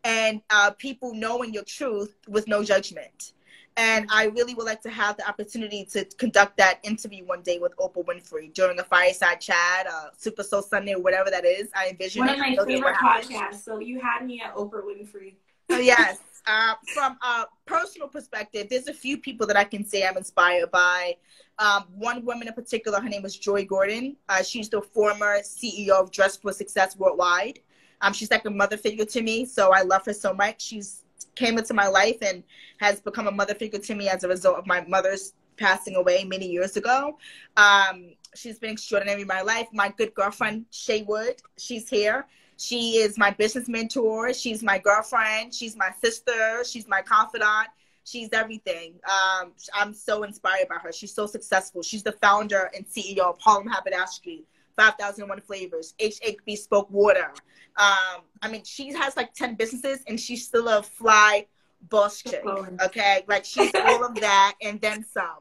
and 0.06 0.40
uh, 0.50 0.70
people 0.70 1.12
knowing 1.12 1.52
your 1.52 1.64
truth 1.64 2.14
with 2.28 2.46
no 2.46 2.62
judgment. 2.62 3.32
And 3.76 4.06
I 4.10 4.26
really 4.26 4.54
would 4.54 4.64
like 4.64 4.80
to 4.82 4.90
have 4.90 5.18
the 5.18 5.28
opportunity 5.28 5.84
to 5.92 6.04
conduct 6.16 6.56
that 6.58 6.78
interview 6.82 7.26
one 7.26 7.42
day 7.42 7.58
with 7.58 7.76
Oprah 7.76 8.06
Winfrey 8.06 8.54
during 8.54 8.78
a 8.78 8.84
fireside 8.84 9.40
chat, 9.40 9.86
uh, 9.86 10.06
Super 10.16 10.44
Soul 10.44 10.62
Sunday, 10.62 10.94
or 10.94 11.02
whatever 11.02 11.28
that 11.28 11.44
is. 11.44 11.68
I 11.74 11.88
envision 11.88 12.20
One 12.20 12.30
of 12.30 12.38
my 12.38 12.56
favorite 12.64 12.94
podcasts. 12.94 13.64
So 13.64 13.80
you 13.80 14.00
had 14.00 14.24
me 14.24 14.40
at 14.42 14.54
Oprah 14.54 14.82
Winfrey. 14.82 15.34
So 15.68 15.78
yes, 15.78 16.20
uh, 16.46 16.74
from 16.94 17.18
a 17.22 17.46
personal 17.66 18.06
perspective, 18.08 18.68
there's 18.70 18.86
a 18.86 18.94
few 18.94 19.18
people 19.18 19.46
that 19.48 19.56
I 19.56 19.64
can 19.64 19.84
say 19.84 20.06
I'm 20.06 20.16
inspired 20.16 20.70
by. 20.70 21.16
Um, 21.58 21.86
one 21.96 22.24
woman 22.24 22.46
in 22.46 22.54
particular, 22.54 23.00
her 23.00 23.08
name 23.08 23.26
is 23.26 23.36
Joi 23.36 23.64
Gordon. 23.64 24.16
Uh, 24.28 24.42
she's 24.42 24.68
the 24.68 24.80
former 24.80 25.40
CEO 25.40 26.00
of 26.00 26.12
Dress 26.12 26.36
for 26.36 26.52
Success 26.52 26.96
Worldwide. 26.96 27.58
Um, 28.00 28.12
she's 28.12 28.30
like 28.30 28.44
a 28.44 28.50
mother 28.50 28.76
figure 28.76 29.04
to 29.04 29.22
me, 29.22 29.44
so 29.44 29.72
I 29.72 29.82
love 29.82 30.04
her 30.06 30.12
so 30.12 30.34
much. 30.34 30.62
She's 30.62 31.02
came 31.34 31.58
into 31.58 31.74
my 31.74 31.86
life 31.86 32.16
and 32.22 32.42
has 32.78 33.00
become 33.00 33.26
a 33.26 33.30
mother 33.30 33.54
figure 33.54 33.78
to 33.78 33.94
me 33.94 34.08
as 34.08 34.24
a 34.24 34.28
result 34.28 34.58
of 34.58 34.66
my 34.66 34.80
mother's 34.86 35.34
passing 35.56 35.96
away 35.96 36.24
many 36.24 36.46
years 36.46 36.76
ago. 36.76 37.18
Um, 37.56 38.14
she's 38.34 38.58
been 38.58 38.70
extraordinary 38.70 39.22
in 39.22 39.28
my 39.28 39.42
life. 39.42 39.68
My 39.72 39.92
good 39.96 40.14
girlfriend 40.14 40.66
Shay 40.70 41.02
Wood, 41.02 41.36
she's 41.56 41.88
here. 41.88 42.26
She 42.58 42.96
is 42.96 43.18
my 43.18 43.30
business 43.30 43.68
mentor. 43.68 44.32
She's 44.32 44.62
my 44.62 44.78
girlfriend. 44.78 45.54
She's 45.54 45.76
my 45.76 45.90
sister. 46.02 46.64
She's 46.64 46.88
my 46.88 47.02
confidant. 47.02 47.68
She's 48.04 48.28
everything. 48.32 48.94
Um, 49.04 49.52
I'm 49.74 49.92
so 49.92 50.22
inspired 50.22 50.68
by 50.68 50.76
her. 50.76 50.92
She's 50.92 51.12
so 51.12 51.26
successful. 51.26 51.82
She's 51.82 52.02
the 52.02 52.12
founder 52.12 52.70
and 52.74 52.86
CEO 52.86 53.18
of 53.18 53.38
Harlem 53.40 53.66
Haberdashery, 53.66 54.44
5001 54.76 55.40
Flavors, 55.40 55.94
H8 56.00 56.36
Bespoke 56.46 56.90
Water. 56.90 57.32
Um, 57.76 58.22
I 58.42 58.48
mean, 58.50 58.64
she 58.64 58.92
has 58.92 59.16
like 59.16 59.32
10 59.34 59.54
businesses 59.54 60.00
and 60.06 60.18
she's 60.18 60.46
still 60.46 60.68
a 60.68 60.82
fly 60.82 61.46
boss 61.88 62.22
chick. 62.22 62.42
Okay. 62.46 63.24
Like 63.28 63.44
she's 63.44 63.72
all 63.84 64.04
of 64.04 64.14
that 64.16 64.54
and 64.62 64.80
then 64.80 65.04
some. 65.04 65.40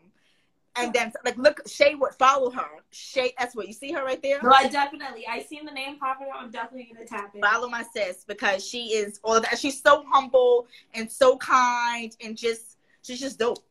And 0.78 0.92
then, 0.92 1.14
like, 1.24 1.38
look, 1.38 1.62
Shay 1.70 1.96
Wood 1.96 2.12
follow 2.20 2.52
her. 2.52 2.68
Shay, 2.92 3.34
that's 3.40 3.56
what 3.56 3.66
you 3.66 3.72
see 3.74 3.94
her 3.94 4.04
right 4.04 4.22
there 4.22 4.42
No, 4.44 4.50
I 4.52 4.68
definitely. 4.68 5.26
I 5.26 5.42
seen 5.42 5.64
the 5.64 5.72
name 5.72 5.98
popping 5.98 6.28
up. 6.28 6.42
I'm 6.42 6.52
definitely 6.52 6.90
gonna 6.94 7.06
tap 7.08 7.34
in. 7.34 7.40
follow 7.42 7.70
my 7.70 7.86
sis 7.96 8.26
because 8.28 8.68
she 8.68 8.88
is 8.88 9.22
all 9.24 9.38
of 9.38 9.44
that. 9.44 9.58
She's 9.58 9.82
so 9.82 10.04
humble 10.12 10.68
and 10.94 11.10
so 11.10 11.38
kind 11.38 12.14
and 12.22 12.36
just 12.36 12.78
she's 13.04 13.22
just 13.22 13.40
dope. 13.40 13.64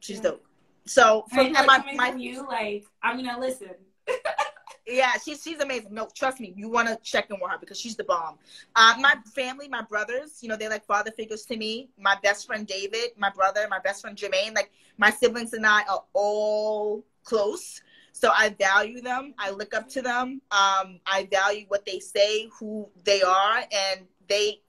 She's 0.00 0.16
Yeah. 0.18 0.22
dope. 0.32 0.46
So 0.84 1.24
I 1.32 1.34
from 1.34 1.46
feel 1.46 1.56
and 1.56 1.66
like 1.66 1.86
my, 1.96 2.10
my 2.10 2.14
you, 2.18 2.46
like 2.46 2.84
I'm 3.02 3.16
gonna 3.24 3.40
listen. 3.40 3.70
yeah, 4.86 5.12
she's 5.24 5.42
she's 5.42 5.60
amazing. 5.60 5.94
No, 5.94 6.08
trust 6.14 6.40
me, 6.40 6.52
you 6.56 6.68
want 6.68 6.88
to 6.88 6.96
check 7.02 7.30
in 7.30 7.36
with 7.40 7.50
her 7.50 7.58
because 7.58 7.78
she's 7.78 7.96
the 7.96 8.04
bomb. 8.04 8.36
Uh, 8.76 8.94
my 8.98 9.14
family, 9.34 9.68
my 9.68 9.82
brothers, 9.82 10.38
you 10.42 10.48
know, 10.48 10.56
they're 10.56 10.70
like 10.70 10.84
father 10.84 11.10
figures 11.10 11.44
to 11.46 11.56
me. 11.56 11.88
My 11.98 12.16
best 12.22 12.46
friend 12.46 12.66
David, 12.66 13.10
my 13.16 13.30
brother, 13.30 13.66
my 13.70 13.78
best 13.78 14.02
friend 14.02 14.16
Jermaine, 14.16 14.54
like 14.54 14.70
my 14.98 15.10
siblings 15.10 15.52
and 15.54 15.66
I 15.66 15.82
are 15.84 16.04
all 16.12 17.04
close. 17.24 17.80
So 18.12 18.30
I 18.32 18.50
value 18.50 19.00
them. 19.00 19.34
I 19.38 19.50
look 19.50 19.74
up 19.74 19.88
to 19.90 20.02
them. 20.02 20.40
Um, 20.50 21.00
I 21.06 21.28
value 21.30 21.64
what 21.68 21.84
they 21.84 21.98
say, 21.98 22.48
who 22.58 22.88
they 23.04 23.22
are, 23.22 23.58
and 23.58 24.06
they 24.28 24.60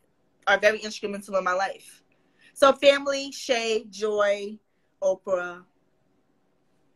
are 0.47 0.57
very 0.57 0.79
instrumental 0.79 1.35
in 1.35 1.43
my 1.43 1.53
life. 1.53 2.03
So 2.53 2.71
family, 2.73 3.31
Shay, 3.31 3.85
Joi, 3.89 4.57
Oprah, 5.01 5.63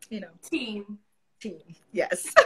you 0.09 0.21
know, 0.21 0.29
Team. 0.41 0.99
team. 1.39 1.61
Yes. 1.91 2.33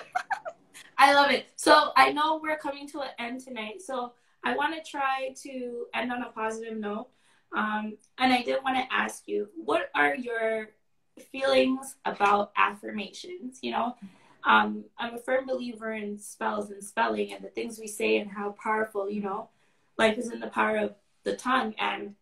I 0.98 1.14
love 1.14 1.32
it. 1.32 1.46
So 1.56 1.92
I 1.96 2.12
know 2.12 2.40
we're 2.42 2.58
coming 2.58 2.88
to 2.90 3.02
an 3.02 3.10
end 3.20 3.42
tonight. 3.42 3.82
So 3.82 4.14
I 4.44 4.56
want 4.56 4.76
to 4.76 4.90
try 4.90 5.34
to 5.44 5.86
end 5.94 6.12
on 6.12 6.22
a 6.22 6.30
positive 6.30 6.78
note. 6.78 7.08
Um, 7.56 7.98
and 8.18 8.34
I 8.34 8.42
did 8.42 8.64
want 8.64 8.78
to 8.78 8.94
ask 8.94 9.28
you, 9.28 9.50
what 9.56 9.90
are 9.96 10.16
your 10.16 10.70
feelings 11.20 11.96
about 12.06 12.52
affirmations. 12.58 13.60
You 13.62 13.72
know, 13.72 13.96
um, 14.44 14.84
I'm 14.98 15.16
a 15.16 15.20
firm 15.20 15.46
believer 15.46 15.94
in 15.94 16.18
spells 16.18 16.72
and 16.72 16.84
spelling 16.84 17.34
and 17.34 17.44
the 17.44 17.50
things 17.50 17.80
we 17.80 17.88
say 17.88 18.18
and 18.18 18.30
how 18.30 18.52
powerful, 18.52 19.10
you 19.10 19.22
know, 19.22 19.50
life 19.98 20.18
is 20.18 20.32
in 20.32 20.40
the 20.40 20.48
power 20.48 20.78
of 20.78 20.96
the 21.24 21.36
tongue. 21.36 21.76
And 21.78 22.16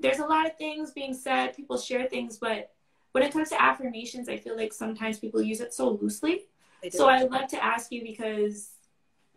there's 0.00 0.18
a 0.18 0.26
lot 0.26 0.46
of 0.46 0.56
things 0.56 0.92
being 0.92 1.14
said, 1.14 1.56
people 1.56 1.78
share 1.78 2.06
things, 2.06 2.38
but 2.38 2.72
when 3.12 3.22
it 3.22 3.32
comes 3.32 3.48
to 3.50 3.62
affirmations, 3.62 4.28
I 4.28 4.36
feel 4.36 4.56
like 4.56 4.72
sometimes 4.72 5.18
people 5.18 5.40
use 5.40 5.60
it 5.60 5.72
so 5.72 5.90
loosely. 5.90 6.42
So 6.90 7.08
I'd 7.08 7.30
love 7.30 7.48
to 7.48 7.64
ask 7.64 7.90
you 7.90 8.02
because 8.02 8.70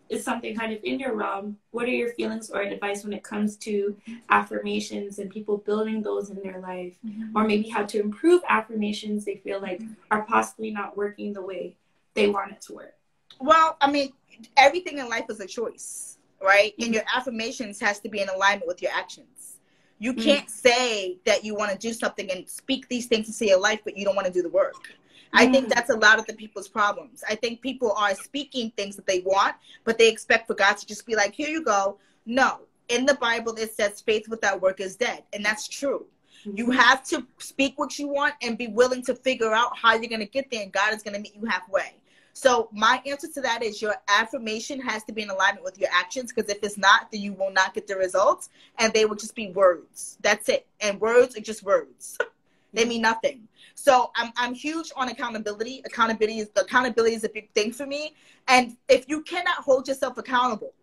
it's 0.09 0.25
something 0.25 0.55
kind 0.55 0.73
of 0.73 0.79
in 0.83 0.99
your 0.99 1.15
realm. 1.15 1.57
What 1.71 1.85
are 1.85 1.91
your 1.91 2.09
feelings 2.13 2.49
or 2.49 2.61
advice 2.61 3.03
when 3.03 3.13
it 3.13 3.23
comes 3.23 3.57
to 3.57 3.95
affirmations 4.29 5.19
and 5.19 5.29
people 5.29 5.57
building 5.57 6.01
those 6.01 6.31
in 6.31 6.41
their 6.41 6.59
life, 6.59 6.95
mm-hmm. 7.05 7.37
or 7.37 7.45
maybe 7.45 7.69
how 7.69 7.83
to 7.85 7.99
improve 7.99 8.41
affirmations 8.49 9.23
they 9.23 9.35
feel 9.35 9.61
like 9.61 9.81
are 10.09 10.23
possibly 10.23 10.71
not 10.71 10.97
working 10.97 11.33
the 11.33 11.41
way 11.41 11.75
they 12.15 12.27
want 12.27 12.51
it 12.51 12.61
to 12.61 12.73
work? 12.73 12.95
Well, 13.39 13.77
I 13.79 13.89
mean, 13.89 14.11
everything 14.57 14.97
in 14.97 15.07
life 15.09 15.25
is 15.29 15.39
a 15.39 15.47
choice, 15.47 16.17
right? 16.41 16.73
Mm-hmm. 16.73 16.83
And 16.83 16.93
your 16.95 17.03
affirmations 17.15 17.79
has 17.79 17.99
to 17.99 18.09
be 18.09 18.21
in 18.21 18.29
alignment 18.29 18.67
with 18.67 18.81
your 18.81 18.91
actions. 18.91 19.57
You 19.99 20.13
mm-hmm. 20.13 20.23
can't 20.23 20.49
say 20.49 21.19
that 21.25 21.43
you 21.43 21.55
want 21.55 21.71
to 21.71 21.77
do 21.77 21.93
something 21.93 22.31
and 22.31 22.49
speak 22.49 22.87
these 22.87 23.05
things 23.05 23.27
into 23.27 23.45
your 23.45 23.59
life, 23.59 23.81
but 23.83 23.95
you 23.95 24.05
don't 24.05 24.15
want 24.15 24.27
to 24.27 24.33
do 24.33 24.41
the 24.41 24.49
work. 24.49 24.93
I 25.33 25.47
think 25.47 25.67
mm. 25.67 25.69
that's 25.69 25.89
a 25.89 25.97
lot 25.97 26.19
of 26.19 26.25
the 26.25 26.33
people's 26.33 26.67
problems. 26.67 27.23
I 27.27 27.35
think 27.35 27.61
people 27.61 27.91
are 27.93 28.15
speaking 28.15 28.71
things 28.75 28.95
that 28.95 29.05
they 29.05 29.19
want, 29.21 29.55
but 29.83 29.97
they 29.97 30.09
expect 30.09 30.47
for 30.47 30.55
God 30.55 30.77
to 30.77 30.85
just 30.85 31.05
be 31.05 31.15
like, 31.15 31.33
here 31.33 31.49
you 31.49 31.63
go. 31.63 31.97
No. 32.25 32.61
In 32.89 33.05
the 33.05 33.15
Bible, 33.15 33.53
it 33.55 33.73
says 33.73 34.01
faith 34.01 34.27
without 34.27 34.61
work 34.61 34.79
is 34.79 34.95
dead. 34.95 35.23
And 35.33 35.45
that's 35.45 35.67
true. 35.67 36.05
You 36.43 36.65
mm-hmm. 36.65 36.73
have 36.73 37.03
to 37.05 37.25
speak 37.37 37.77
what 37.77 37.99
you 37.99 38.07
want 38.07 38.33
and 38.41 38.57
be 38.57 38.67
willing 38.67 39.03
to 39.05 39.15
figure 39.15 39.53
out 39.53 39.77
how 39.77 39.93
you're 39.93 40.09
going 40.09 40.19
to 40.19 40.25
get 40.25 40.49
there, 40.49 40.63
and 40.63 40.71
God 40.71 40.93
is 40.93 41.03
going 41.03 41.15
to 41.15 41.19
meet 41.19 41.35
you 41.35 41.45
halfway. 41.45 41.95
So, 42.33 42.69
my 42.71 43.01
answer 43.05 43.27
to 43.27 43.41
that 43.41 43.63
is 43.63 43.81
your 43.81 43.95
affirmation 44.07 44.79
has 44.81 45.03
to 45.05 45.11
be 45.11 45.23
in 45.23 45.29
alignment 45.29 45.63
with 45.65 45.77
your 45.77 45.89
actions 45.91 46.31
because 46.31 46.49
if 46.49 46.63
it's 46.63 46.77
not, 46.77 47.11
then 47.11 47.21
you 47.21 47.33
will 47.33 47.51
not 47.51 47.73
get 47.73 47.87
the 47.87 47.97
results 47.97 48.49
and 48.77 48.93
they 48.93 49.05
will 49.05 49.15
just 49.15 49.35
be 49.35 49.51
words. 49.51 50.17
That's 50.21 50.47
it. 50.47 50.65
And 50.79 51.01
words 51.01 51.35
are 51.35 51.41
just 51.41 51.63
words, 51.63 52.17
they 52.73 52.85
mean 52.85 53.01
nothing. 53.01 53.47
So 53.75 54.11
I'm 54.15 54.31
I'm 54.37 54.53
huge 54.53 54.91
on 54.95 55.09
accountability. 55.09 55.81
Accountability 55.85 56.39
is 56.39 56.49
accountability 56.55 57.15
is 57.15 57.23
a 57.23 57.29
big 57.29 57.51
thing 57.53 57.71
for 57.71 57.85
me. 57.85 58.15
And 58.47 58.77
if 58.87 59.07
you 59.07 59.21
cannot 59.23 59.57
hold 59.57 59.87
yourself 59.87 60.17
accountable, 60.17 60.73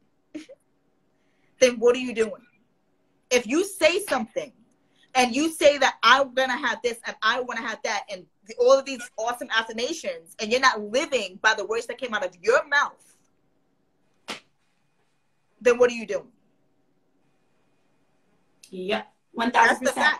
then 1.60 1.78
what 1.78 1.94
are 1.94 2.00
you 2.00 2.14
doing? 2.14 2.42
If 3.30 3.46
you 3.46 3.64
say 3.64 4.04
something 4.04 4.52
and 5.14 5.34
you 5.34 5.50
say 5.50 5.78
that 5.78 5.96
I'm 6.02 6.34
gonna 6.34 6.56
have 6.56 6.80
this 6.82 6.98
and 7.06 7.16
I 7.22 7.40
want 7.40 7.58
to 7.58 7.66
have 7.66 7.78
that 7.84 8.04
and 8.10 8.26
all 8.58 8.78
of 8.78 8.84
these 8.84 9.00
awesome 9.16 9.48
affirmations, 9.56 10.36
and 10.40 10.50
you're 10.50 10.60
not 10.60 10.80
living 10.80 11.38
by 11.42 11.54
the 11.54 11.64
words 11.64 11.86
that 11.86 11.98
came 11.98 12.14
out 12.14 12.24
of 12.24 12.36
your 12.40 12.66
mouth, 12.68 13.16
then 15.60 15.78
what 15.78 15.90
are 15.90 15.94
you 15.94 16.06
doing? 16.06 16.28
Yep, 18.70 19.06
one 19.32 19.50
thousand 19.50 19.86
percent. 19.86 20.18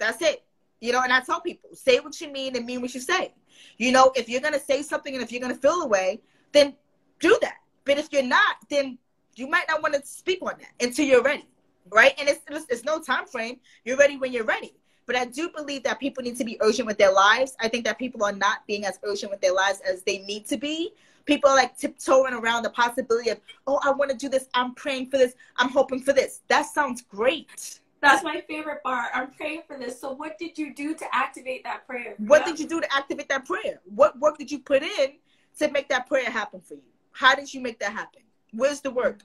That's 0.00 0.20
it. 0.22 0.42
You 0.80 0.92
know, 0.92 1.02
and 1.02 1.12
I 1.12 1.20
tell 1.20 1.40
people, 1.40 1.70
say 1.74 2.00
what 2.00 2.20
you 2.20 2.32
mean 2.32 2.56
and 2.56 2.66
mean 2.66 2.80
what 2.80 2.94
you 2.94 3.00
say. 3.00 3.32
You 3.76 3.92
know, 3.92 4.10
if 4.16 4.28
you're 4.28 4.40
gonna 4.40 4.58
say 4.58 4.82
something 4.82 5.14
and 5.14 5.22
if 5.22 5.30
you're 5.30 5.40
gonna 5.40 5.54
feel 5.54 5.82
a 5.82 5.86
way, 5.86 6.20
then 6.52 6.74
do 7.20 7.38
that. 7.42 7.58
But 7.84 7.98
if 7.98 8.08
you're 8.10 8.22
not, 8.22 8.56
then 8.68 8.98
you 9.36 9.46
might 9.46 9.66
not 9.68 9.82
want 9.82 9.94
to 9.94 10.04
speak 10.04 10.40
on 10.42 10.54
that 10.58 10.84
until 10.84 11.04
you're 11.04 11.22
ready, 11.22 11.46
right? 11.90 12.14
And 12.18 12.28
it's, 12.28 12.40
it's, 12.48 12.66
it's 12.70 12.84
no 12.84 12.98
time 13.00 13.26
frame. 13.26 13.60
You're 13.84 13.98
ready 13.98 14.16
when 14.16 14.32
you're 14.32 14.44
ready. 14.44 14.74
But 15.06 15.16
I 15.16 15.26
do 15.26 15.50
believe 15.50 15.82
that 15.84 16.00
people 16.00 16.22
need 16.22 16.36
to 16.36 16.44
be 16.44 16.56
urgent 16.60 16.86
with 16.86 16.98
their 16.98 17.12
lives. 17.12 17.56
I 17.60 17.68
think 17.68 17.84
that 17.84 17.98
people 17.98 18.24
are 18.24 18.32
not 18.32 18.66
being 18.66 18.84
as 18.84 18.98
urgent 19.02 19.30
with 19.30 19.40
their 19.40 19.54
lives 19.54 19.80
as 19.80 20.02
they 20.02 20.18
need 20.18 20.46
to 20.46 20.56
be. 20.56 20.92
People 21.26 21.50
are 21.50 21.56
like 21.56 21.76
tiptoeing 21.76 22.32
around 22.32 22.62
the 22.62 22.70
possibility 22.70 23.30
of, 23.30 23.40
oh, 23.66 23.80
I 23.84 23.90
want 23.90 24.10
to 24.10 24.16
do 24.16 24.28
this. 24.28 24.46
I'm 24.54 24.74
praying 24.74 25.10
for 25.10 25.18
this. 25.18 25.34
I'm 25.56 25.68
hoping 25.68 26.00
for 26.00 26.12
this. 26.12 26.40
That 26.48 26.66
sounds 26.66 27.02
great. 27.02 27.80
That's 28.00 28.24
my 28.24 28.42
favorite 28.48 28.82
part. 28.82 29.10
I'm 29.14 29.30
praying 29.30 29.62
for 29.66 29.78
this. 29.78 30.00
So, 30.00 30.12
what 30.12 30.38
did 30.38 30.56
you 30.56 30.74
do 30.74 30.94
to 30.94 31.04
activate 31.14 31.64
that 31.64 31.86
prayer? 31.86 32.14
What 32.18 32.42
yeah. 32.42 32.46
did 32.46 32.60
you 32.60 32.68
do 32.68 32.80
to 32.80 32.94
activate 32.94 33.28
that 33.28 33.44
prayer? 33.44 33.80
What 33.84 34.18
work 34.18 34.38
did 34.38 34.50
you 34.50 34.58
put 34.58 34.82
in 34.82 35.12
to 35.58 35.70
make 35.70 35.88
that 35.90 36.08
prayer 36.08 36.30
happen 36.30 36.60
for 36.60 36.74
you? 36.74 36.82
How 37.12 37.34
did 37.34 37.52
you 37.52 37.60
make 37.60 37.78
that 37.80 37.92
happen? 37.92 38.22
Where's 38.52 38.80
the 38.80 38.90
work? 38.90 39.22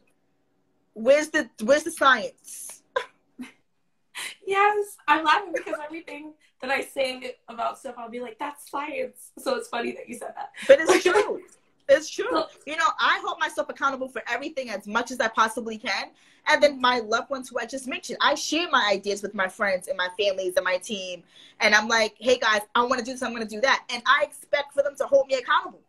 Where's 0.93 1.29
the 1.29 1.49
Where's 1.63 1.83
the 1.83 1.91
science? 1.91 2.83
yes, 4.45 4.97
I'm 5.07 5.23
laughing 5.23 5.53
because 5.53 5.75
everything 5.83 6.33
that 6.61 6.69
I 6.69 6.81
say 6.81 7.35
about 7.47 7.79
stuff, 7.79 7.95
I'll 7.97 8.09
be 8.09 8.19
like, 8.19 8.37
"That's 8.39 8.69
science." 8.69 9.31
So 9.39 9.55
it's 9.55 9.69
funny 9.69 9.93
that 9.93 10.09
you 10.09 10.15
said 10.15 10.33
that. 10.35 10.51
But 10.67 10.79
it's 10.81 11.03
true. 11.03 11.41
It's 11.87 12.09
true. 12.09 12.43
You 12.65 12.77
know, 12.77 12.87
I 12.99 13.21
hold 13.23 13.39
myself 13.39 13.69
accountable 13.69 14.07
for 14.07 14.23
everything 14.27 14.69
as 14.69 14.87
much 14.87 15.11
as 15.11 15.19
I 15.19 15.27
possibly 15.27 15.77
can. 15.77 16.11
And 16.47 16.61
then 16.61 16.79
my 16.79 16.99
loved 16.99 17.29
ones 17.29 17.49
who 17.49 17.59
I 17.59 17.65
just 17.65 17.87
mentioned, 17.87 18.17
I 18.21 18.35
share 18.35 18.67
my 18.69 18.87
ideas 18.91 19.21
with 19.21 19.33
my 19.33 19.47
friends 19.47 19.87
and 19.87 19.97
my 19.97 20.09
families 20.19 20.53
and 20.55 20.63
my 20.63 20.77
team. 20.77 21.23
And 21.59 21.73
I'm 21.75 21.87
like, 21.87 22.15
hey 22.19 22.37
guys, 22.37 22.61
I 22.73 22.81
want 22.81 22.99
to 22.99 23.05
do 23.05 23.11
this, 23.11 23.23
I'm 23.23 23.31
going 23.31 23.47
to 23.47 23.55
do 23.55 23.61
that. 23.61 23.85
And 23.91 24.01
I 24.05 24.23
expect 24.23 24.73
for 24.73 24.83
them 24.83 24.95
to 24.97 25.05
hold 25.05 25.27
me 25.27 25.35
accountable. 25.35 25.81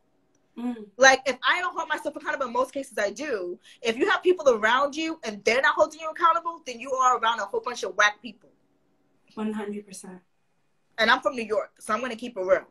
Mm. 0.59 0.87
Like 0.97 1.21
if 1.27 1.37
I 1.47 1.61
don't 1.61 1.77
hold 1.77 1.89
myself 1.89 2.17
accountable, 2.17 2.47
in 2.47 2.53
most 2.53 2.73
cases 2.73 2.97
I 2.99 3.11
do. 3.11 3.59
If 3.83 3.97
you 3.97 4.09
have 4.09 4.23
people 4.23 4.49
around 4.49 4.97
you 4.97 5.21
and 5.25 5.45
they're 5.45 5.61
not 5.61 5.75
holding 5.75 6.01
you 6.01 6.09
accountable, 6.09 6.63
then 6.67 6.81
you 6.81 6.93
are 6.93 7.19
around 7.19 7.41
a 7.41 7.45
whole 7.45 7.61
bunch 7.61 7.83
of 7.83 7.95
whack 7.97 8.23
people. 8.23 8.49
One 9.35 9.53
hundred 9.53 9.87
percent. 9.87 10.21
And 10.97 11.11
I'm 11.11 11.21
from 11.21 11.37
New 11.37 11.45
York, 11.45 11.73
so 11.79 11.93
I'm 11.93 12.01
gonna 12.01 12.17
keep 12.17 12.39
it 12.39 12.41
real 12.41 12.65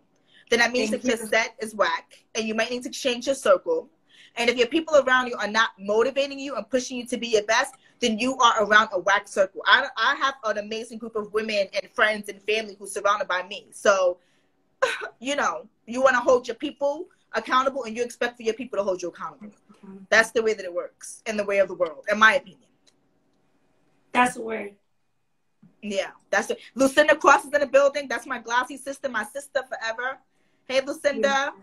then 0.50 0.60
that 0.60 0.72
means 0.72 0.92
Thank 0.92 1.04
that 1.04 1.08
you. 1.08 1.18
your 1.18 1.28
set 1.28 1.56
is 1.60 1.74
whack 1.76 2.24
and 2.36 2.48
you 2.48 2.54
might 2.54 2.70
need 2.70 2.84
to 2.84 2.90
change 2.90 3.26
your 3.26 3.36
circle. 3.36 3.90
And 4.38 4.50
if 4.50 4.58
your 4.58 4.68
people 4.68 4.96
around 4.98 5.28
you 5.28 5.38
are 5.38 5.48
not 5.48 5.70
motivating 5.80 6.40
you 6.40 6.56
and 6.56 6.70
pushing 6.70 6.98
you 6.98 7.06
to 7.08 7.18
be 7.18 7.28
your 7.28 7.44
best, 7.44 7.74
then 8.00 8.20
you 8.20 8.38
are 8.38 8.64
around 8.64 8.90
a 8.92 9.00
whack 9.00 9.28
circle. 9.28 9.62
I, 9.66 9.88
I 9.98 10.16
have 10.16 10.36
an 10.44 10.58
amazing 10.58 10.98
group 10.98 11.16
of 11.16 11.32
women 11.34 11.68
and 11.74 11.90
friends 11.92 12.30
and 12.30 12.42
family 12.42 12.76
who's 12.78 12.92
surrounded 12.94 13.28
by 13.28 13.44
me. 13.44 13.68
So, 13.72 14.18
you 15.20 15.36
know, 15.36 15.68
you 15.88 16.02
want 16.02 16.16
to 16.16 16.20
hold 16.20 16.48
your 16.48 16.56
people 16.56 17.08
accountable 17.34 17.84
and 17.84 17.96
you 17.96 18.04
expect 18.04 18.38
for 18.38 18.44
your 18.44 18.54
people 18.54 18.78
to 18.78 18.84
hold 18.84 19.02
you 19.02 19.10
accountable. 19.10 19.52
That's 20.10 20.32
the 20.32 20.42
way 20.42 20.54
that 20.54 20.66
it 20.66 20.74
works 20.74 21.22
in 21.26 21.38
the 21.38 21.44
way 21.44 21.60
of 21.60 21.68
the 21.68 21.76
world, 21.76 22.06
in 22.12 22.20
my 22.20 22.36
opinion. 22.36 22.70
That's 24.12 24.36
the 24.36 24.42
word. 24.42 24.74
Yeah, 25.82 26.12
that's 26.32 26.50
it. 26.50 26.60
Lucinda 26.74 27.16
Cross 27.16 27.46
is 27.46 27.54
in 27.54 27.62
the 27.62 27.68
building. 27.68 28.08
That's 28.08 28.26
my 28.26 28.40
glossy 28.40 28.78
sister, 28.78 29.10
my 29.10 29.24
sister 29.24 29.62
forever. 29.70 30.18
Hey, 30.68 30.82
Lucinda. 30.82 31.54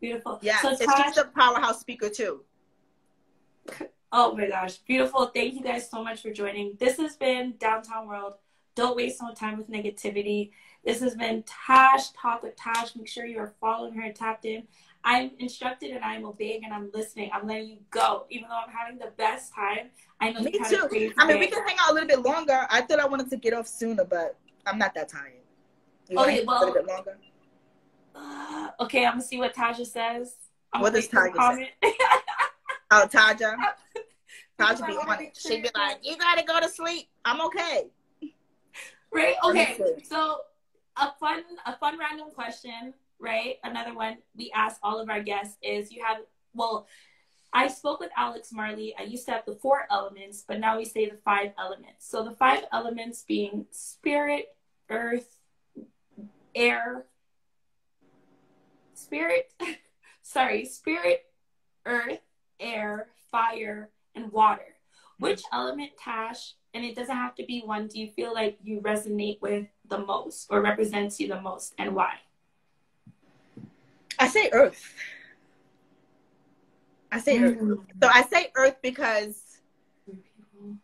Beautiful. 0.00 0.38
Yeah, 0.42 0.58
so 0.60 0.74
she's 0.74 1.16
a 1.18 1.24
powerhouse 1.24 1.80
speaker 1.80 2.08
too. 2.08 2.42
Oh 4.10 4.34
my 4.36 4.48
gosh, 4.48 4.78
beautiful. 4.78 5.26
Thank 5.26 5.54
you 5.54 5.62
guys 5.62 5.88
so 5.88 6.02
much 6.02 6.22
for 6.22 6.32
joining. 6.32 6.76
This 6.78 6.98
has 6.98 7.16
been 7.16 7.54
Downtown 7.58 8.08
World. 8.08 8.34
Don't 8.74 8.96
waste 8.96 9.22
no 9.22 9.32
time 9.32 9.58
with 9.58 9.70
negativity. 9.70 10.50
This 10.84 11.00
has 11.00 11.14
been 11.14 11.44
Tash 11.46 12.10
Talk 12.10 12.42
with 12.42 12.56
Tash. 12.56 12.96
Make 12.96 13.06
sure 13.06 13.26
you 13.26 13.38
are 13.38 13.54
following 13.60 13.94
her 13.94 14.02
and 14.02 14.14
tapped 14.14 14.44
in. 14.44 14.64
I'm 15.04 15.32
instructed 15.38 15.90
and 15.90 16.04
I'm 16.04 16.24
obeying 16.24 16.64
and 16.64 16.72
I'm 16.72 16.90
listening. 16.92 17.30
I'm 17.32 17.46
letting 17.46 17.68
you 17.68 17.78
go. 17.90 18.26
Even 18.30 18.48
though 18.48 18.56
I'm 18.56 18.72
having 18.72 18.98
the 18.98 19.12
best 19.16 19.52
time, 19.54 19.90
I 20.20 20.32
know 20.32 20.40
Me 20.40 20.52
too. 20.68 21.12
I 21.18 21.26
mean, 21.26 21.38
we 21.38 21.46
can 21.46 21.66
hang 21.66 21.76
out 21.80 21.90
a 21.90 21.94
little 21.94 22.08
bit 22.08 22.20
longer. 22.20 22.66
I 22.70 22.82
thought 22.82 22.98
I 23.00 23.06
wanted 23.06 23.30
to 23.30 23.36
get 23.36 23.52
off 23.52 23.66
sooner, 23.66 24.04
but 24.04 24.36
I'm 24.66 24.78
not 24.78 24.94
that 24.94 25.08
tired. 25.08 25.34
You 26.08 26.18
oh, 26.18 26.24
okay, 26.24 26.44
well, 26.44 26.58
a 26.58 26.66
little 26.66 26.74
bit 26.74 26.86
longer? 26.86 27.18
Uh, 28.14 28.68
okay, 28.80 29.04
I'm 29.04 29.14
gonna 29.14 29.22
see 29.22 29.38
what 29.38 29.54
Taja 29.54 29.86
says. 29.86 30.34
I'm 30.72 30.82
what 30.82 30.92
does 30.92 31.08
Taja 31.08 31.56
say? 31.56 31.70
oh, 32.90 33.08
Taja. 33.10 33.54
Taja 34.58 34.86
be 34.86 34.92
on 34.92 35.22
it. 35.22 35.36
She'd 35.36 35.62
be 35.62 35.70
like, 35.74 35.98
"You 36.02 36.16
gotta 36.16 36.44
go 36.44 36.60
to 36.60 36.68
sleep. 36.68 37.08
I'm 37.24 37.40
okay." 37.46 37.86
Right. 39.12 39.34
Okay. 39.44 39.78
So 40.04 40.38
a 40.96 41.12
fun, 41.18 41.42
a 41.66 41.76
fun 41.76 41.98
random 41.98 42.28
question. 42.34 42.94
Right. 43.18 43.56
Another 43.64 43.94
one 43.94 44.18
we 44.36 44.50
ask 44.54 44.78
all 44.82 45.00
of 45.00 45.08
our 45.08 45.22
guests 45.22 45.56
is: 45.62 45.92
You 45.92 46.02
have 46.04 46.18
well. 46.54 46.86
I 47.54 47.68
spoke 47.68 48.00
with 48.00 48.10
Alex 48.16 48.50
Marley. 48.50 48.94
I 48.98 49.02
used 49.02 49.26
to 49.26 49.32
have 49.32 49.44
the 49.44 49.56
four 49.56 49.86
elements, 49.90 50.42
but 50.46 50.58
now 50.58 50.78
we 50.78 50.86
say 50.86 51.10
the 51.10 51.18
five 51.22 51.52
elements. 51.58 52.08
So 52.08 52.24
the 52.24 52.30
five 52.30 52.64
elements 52.72 53.24
being 53.28 53.66
spirit, 53.70 54.46
earth, 54.88 55.36
air, 56.54 57.04
spirit, 59.12 59.52
sorry, 60.22 60.64
spirit, 60.64 61.26
earth, 61.84 62.20
air, 62.58 63.08
fire, 63.30 63.90
and 64.14 64.32
water. 64.32 64.62
Which 65.18 65.42
element, 65.52 65.90
Tash, 66.02 66.54
and 66.72 66.82
it 66.82 66.96
doesn't 66.96 67.14
have 67.14 67.34
to 67.34 67.44
be 67.44 67.60
one, 67.60 67.88
do 67.88 68.00
you 68.00 68.08
feel 68.08 68.32
like 68.32 68.58
you 68.64 68.80
resonate 68.80 69.40
with 69.42 69.66
the 69.88 69.98
most 69.98 70.46
or 70.50 70.62
represents 70.62 71.20
you 71.20 71.28
the 71.28 71.40
most 71.42 71.74
and 71.78 71.94
why? 71.94 72.14
I 74.18 74.28
say 74.28 74.48
earth. 74.50 74.94
I 77.12 77.20
say 77.20 77.38
mm-hmm. 77.38 77.72
earth. 77.72 77.78
So 78.02 78.08
I 78.08 78.22
say 78.22 78.50
earth 78.56 78.76
because 78.82 79.42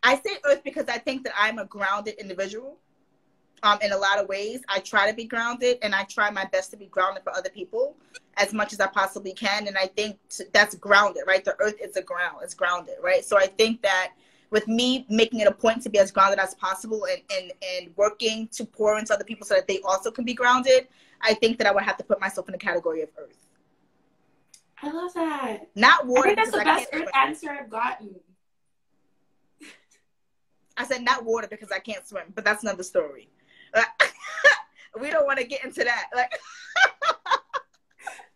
I 0.03 0.17
say 0.17 0.37
earth 0.45 0.63
because 0.63 0.87
I 0.89 0.99
think 0.99 1.25
that 1.25 1.33
I'm 1.37 1.59
a 1.59 1.65
grounded 1.65 2.17
individual. 2.19 2.77
Um, 3.63 3.79
in 3.83 3.93
a 3.93 3.97
lot 3.97 4.19
of 4.19 4.29
ways. 4.29 4.61
I 4.69 4.81
try 4.81 5.11
to 5.11 5.17
be 5.17 5.25
grounded 5.25 5.79
and 5.83 5.95
I 5.95 6.05
try 6.05 6.31
my 6.31 6.45
best 6.47 6.71
to 6.73 6.77
be 6.77 6.87
grounded 6.87 7.23
for 7.23 7.35
other 7.35 7.51
people 7.51 7.97
as 8.37 8.53
much 8.53 8.73
as 8.73 8.81
I 8.81 8.87
possibly 8.87 9.33
can. 9.33 9.67
And 9.67 9.77
I 9.77 9.87
think 9.87 10.19
that's 10.53 10.75
grounded, 10.77 11.25
right? 11.27 11.45
The 11.45 11.57
earth 11.61 11.77
is 11.83 11.97
a 11.97 12.03
ground, 12.03 12.39
it's 12.43 12.55
grounded, 12.55 12.97
right? 13.03 13.25
So 13.25 13.39
I 13.39 13.47
think 13.47 13.83
that 13.83 14.13
with 14.51 14.67
me 14.67 15.05
making 15.11 15.41
it 15.41 15.47
a 15.47 15.53
point 15.53 15.83
to 15.83 15.91
be 15.91 15.99
as 15.99 16.11
grounded 16.11 16.39
as 16.39 16.55
possible 16.55 17.07
and, 17.11 17.21
and, 17.37 17.53
and 17.75 17.97
working 17.97 18.49
to 18.49 18.65
pour 18.65 18.99
into 18.99 19.13
other 19.13 19.25
people 19.25 19.47
so 19.47 19.55
that 19.55 19.69
they 19.69 19.81
also 19.83 20.11
can 20.11 20.25
be 20.25 20.35
grounded, 20.35 20.89
I 21.21 21.35
think 21.35 21.59
that 21.59 21.67
I 21.67 21.73
would 21.73 21.83
have 21.83 21.97
to 21.99 22.05
put 22.05 22.21
myself 22.21 22.49
in 22.49 22.53
the 22.53 22.59
category 22.59 23.03
of 23.03 23.09
earth. 23.19 23.47
I 24.81 24.91
love 24.91 25.13
that. 25.15 25.69
Not 25.75 26.05
I 26.05 26.07
water. 26.07 26.23
think 26.23 26.37
that's 26.37 26.51
the 26.53 26.61
I 26.61 26.65
best 26.65 26.89
earth 26.93 27.03
swim. 27.03 27.09
answer 27.15 27.51
I've 27.51 27.69
gotten. 27.69 28.15
I 30.77 30.85
said 30.85 31.03
not 31.03 31.25
water 31.25 31.49
because 31.49 31.73
I 31.73 31.81
can't 31.81 32.07
swim, 32.07 32.33
but 32.35 32.45
that's 32.45 32.63
another 32.63 32.85
story. 32.85 33.29
we 35.01 35.11
don't 35.11 35.27
want 35.27 35.39
to 35.39 35.45
get 35.45 35.65
into 35.65 35.85
that. 35.85 36.07
Like, 36.15 36.39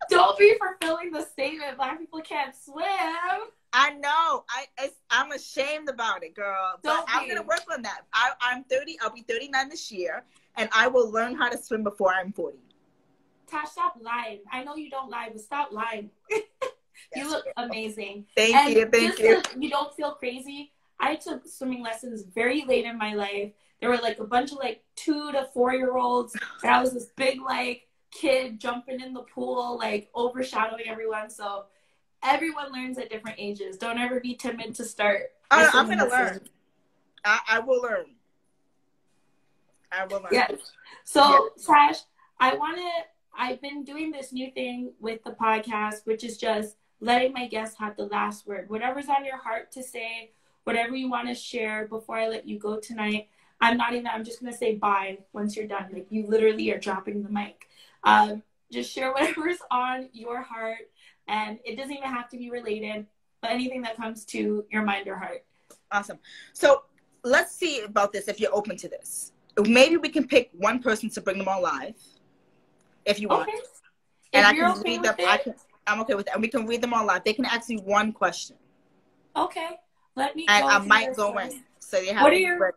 Don't 0.09 0.37
be 0.37 0.55
fulfilling 0.59 1.11
the 1.11 1.25
statement. 1.25 1.77
Black 1.77 1.99
people 1.99 2.21
can't 2.21 2.55
swim. 2.55 2.85
I 3.75 3.89
know. 3.91 4.43
I 4.49 4.65
it's, 4.81 4.95
I'm 5.09 5.31
ashamed 5.31 5.89
about 5.89 6.23
it, 6.23 6.35
girl. 6.35 6.79
But 6.83 6.89
Don't 6.89 7.15
I'm 7.15 7.27
gonna 7.27 7.41
work 7.41 7.63
on 7.71 7.81
that. 7.83 8.01
I, 8.13 8.31
I'm 8.41 8.63
30. 8.65 8.97
I'll 9.01 9.13
be 9.13 9.21
39 9.21 9.69
this 9.69 9.91
year, 9.91 10.23
and 10.55 10.69
I 10.73 10.87
will 10.87 11.11
learn 11.11 11.35
how 11.35 11.49
to 11.49 11.57
swim 11.57 11.83
before 11.83 12.13
I'm 12.13 12.31
40. 12.31 12.57
Tash, 13.49 13.71
stop 13.71 13.95
lying. 14.01 14.39
I 14.51 14.63
know 14.63 14.75
you 14.75 14.89
don't 14.89 15.09
lie, 15.09 15.29
but 15.31 15.41
stop 15.41 15.71
lying. 15.71 16.09
you 17.15 17.29
look 17.29 17.45
amazing. 17.57 18.25
Thank 18.35 18.55
and 18.55 18.73
you. 18.73 18.85
Thank 18.85 19.19
you. 19.19 19.41
so 19.43 19.59
you 19.59 19.69
don't 19.69 19.93
feel 19.95 20.13
crazy. 20.13 20.71
I 20.99 21.15
took 21.15 21.47
swimming 21.47 21.83
lessons 21.83 22.23
very 22.23 22.65
late 22.65 22.85
in 22.85 22.97
my 22.97 23.13
life. 23.13 23.51
There 23.83 23.91
were 23.91 23.97
like 23.97 24.19
a 24.19 24.23
bunch 24.23 24.53
of 24.53 24.59
like 24.59 24.81
two 24.95 25.33
to 25.33 25.49
four 25.53 25.73
year 25.73 25.97
olds, 25.97 26.33
and 26.63 26.71
I 26.71 26.79
was 26.81 26.93
this 26.93 27.07
big 27.17 27.41
like 27.41 27.85
kid 28.11 28.57
jumping 28.57 29.01
in 29.01 29.13
the 29.13 29.23
pool, 29.23 29.77
like 29.77 30.09
overshadowing 30.15 30.85
everyone. 30.87 31.29
So 31.29 31.65
everyone 32.23 32.71
learns 32.71 32.97
at 32.97 33.09
different 33.09 33.35
ages. 33.41 33.75
Don't 33.75 33.99
ever 33.99 34.21
be 34.21 34.35
timid 34.35 34.73
to 34.75 34.85
start. 34.85 35.31
Oh, 35.51 35.69
I'm 35.73 35.89
gonna 35.89 36.07
learn. 36.07 36.39
I, 37.25 37.39
I 37.45 37.59
will 37.59 37.81
learn. 37.81 38.05
I 39.91 40.05
will 40.05 40.21
learn. 40.21 40.31
Yes. 40.31 40.53
So, 41.03 41.49
Tash, 41.67 41.97
I 42.39 42.55
want 42.55 42.77
to. 42.77 42.89
I've 43.37 43.61
been 43.61 43.83
doing 43.83 44.11
this 44.11 44.31
new 44.31 44.49
thing 44.51 44.93
with 45.01 45.25
the 45.25 45.31
podcast, 45.31 46.05
which 46.05 46.23
is 46.23 46.37
just 46.37 46.77
letting 47.01 47.33
my 47.33 47.47
guests 47.47 47.77
have 47.79 47.97
the 47.97 48.05
last 48.05 48.47
word. 48.47 48.69
Whatever's 48.69 49.09
on 49.09 49.25
your 49.25 49.39
heart 49.39 49.73
to 49.73 49.83
say, 49.83 50.31
whatever 50.63 50.95
you 50.95 51.09
want 51.09 51.27
to 51.27 51.35
share 51.35 51.85
before 51.85 52.15
I 52.15 52.29
let 52.29 52.47
you 52.47 52.57
go 52.57 52.79
tonight. 52.79 53.27
I'm 53.63 53.77
not 53.77 53.93
even. 53.93 54.07
I'm 54.07 54.23
just 54.23 54.41
gonna 54.41 54.55
say 54.55 54.75
bye 54.75 55.19
once 55.31 55.55
you're 55.55 55.67
done. 55.67 55.87
Like 55.91 56.07
you 56.09 56.27
literally 56.27 56.71
are 56.71 56.79
dropping 56.79 57.23
the 57.23 57.29
mic. 57.29 57.67
Um, 58.03 58.43
just 58.71 58.91
share 58.91 59.11
whatever's 59.11 59.59
on 59.71 60.09
your 60.11 60.41
heart, 60.41 60.89
and 61.27 61.59
it 61.63 61.77
doesn't 61.77 61.91
even 61.91 62.09
have 62.09 62.29
to 62.29 62.37
be 62.37 62.49
related, 62.49 63.07
but 63.41 63.51
anything 63.51 63.81
that 63.83 63.95
comes 63.95 64.25
to 64.25 64.65
your 64.69 64.83
mind 64.83 65.07
or 65.07 65.15
heart. 65.15 65.45
Awesome. 65.91 66.19
So 66.53 66.83
let's 67.23 67.55
see 67.55 67.81
about 67.81 68.11
this. 68.11 68.27
If 68.27 68.39
you're 68.39 68.53
open 68.53 68.75
to 68.77 68.89
this, 68.89 69.31
maybe 69.65 69.97
we 69.97 70.09
can 70.09 70.27
pick 70.27 70.49
one 70.53 70.79
person 70.79 71.09
to 71.11 71.21
bring 71.21 71.37
them 71.37 71.47
on 71.47 71.61
live, 71.61 71.95
if 73.05 73.19
you 73.19 73.29
want. 73.29 73.47
Okay. 73.49 73.57
And 74.33 74.41
if 74.41 74.47
I 74.47 74.55
can 74.55 74.71
okay 74.71 74.89
read 74.89 75.01
with 75.01 75.17
them. 75.17 75.27
I 75.29 75.37
can, 75.37 75.53
I'm 75.87 76.01
okay 76.01 76.15
with 76.15 76.25
that. 76.25 76.33
And 76.33 76.41
we 76.41 76.47
can 76.47 76.65
read 76.65 76.81
them 76.81 76.93
all 76.93 77.05
live. 77.05 77.23
They 77.23 77.33
can 77.33 77.45
ask 77.45 77.69
me 77.69 77.77
one 77.77 78.11
question, 78.11 78.55
okay. 79.35 79.79
Let 80.15 80.35
me. 80.35 80.45
and 80.47 80.63
go 80.63 80.69
I 80.69 80.79
might 80.79 81.15
go 81.15 81.37
in. 81.37 81.63
So 81.79 81.97
you 81.99 82.13
have. 82.13 82.23
What 82.23 82.29
to 82.31 82.35
are 82.35 82.39
your-. 82.39 82.75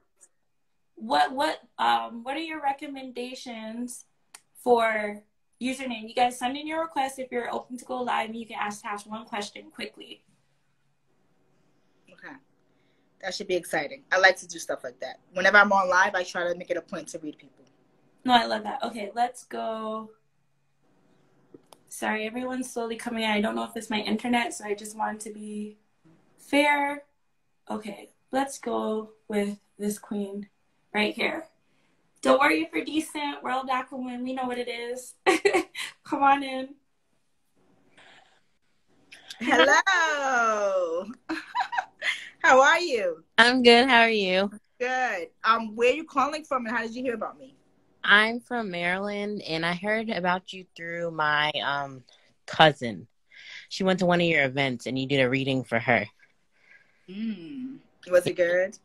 What 0.97 1.33
what 1.33 1.61
um 1.79 2.23
what 2.25 2.37
are 2.37 2.41
your 2.41 2.61
recommendations 2.61 4.05
for 4.65 5.23
username 5.63 6.09
you 6.09 6.15
guys 6.15 6.39
send 6.39 6.57
in 6.57 6.67
your 6.67 6.81
request 6.81 7.19
if 7.19 7.31
you're 7.31 7.53
open 7.55 7.77
to 7.79 7.85
go 7.85 8.03
live 8.03 8.27
and 8.31 8.37
you 8.37 8.47
can 8.47 8.57
ask 8.61 8.83
tash 8.83 9.07
one 9.07 9.25
question 9.25 9.71
quickly 9.71 10.23
Okay. 12.13 12.35
That 13.23 13.35
should 13.35 13.47
be 13.47 13.57
exciting. 13.57 14.05
I 14.11 14.19
like 14.19 14.37
to 14.39 14.47
do 14.49 14.59
stuff 14.59 14.83
like 14.83 14.99
that. 15.01 15.21
Whenever 15.35 15.59
I'm 15.59 15.71
on 15.73 15.89
live, 15.91 16.15
I 16.15 16.23
try 16.25 16.51
to 16.51 16.55
make 16.59 16.71
it 16.71 16.77
a 16.79 16.81
point 16.83 17.09
to 17.09 17.19
read 17.19 17.37
people. 17.39 17.65
no 18.25 18.33
i 18.33 18.45
love 18.47 18.63
that 18.65 18.83
okay 18.83 19.11
let's 19.15 19.45
go 19.45 20.11
sorry 21.89 22.27
everyone's 22.27 22.69
slowly 22.73 22.97
coming 22.97 23.23
in 23.23 23.31
i 23.31 23.41
don't 23.41 23.55
know 23.55 23.65
if 23.65 23.77
it's 23.77 23.91
my 23.91 24.01
internet 24.01 24.53
so 24.53 24.65
i 24.65 24.75
just 24.75 24.97
wanted 24.97 25.21
to 25.21 25.31
be 25.33 25.79
fair 26.39 27.05
okay 27.71 28.11
let's 28.33 28.59
go 28.59 29.11
with 29.29 29.59
this 29.79 29.99
queen 29.99 30.49
right 30.97 31.15
here 31.15 31.45
don't 32.23 32.41
worry 32.41 32.63
if 32.63 32.73
you're 32.73 32.83
decent 32.83 33.43
we're 33.43 33.51
all 33.51 33.67
black 33.67 33.93
women 33.93 34.25
we 34.25 34.33
know 34.33 34.47
what 34.47 34.57
it 34.57 34.67
is 34.67 35.13
come 36.05 36.23
on 36.23 36.43
in 36.43 36.71
Hello. 39.39 41.05
How 42.43 42.63
are 42.63 42.81
you? 42.81 43.23
I'm 43.37 43.63
good. 43.63 43.87
How 43.87 44.01
are 44.01 44.09
you? 44.09 44.51
Good. 44.81 45.29
Um, 45.45 45.77
where 45.77 45.93
are 45.93 45.95
you 45.95 46.05
calling 46.05 46.43
from, 46.43 46.65
and 46.65 46.75
how 46.75 46.83
did 46.83 46.95
you 46.95 47.03
hear 47.03 47.13
about 47.13 47.39
me? 47.39 47.55
I'm 48.03 48.41
from 48.41 48.71
Maryland, 48.71 49.43
and 49.43 49.67
I 49.67 49.75
heard 49.75 50.09
about 50.09 50.55
you 50.55 50.65
through 50.75 51.11
my 51.11 51.51
um 51.63 52.03
cousin. 52.47 53.09
She 53.69 53.85
went 53.85 53.99
to 53.99 54.07
one 54.07 54.23
of 54.23 54.27
your 54.27 54.45
events, 54.45 54.87
and 54.87 54.99
you 54.99 55.07
did 55.07 55.21
a 55.21 55.29
reading 55.29 55.65
for 55.65 55.79
her. 55.79 56.07
Mm. 57.11 57.77
Was 58.11 58.27
it 58.27 58.37
good? 58.37 58.79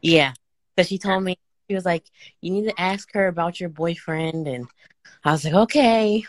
Yeah, 0.00 0.32
So 0.78 0.84
she 0.84 0.96
told 0.96 1.22
me 1.22 1.36
she 1.68 1.74
was 1.74 1.84
like, 1.84 2.04
"You 2.40 2.50
need 2.50 2.64
to 2.68 2.80
ask 2.80 3.12
her 3.12 3.28
about 3.28 3.60
your 3.60 3.68
boyfriend," 3.68 4.48
and 4.48 4.66
I 5.24 5.32
was 5.32 5.44
like, 5.44 5.54
"Okay, 5.54 6.24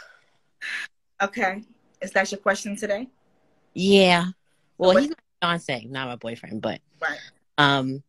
Okay. 1.22 1.64
Is 2.02 2.12
that 2.12 2.32
your 2.32 2.40
question 2.40 2.76
today? 2.76 3.08
yeah." 3.74 4.28
Well, 4.78 4.94
What- 4.94 5.04
he's 5.04 5.10
my 5.12 5.16
fiance, 5.50 5.86
not 5.90 6.08
my 6.08 6.16
boyfriend, 6.16 6.62
but 6.62 6.82
Right. 7.02 7.20
um, 7.58 8.04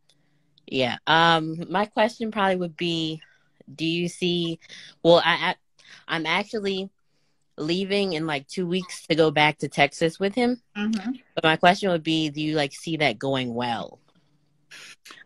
yeah. 0.66 0.99
Um, 1.07 1.64
my 1.70 1.87
question 1.87 2.31
probably 2.31 2.57
would 2.57 2.76
be, 2.76 3.20
do 3.72 3.85
you 3.85 4.09
see? 4.09 4.59
Well, 5.03 5.20
I, 5.24 5.51
I 5.51 5.55
I'm 6.07 6.26
actually 6.26 6.91
leaving 7.57 8.12
in 8.12 8.26
like 8.26 8.47
two 8.49 8.66
weeks 8.66 9.07
to 9.09 9.14
go 9.16 9.31
back 9.33 9.59
to 9.59 9.68
Texas 9.68 10.18
with 10.20 10.35
him. 10.35 10.62
Mm-hmm. 10.76 11.12
But 11.35 11.45
my 11.45 11.57
question 11.57 11.91
would 11.91 12.05
be, 12.05 12.31
do 12.31 12.41
you 12.41 12.55
like 12.55 12.72
see 12.72 12.97
that 12.99 13.18
going 13.18 13.53
well? 13.55 13.99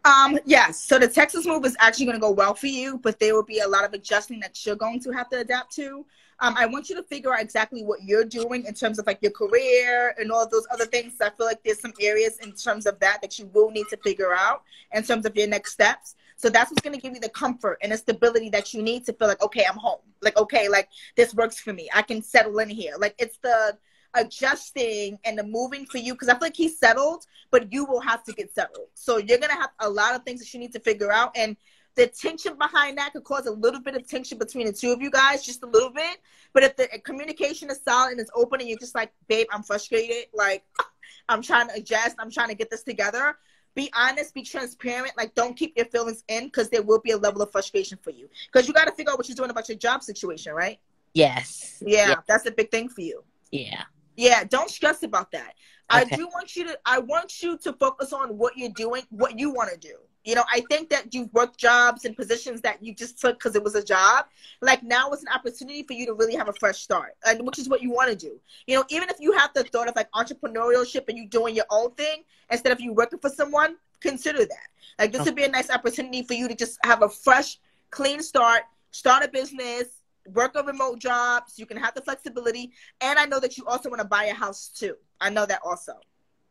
Um, 0.05 0.39
yes. 0.45 0.83
So 0.83 0.99
the 0.99 1.09
Texas 1.09 1.47
move 1.47 1.65
is 1.65 1.77
actually 1.81 2.07
going 2.07 2.17
to 2.17 2.21
go 2.21 2.31
well 2.31 2.55
for 2.55 2.67
you, 2.67 2.99
but 2.99 3.19
there 3.19 3.35
will 3.35 3.45
be 3.45 3.61
a 3.61 3.69
lot 3.69 3.85
of 3.85 3.93
adjusting 3.93 4.41
that 4.41 4.65
you're 4.65 4.77
going 4.77 5.01
to 5.01 5.11
have 5.13 5.29
to 5.31 5.41
adapt 5.41 5.75
to. 5.77 6.05
Um, 6.41 6.55
I 6.59 6.67
want 6.67 6.89
you 6.89 6.97
to 6.97 7.03
figure 7.05 7.33
out 7.33 7.41
exactly 7.41 7.85
what 7.85 8.03
you're 8.03 8.25
doing 8.25 8.67
in 8.67 8.75
terms 8.75 8.99
of 8.99 9.07
like 9.07 9.19
your 9.23 9.31
career 9.31 10.15
and 10.19 10.33
all 10.33 10.49
those 10.49 10.67
other 10.73 10.85
things. 10.85 11.15
I 11.21 11.31
feel 11.31 11.47
like 11.47 11.63
there's 11.63 11.81
some 11.81 11.93
areas 12.01 12.39
in 12.43 12.53
terms 12.53 12.87
of 12.87 12.99
that 13.01 13.23
that 13.23 13.39
you 13.39 13.49
will 13.55 13.71
need 13.71 13.87
to 13.91 13.97
figure 13.99 14.35
out 14.35 14.63
in 14.93 15.03
terms 15.05 15.27
of 15.27 15.37
your 15.37 15.47
next 15.47 15.73
steps. 15.73 16.17
So 16.37 16.49
that's 16.49 16.71
what's 16.71 16.83
going 16.83 16.97
to 16.97 17.01
give 17.01 17.15
you 17.15 17.21
the 17.21 17.29
comfort 17.29 17.79
and 17.83 17.93
the 17.93 17.97
stability 17.97 18.51
that 18.51 18.75
you 18.75 18.83
need 18.83 19.07
to 19.07 19.13
feel 19.13 19.29
like, 19.29 19.43
okay, 19.43 19.65
I'm 19.69 19.77
home. 19.79 20.01
Like, 20.21 20.37
okay, 20.37 20.69
like 20.69 20.89
this 21.17 21.35
works 21.35 21.61
for 21.61 21.73
me. 21.73 21.89
I 21.95 22.03
can 22.03 22.21
settle 22.21 22.59
in 22.59 22.69
here. 22.69 22.95
Like 22.99 23.15
it's 23.19 23.39
the 23.39 23.79
adjusting 24.15 25.19
and 25.25 25.39
the 25.39 25.45
moving 25.45 25.87
for 25.87 25.99
you 25.99 26.15
because 26.15 26.29
I 26.29 26.33
feel 26.33 26.43
like 26.43 26.57
he's 26.57 26.79
settled, 26.79 27.27
but 27.51 27.73
you 27.73 27.85
will 27.85 28.01
have 28.01 28.23
to 28.25 28.33
get 28.33 28.55
settled. 28.55 28.89
So 28.95 29.19
you're 29.19 29.39
gonna 29.39 29.55
have 29.55 29.71
a 29.81 29.89
lot 29.89 30.15
of 30.15 30.25
things 30.25 30.41
that 30.41 30.53
you 30.55 30.61
need 30.61 30.73
to 30.73 30.81
figure 30.81 31.12
out, 31.12 31.33
and 31.37 31.57
the 31.97 32.07
tension 32.09 32.57
behind 32.59 32.99
that 32.99 33.12
could 33.12 33.25
cause 33.25 33.47
a 33.47 33.53
little 33.53 33.81
bit 33.81 33.95
of 33.95 34.07
tension 34.09 34.39
between 34.39 34.67
the 34.67 34.73
two 34.73 34.93
of 34.93 35.01
you 35.01 35.11
guys, 35.11 35.45
just 35.45 35.62
a 35.62 35.67
little 35.67 35.91
bit. 35.91 36.19
But 36.53 36.65
if 36.65 36.77
the 36.77 36.89
communication 37.05 37.71
is 37.71 37.81
solid 37.85 38.12
and 38.12 38.21
it's 38.21 38.31
open, 38.35 38.61
and 38.61 38.69
you're 38.69 38.79
just 38.79 38.95
like, 38.95 39.12
babe, 39.29 39.47
I'm 39.53 39.62
frustrated, 39.62 40.27
like 40.33 40.65
I'm 41.29 41.43
trying 41.43 41.69
to 41.69 41.75
adjust, 41.75 42.17
I'm 42.19 42.31
trying 42.31 42.49
to 42.49 42.55
get 42.55 42.71
this 42.71 42.83
together. 42.83 43.37
Be 43.75 43.91
honest, 43.95 44.35
be 44.35 44.43
transparent. 44.43 45.12
Like, 45.17 45.35
don't 45.35 45.57
keep 45.57 45.77
your 45.77 45.87
feelings 45.87 46.23
in 46.29 46.45
because 46.45 46.71
there 46.71 46.83
will 46.83 47.01
be 47.01 47.11
a 47.11 47.17
level 47.17 47.43
of 47.43 47.51
frustration 47.51 47.99
for 48.01 48.11
you. 48.11 48.29
Because 48.53 48.69
you 48.69 48.75
got 48.75 48.85
to 48.85 48.93
figure 48.93 49.11
out 49.11 49.19
what 49.19 49.29
you're 49.29 49.35
doing 49.35 49.51
about 49.51 49.69
your 49.69 49.77
job 49.77 50.03
situation, 50.05 50.53
right? 50.53 50.79
Yes. 51.12 51.83
Yeah, 51.85 52.15
that's 52.29 52.47
a 52.47 52.53
big 52.53 52.71
thing 52.71 52.89
for 52.89 53.01
you. 53.01 53.25
Yeah. 53.51 53.83
Yeah, 54.17 54.45
don't 54.45 54.71
stress 54.71 55.03
about 55.03 55.33
that. 55.33 55.55
I 55.91 56.05
do 56.05 56.27
want 56.29 56.57
you 56.57 56.65
to 56.65 56.79
I 56.87 56.99
want 56.99 57.43
you 57.43 57.59
to 57.59 57.73
focus 57.75 58.12
on 58.12 58.39
what 58.39 58.57
you're 58.57 58.71
doing, 58.71 59.03
what 59.11 59.39
you 59.39 59.51
want 59.51 59.71
to 59.71 59.77
do. 59.77 59.95
You 60.25 60.35
know, 60.35 60.45
I 60.51 60.62
think 60.71 60.89
that 60.89 61.12
you've 61.12 61.33
worked 61.35 61.59
jobs 61.59 62.07
and 62.07 62.17
positions 62.17 62.62
that 62.62 62.83
you 62.83 62.95
just 62.95 63.21
took 63.21 63.39
because 63.39 63.55
it 63.55 63.62
was 63.62 63.75
a 63.75 63.85
job. 63.85 64.25
Like 64.62 64.83
now 64.83 65.11
is 65.11 65.21
an 65.21 65.29
opportunity 65.29 65.83
for 65.83 65.93
you 65.93 66.07
to 66.07 66.15
really 66.15 66.35
have 66.35 66.49
a 66.49 66.53
fresh 66.55 66.79
start, 66.79 67.15
and 67.27 67.45
which 67.47 67.59
is 67.59 67.69
what 67.69 67.83
you 67.83 67.91
want 67.91 68.09
to 68.11 68.17
do. 68.17 68.41
You 68.67 68.77
know, 68.77 68.85
even 68.89 69.11
if 69.11 69.17
you 69.21 69.33
have 69.33 69.53
the 69.53 69.65
thought 69.65 69.89
of 69.89 69.95
like 69.95 70.11
entrepreneurship 70.12 71.09
and 71.09 71.19
you 71.19 71.29
doing 71.29 71.55
your 71.55 71.67
own 71.71 71.91
thing 71.93 72.25
instead 72.51 72.73
of 72.73 72.81
you 72.81 72.95
working 72.95 73.19
for 73.19 73.29
someone, 73.29 73.77
consider 74.01 74.47
that. 74.47 74.69
Like 74.99 75.12
this 75.12 75.25
would 75.27 75.35
be 75.35 75.45
a 75.45 75.49
nice 75.49 75.71
opportunity 75.71 76.23
for 76.23 76.35
you 76.35 76.49
to 76.49 76.55
just 76.55 76.79
have 76.85 77.03
a 77.03 77.09
fresh, 77.09 77.59
clean 77.91 78.23
start, 78.23 78.62
start 78.93 79.25
a 79.25 79.29
business, 79.29 80.04
work 80.33 80.53
a 80.57 80.62
remote 80.62 80.99
job, 81.01 81.45
so 81.49 81.55
you 81.61 81.66
can 81.66 81.77
have 81.77 81.95
the 81.95 82.03
flexibility. 82.03 82.72
And 83.01 83.18
I 83.18 83.27
know 83.27 83.41
that 83.41 83.57
you 83.57 83.66
also 83.66 83.89
want 83.89 84.01
to 84.01 84.07
buy 84.09 84.25
a 84.25 84.35
house 84.35 84.68
too. 84.68 84.97
I 85.20 85.31
know 85.31 85.47
that 85.47 85.61
also. 85.64 85.95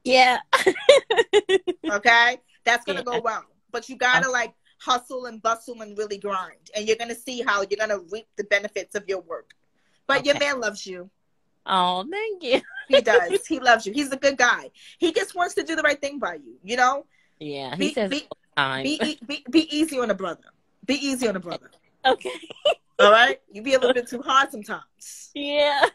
Yeah. 0.03 0.39
Okay, 1.89 2.37
that's 2.63 2.85
gonna 2.85 2.99
Yeah. 2.99 3.03
go 3.03 3.19
well. 3.19 3.43
But 3.71 3.89
you 3.89 3.95
gotta 3.97 4.29
like 4.29 4.53
hustle 4.79 5.25
and 5.25 5.41
bustle 5.41 5.81
and 5.81 5.97
really 5.97 6.17
grind. 6.17 6.69
And 6.75 6.87
you're 6.87 6.97
gonna 6.97 7.15
see 7.15 7.41
how 7.41 7.61
you're 7.61 7.77
gonna 7.79 7.99
reap 8.11 8.27
the 8.35 8.43
benefits 8.43 8.95
of 8.95 9.07
your 9.07 9.21
work. 9.21 9.53
But 10.07 10.25
your 10.25 10.35
man 10.35 10.59
loves 10.59 10.85
you. 10.85 11.09
Oh, 11.65 12.05
thank 12.09 12.43
you. 12.43 12.61
He 12.87 13.01
does. 13.01 13.45
he 13.47 13.59
loves 13.59 13.85
you. 13.85 13.93
He's 13.93 14.11
a 14.11 14.17
good 14.17 14.37
guy. 14.37 14.71
He 14.97 15.11
just 15.13 15.35
wants 15.35 15.55
to 15.55 15.63
do 15.63 15.75
the 15.75 15.81
right 15.83 15.99
thing 15.99 16.19
by 16.19 16.35
you. 16.35 16.57
You 16.63 16.77
know, 16.77 17.05
Yeah, 17.39 17.75
he 17.75 17.89
be 17.89 17.93
says 17.93 18.09
be, 18.09 18.27
all 18.29 18.37
the 18.55 18.61
time. 18.61 18.83
be, 18.83 19.19
be, 19.25 19.45
be 19.49 19.77
easy 19.77 19.99
on 19.99 20.09
a 20.09 20.13
brother. 20.15 20.43
Be 20.85 20.95
easy 20.95 21.27
on 21.27 21.35
a 21.35 21.39
brother. 21.39 21.71
okay. 22.05 22.31
All 22.99 23.11
right. 23.11 23.39
You 23.51 23.61
be 23.61 23.73
a 23.73 23.79
little 23.79 23.93
bit 23.93 24.07
too 24.07 24.21
hard 24.21 24.51
sometimes. 24.51 25.31
Yeah. 25.33 25.85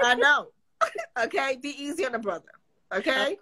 I 0.00 0.14
know. 0.14 0.48
okay. 1.18 1.58
Be 1.60 1.70
easy 1.70 2.04
on 2.04 2.12
the 2.12 2.18
brother. 2.18 2.50
Okay. 2.94 3.38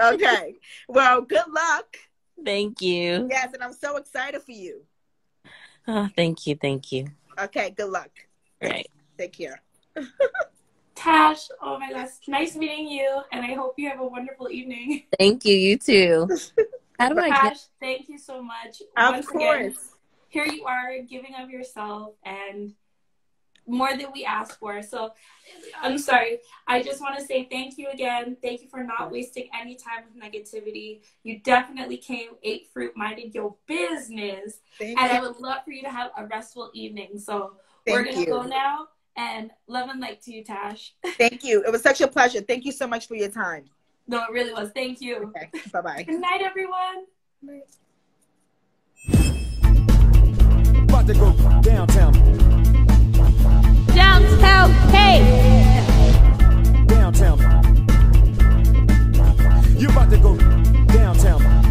okay. 0.00 0.56
Well, 0.88 1.22
good 1.22 1.48
luck. 1.48 1.96
Thank 2.44 2.80
you. 2.82 3.28
Yes, 3.30 3.52
and 3.54 3.62
I'm 3.62 3.72
so 3.72 3.96
excited 3.96 4.42
for 4.42 4.52
you. 4.52 4.82
Oh, 5.86 6.08
thank 6.16 6.46
you. 6.46 6.56
Thank 6.56 6.92
you. 6.92 7.08
Okay. 7.38 7.70
Good 7.70 7.90
luck. 7.90 8.10
Right. 8.62 8.88
Take 9.16 9.32
care. 9.32 9.62
Tash, 10.98 11.46
oh 11.62 11.78
my 11.78 11.92
gosh, 11.92 12.10
nice 12.26 12.56
meeting 12.56 12.88
you, 12.88 13.20
and 13.30 13.44
I 13.46 13.54
hope 13.54 13.74
you 13.76 13.88
have 13.88 14.00
a 14.00 14.06
wonderful 14.06 14.50
evening. 14.50 15.04
Thank 15.16 15.44
you. 15.44 15.54
You 15.54 15.78
too. 15.78 16.28
How 16.98 17.10
do 17.10 17.20
I 17.20 17.30
get? 17.30 17.68
thank 17.78 18.08
you 18.08 18.18
so 18.18 18.42
much. 18.42 18.80
Of 18.96 19.12
Once 19.12 19.26
course. 19.26 19.60
again, 19.60 19.74
here 20.28 20.46
you 20.46 20.64
are 20.64 20.98
giving 21.08 21.34
of 21.34 21.50
yourself 21.50 22.14
and 22.24 22.74
more 23.66 23.96
than 23.96 24.06
we 24.14 24.24
asked 24.24 24.58
for. 24.58 24.82
So 24.82 25.12
I'm 25.80 25.98
sorry. 25.98 26.38
I 26.66 26.82
just 26.82 27.00
want 27.00 27.18
to 27.18 27.24
say 27.24 27.46
thank 27.50 27.76
you 27.76 27.88
again. 27.92 28.36
Thank 28.40 28.62
you 28.62 28.68
for 28.68 28.82
not 28.82 29.10
wasting 29.10 29.48
any 29.58 29.74
time 29.74 30.04
with 30.06 30.22
negativity. 30.22 31.02
You 31.22 31.40
definitely 31.40 31.98
came, 31.98 32.30
ate 32.42 32.68
fruit, 32.72 32.96
minded 32.96 33.34
your 33.34 33.54
business. 33.66 34.60
Thank 34.78 34.98
And 34.98 35.12
I 35.12 35.20
would 35.20 35.36
love 35.38 35.64
for 35.64 35.72
you 35.72 35.82
to 35.82 35.90
have 35.90 36.12
a 36.16 36.26
restful 36.26 36.70
evening. 36.72 37.18
So 37.18 37.54
Thank 37.86 38.06
we're 38.06 38.12
gonna 38.12 38.26
go 38.26 38.42
now 38.42 38.88
and 39.16 39.50
love 39.66 39.90
and 39.90 40.00
light 40.00 40.22
to 40.22 40.32
you, 40.32 40.44
Tash. 40.44 40.94
Thank 41.18 41.44
you. 41.44 41.62
It 41.66 41.70
was 41.70 41.82
such 41.82 42.00
a 42.00 42.08
pleasure. 42.08 42.40
Thank 42.40 42.64
you 42.64 42.72
so 42.72 42.86
much 42.86 43.06
for 43.06 43.16
your 43.16 43.30
time. 43.30 43.64
No, 44.06 44.22
it 44.22 44.32
really 44.32 44.54
was. 44.54 44.70
Thank 44.70 45.02
you. 45.02 45.32
Okay. 45.36 45.50
Bye 45.72 45.80
bye. 45.82 46.02
Good 46.04 46.20
night, 46.20 46.40
everyone. 46.40 47.04
to 51.08 51.14
go 51.14 51.32
downtown. 51.62 52.12
Downtown, 53.94 54.70
hey. 54.90 55.84
Downtown. 56.86 57.38
You're 59.78 59.90
about 59.90 60.10
to 60.10 60.18
go 60.18 60.36
downtown. 60.86 61.67